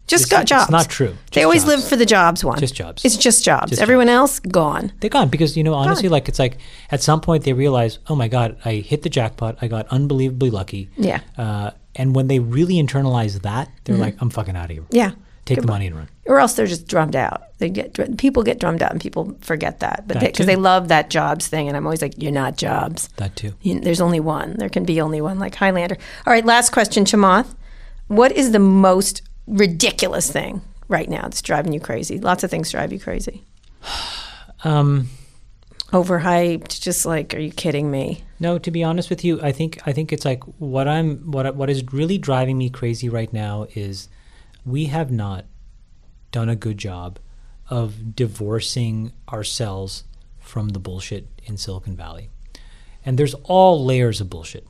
[0.08, 0.72] Just It's- got it's jobs.
[0.72, 1.16] not true.
[1.34, 1.76] They always jobs.
[1.76, 2.60] live for the jobs one.
[2.60, 3.04] Just jobs.
[3.04, 3.72] It's just jobs.
[3.72, 4.92] Just Everyone else gone.
[5.00, 6.58] They're gone because you know, honestly, like it's like
[6.92, 9.58] at some point they realize, oh my god, I hit the jackpot.
[9.62, 10.90] I got unbelievably lucky.
[10.98, 11.22] Yeah.
[11.38, 14.84] Uh, and when they really internalize that, they're like, I'm fucking out of here.
[14.92, 15.12] Yeah.
[15.46, 16.10] Take the money and run.
[16.26, 17.44] or else they're just drummed out.
[17.60, 20.46] They get people get drummed out, and people forget that, but because too.
[20.46, 23.10] they love that jobs thing, and I'm always like, "You're not jobs.
[23.18, 23.54] That too.
[23.62, 24.56] You- there's only one.
[24.58, 25.98] There can be only one." Like Highlander.
[26.26, 27.54] All right, last question, Chamath.
[28.08, 32.20] What is the most ridiculous thing right now that's driving you crazy?
[32.20, 33.44] Lots of things drive you crazy.
[34.64, 35.10] Um,
[35.92, 36.82] Overhyped.
[36.82, 38.24] Just like, are you kidding me?
[38.40, 41.56] no, to be honest with you, I think I think it's like what I'm what
[41.56, 44.10] what is really driving me crazy right now is
[44.66, 45.46] we have not
[46.32, 47.20] done a good job
[47.70, 50.04] of divorcing ourselves
[50.40, 52.30] from the bullshit in Silicon Valley.
[53.06, 54.68] And there's all layers of bullshit.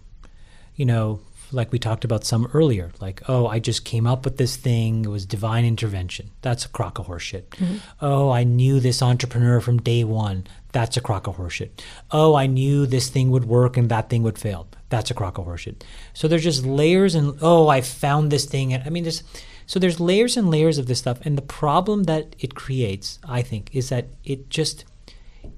[0.76, 1.22] You know,
[1.56, 5.06] like we talked about some earlier, like, oh, I just came up with this thing.
[5.06, 6.32] It was divine intervention.
[6.42, 7.48] That's a crock of horseshit.
[7.50, 7.78] Mm-hmm.
[8.02, 10.46] Oh, I knew this entrepreneur from day one.
[10.74, 11.70] That's a crock of horseshit.
[12.12, 14.68] Oh, I knew this thing would work and that thing would fail.
[14.90, 15.82] That's a crock of horseshit.
[16.14, 18.74] So there's just layers and oh, I found this thing.
[18.74, 19.24] And I mean, there's
[19.66, 21.20] so there's layers and layers of this stuff.
[21.24, 24.86] And the problem that it creates, I think, is that it just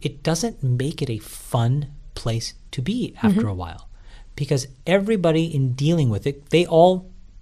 [0.01, 3.49] it doesn't make it a fun place to be after mm-hmm.
[3.49, 3.86] a while
[4.37, 6.93] because everybody in dealing with it they all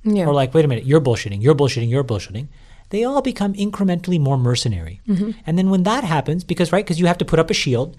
[0.03, 0.26] Yeah.
[0.27, 2.47] are like wait a minute you're bullshitting you're bullshitting you're bullshitting.
[2.91, 5.01] They all become incrementally more mercenary.
[5.47, 7.89] And then when that happens because right because you have to put up a shield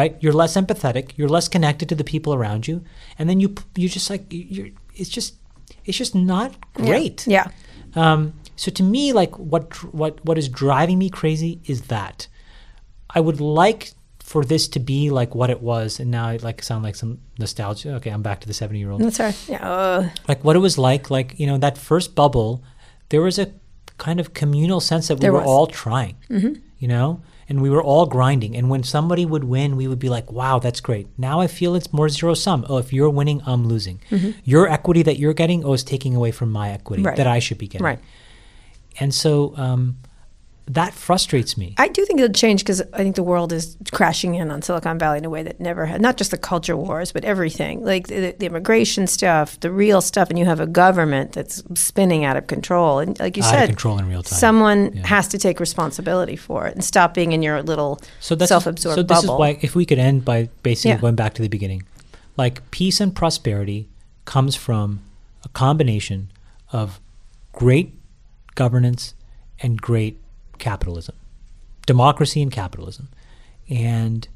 [0.00, 2.76] right you're less empathetic you're less connected to the people around you
[3.18, 3.48] and then you
[3.82, 4.24] you just like
[4.56, 4.68] you're
[5.00, 5.30] it's just
[5.86, 7.26] it's just not great.
[7.26, 7.46] Yeah.
[8.02, 8.20] um,
[8.56, 9.64] so to me, like what
[10.00, 12.28] what what is driving me crazy is that
[13.16, 13.82] I would like
[14.24, 17.18] for this to be like what it was, and now I like sound like some
[17.38, 17.94] nostalgia.
[17.96, 19.02] Okay, I'm back to the 70 year old.
[19.02, 19.36] That's right.
[19.48, 19.60] Yeah.
[19.68, 22.62] Uh, Like what it was like, like you know that first bubble.
[23.10, 23.46] There was a
[23.98, 25.46] kind of communal sense that we There were was.
[25.54, 26.16] all trying,
[26.80, 28.56] you know, and we were all grinding.
[28.56, 31.74] And when somebody would win, we would be like, "Wow, that's great." Now I feel
[31.76, 32.64] it's more zero sum.
[32.68, 34.00] Oh, if you're winning, I'm losing.
[34.42, 37.16] Your equity that you're getting, oh, is taking away from my equity Right.
[37.16, 37.84] that I should be getting.
[37.84, 38.00] Right.
[39.00, 39.98] And so um,
[40.66, 41.74] that frustrates me.
[41.76, 44.98] I do think it'll change because I think the world is crashing in on Silicon
[44.98, 46.00] Valley in a way that never had.
[46.00, 50.30] Not just the culture wars, but everything, like the, the immigration stuff, the real stuff,
[50.30, 52.98] and you have a government that's spinning out of control.
[52.98, 53.48] And like you said.
[53.48, 54.38] Out of said, control in real time.
[54.38, 55.06] Someone Yeah.
[55.06, 58.96] has to take responsibility for it and stop being in your little so that's self-absorbed
[58.96, 59.34] so this bubble.
[59.34, 60.98] is why if we could end by basically Yeah.
[61.00, 61.82] going back to the beginning
[62.38, 63.88] like peace and prosperity
[64.24, 65.00] comes from
[65.44, 66.30] a combination
[66.72, 67.00] of
[67.52, 67.92] great
[68.54, 69.14] governance
[69.60, 70.18] and great
[70.68, 71.16] capitalism
[71.86, 73.08] democracy and capitalism
[73.68, 74.28] and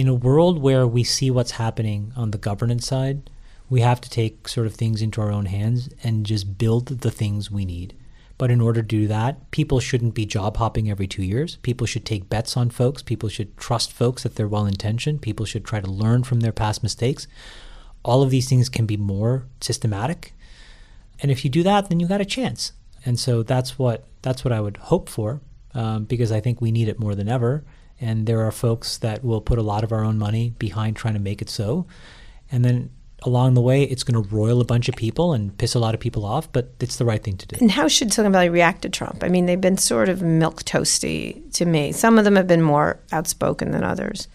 [0.00, 3.30] in a world where we see what's happening on the governance side
[3.70, 7.10] we have to take sort of things into our own hands and just build the
[7.20, 7.94] things we need
[8.38, 11.56] but in order to do that, people shouldn't be job hopping every two years.
[11.56, 13.02] People should take bets on folks.
[13.02, 15.22] People should trust folks that they're well intentioned.
[15.22, 17.26] People should try to learn from their past mistakes.
[18.04, 20.32] All of these things can be more systematic.
[21.20, 22.72] And if you do that, then you got a chance.
[23.04, 25.40] And so that's what that's what I would hope for,
[25.74, 27.64] um, because I think we need it more than ever.
[28.00, 31.14] And there are folks that will put a lot of our own money behind trying
[31.14, 31.86] to make it so.
[32.50, 32.90] And then
[33.22, 35.94] along the way, it's going to roil a bunch of people and piss a lot
[35.94, 37.56] of people off, but it's the right thing to do.
[37.60, 39.24] And how should Silicon Valley react to Trump?
[39.24, 41.90] I mean, they've been sort of milk toasty to me.
[41.90, 44.28] Some of them have been more outspoken than others.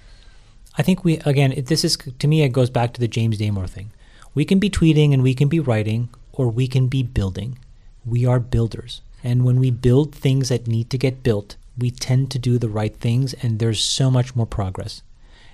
[0.78, 1.52] I think we again.
[1.52, 2.42] It, this is to me.
[2.42, 3.92] It goes back to the James Damore thing.
[4.34, 7.60] We can be tweeting and we can be writing, or we can be building.
[8.04, 12.30] We are builders, and when we build things that need to get built, we tend
[12.32, 15.02] to do the right things, and there's so much more progress.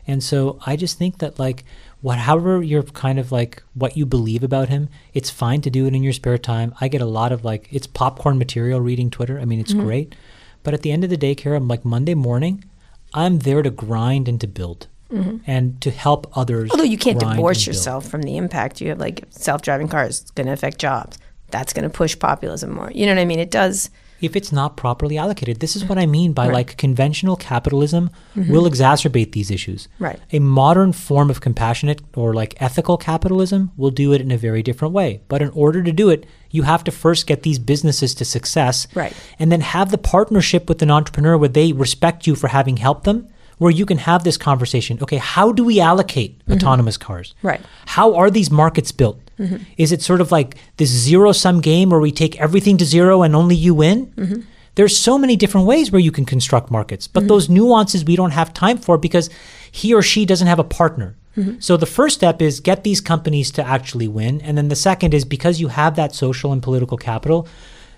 [0.08, 1.64] And so I just think that like
[2.02, 5.94] whatever you're kind of like what you believe about him, it's fine to do it
[5.94, 6.74] in your spare time.
[6.82, 9.40] I get a lot of like it's popcorn material reading Twitter.
[9.40, 9.86] I mean, it's mm-hmm.
[9.86, 10.16] great.
[10.64, 12.66] But at the end of the day, Kara, I'm like Monday morning,
[13.14, 14.88] I'm there to grind and to build.
[15.12, 15.38] Mm-hmm.
[15.48, 16.70] And to help others.
[16.70, 18.80] Although you can't divorce yourself from the impact.
[18.80, 21.18] You have like self-driving cars going to affect jobs.
[21.52, 22.92] That's going to push populism more.
[22.92, 23.40] You know what I mean?
[23.40, 23.90] It does.
[24.22, 25.60] if it's not properly allocated.
[25.60, 29.88] This is what I mean by like conventional capitalism will exacerbate these issues.
[29.88, 30.04] Mm-hmm.
[30.04, 30.20] Right.
[30.34, 34.62] A modern form of compassionate or like ethical capitalism will do it in a very
[34.62, 35.22] different way.
[35.30, 38.88] But in order to do it, you have to first get these businesses to success.
[38.94, 39.14] Right.
[39.40, 43.06] And then have the partnership with an entrepreneur where they respect you for having helped
[43.06, 43.28] them.
[43.58, 45.00] Where you can have this conversation.
[45.02, 47.34] Okay, how do we allocate autonomous cars?
[47.40, 47.48] Mm-hmm.
[47.48, 47.62] Right.
[47.88, 49.20] How are these markets built?
[49.40, 49.64] Mm-hmm.
[49.78, 53.24] Is it sort of like this zero sum game where we take everything to zero
[53.24, 54.08] and only you win?
[54.08, 54.42] Mm-hmm.
[54.76, 57.28] There's so many different ways where you can construct markets, but mm-hmm.
[57.30, 59.30] those nuances we don't have time for because
[59.72, 61.16] he or she doesn't have a partner.
[61.60, 64.42] So the first step is get these companies to actually win.
[64.42, 67.48] And then the second is because you have that social and political capital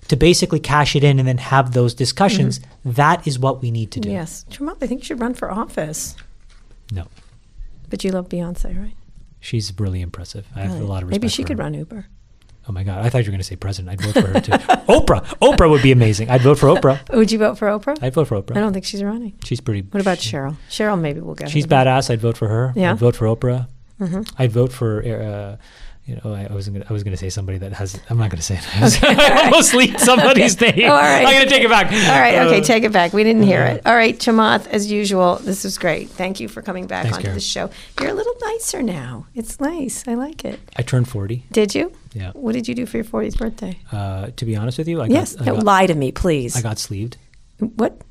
[0.09, 3.89] to basically cash it in and then have those discussions, that is what we need
[3.93, 4.11] to do.
[4.11, 4.45] Yes.
[4.51, 6.15] Trump, I think you should run for office.
[6.91, 7.07] No.
[7.89, 8.93] But you love Beyonce, right?
[9.41, 10.47] She's really impressive.
[10.55, 11.21] I have a lot of respect.
[11.21, 11.63] Maybe she could her.
[11.63, 12.05] run Uber.
[12.69, 13.03] Oh my god!
[13.03, 13.89] I thought you were going to say president.
[13.91, 14.51] I'd vote for her too.
[14.87, 15.25] Oprah.
[15.39, 16.29] Oprah would be amazing.
[16.29, 16.99] I'd vote for Oprah.
[17.15, 17.97] Would you vote for Oprah?
[18.03, 18.55] I'd vote for Oprah.
[18.55, 19.33] I don't think she's running.
[19.43, 19.81] She's pretty.
[19.81, 20.55] What about Sheryl?
[20.69, 22.11] Sheryl, maybe we'll get She's badass.
[22.11, 22.71] I'd vote for her.
[22.75, 22.93] Yeah?
[22.93, 22.93] Mm-hmm.
[22.93, 23.67] I'd vote for Oprah.
[24.37, 25.03] I'd vote for.
[25.03, 25.57] Uh,
[26.05, 26.77] you know, I, I wasn't.
[26.77, 27.99] Gonna, I was going to say somebody that has.
[28.09, 29.03] I'm not going to say it.
[29.03, 30.73] I almost leaked somebody's name.
[30.79, 31.25] Oh, all right.
[31.25, 31.91] I'm going to take it back.
[31.91, 33.13] All right, okay, Uh, take it back.
[33.13, 33.85] We didn't hear it.
[33.85, 36.09] All right, Chamath, as usual, this was great.
[36.09, 37.35] Thank you for coming back Thanks, onto Kara.
[37.35, 37.69] the show.
[37.99, 39.27] You're a little nicer now.
[39.35, 40.07] It's nice.
[40.07, 40.59] I like it.
[40.75, 41.45] I turned 40.
[41.51, 41.91] Did you?
[42.13, 42.31] Yeah.
[42.31, 43.79] What did you do for your 40th birthday?
[43.91, 45.35] Uh, to be honest with you, I yes.
[45.35, 45.47] got.
[45.47, 46.55] I got, lie to me, please.
[46.57, 47.17] I got sleeved.
[47.59, 48.01] what?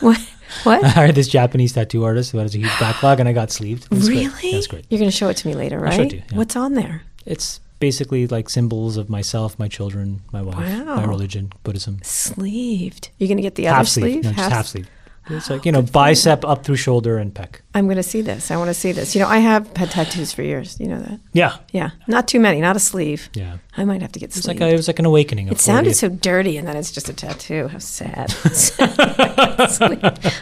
[0.00, 0.18] What?
[0.64, 0.82] What?
[0.84, 3.88] I hired this Japanese tattoo artist who has a huge backlog, and I got sleeved.
[3.90, 4.08] Great.
[4.08, 4.52] really?
[4.52, 4.86] That's great.
[4.88, 5.94] You're going to show it to me later, right?
[5.94, 6.36] show it to you, yeah.
[6.38, 7.02] What's on there?
[7.28, 12.00] It's basically like symbols of myself, my children, my wife, my religion, Buddhism.
[12.02, 13.10] Sleeved.
[13.18, 14.24] You're going to get the other half sleeve, sleeve?
[14.24, 14.88] no, just Half- half sleeve.
[15.30, 17.60] It's like you oh, know, bicep up through shoulder and pec.
[17.78, 18.50] I'm going to see this.
[18.50, 19.14] I want to see this.
[19.14, 20.78] You know, I have had tattoos for years.
[20.80, 21.20] You know that?
[21.32, 21.90] Yeah, Yeah.
[22.08, 23.30] Not too many, not a sleeve.
[23.34, 23.58] yeah.
[23.76, 24.60] I might have to get It's sleeved.
[24.60, 25.46] like a, it was like an awakening.
[25.46, 25.96] It sounded 40th.
[25.96, 27.68] so dirty, and then it's just a tattoo.
[27.68, 28.34] How sad.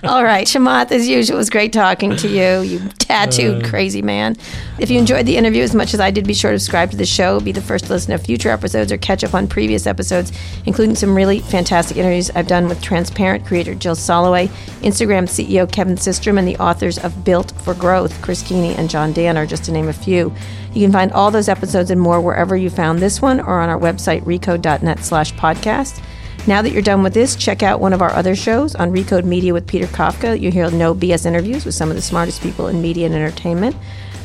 [0.04, 4.00] All right, Chamath, as usual, it was great talking to you, you tattooed uh, crazy
[4.00, 4.36] man.
[4.78, 6.96] If you enjoyed the interview as much as I did, be sure to subscribe to
[6.96, 9.86] the show, be the first to listen to future episodes, or catch up on previous
[9.86, 10.32] episodes,
[10.64, 14.48] including some really fantastic interviews I've done with Transparent creator Jill Soloway,
[14.80, 19.12] Instagram CEO Kevin Systrom, and the authors of Built for Growth, Chris Keeney and John
[19.12, 20.32] Danner, just to name a few.
[20.72, 23.68] You can find all those episodes and more wherever you found this one or on
[23.68, 26.02] our website, recode.net slash podcast.
[26.46, 29.24] Now that you're done with this, check out one of our other shows on Recode
[29.24, 30.40] Media with Peter Kafka.
[30.40, 33.74] You hear no BS interviews with some of the smartest people in media and entertainment.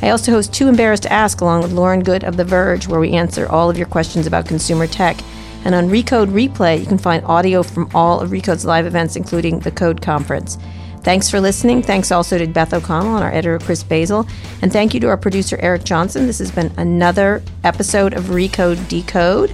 [0.02, 3.00] I also host Too Embarrassed to Ask along with Lauren Goode of The Verge, where
[3.00, 5.18] we answer all of your questions about consumer tech.
[5.64, 9.58] And on Recode Replay, you can find audio from all of Recode's live events, including
[9.58, 10.58] the Code Conference.
[11.02, 11.82] Thanks for listening.
[11.82, 14.26] Thanks also to Beth O'Connell and our editor, Chris Basil.
[14.62, 16.26] And thank you to our producer, Eric Johnson.
[16.26, 19.52] This has been another episode of Recode Decode.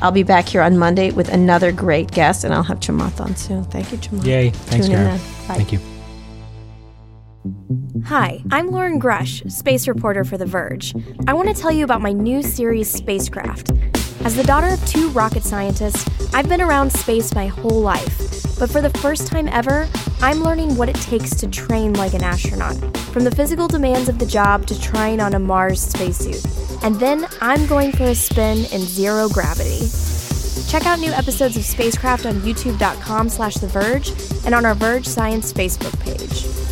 [0.00, 3.34] I'll be back here on Monday with another great guest, and I'll have Chamath on
[3.36, 3.64] soon.
[3.64, 4.24] Thank you, Chamath.
[4.24, 4.50] Yay!
[4.50, 5.18] Thanks, Tune in Kara.
[5.18, 5.93] Thank you.
[8.06, 10.94] Hi, I'm Lauren Grush, space reporter for The Verge.
[11.26, 13.70] I want to tell you about my new series, Spacecraft.
[14.24, 18.18] As the daughter of two rocket scientists, I've been around space my whole life.
[18.58, 19.86] But for the first time ever,
[20.22, 22.76] I'm learning what it takes to train like an astronaut,
[23.12, 26.42] from the physical demands of the job to trying on a Mars spacesuit.
[26.82, 29.86] And then I'm going for a spin in zero gravity.
[30.66, 34.12] Check out new episodes of Spacecraft on youtube.com slash The Verge
[34.46, 36.63] and on our Verge Science Facebook page.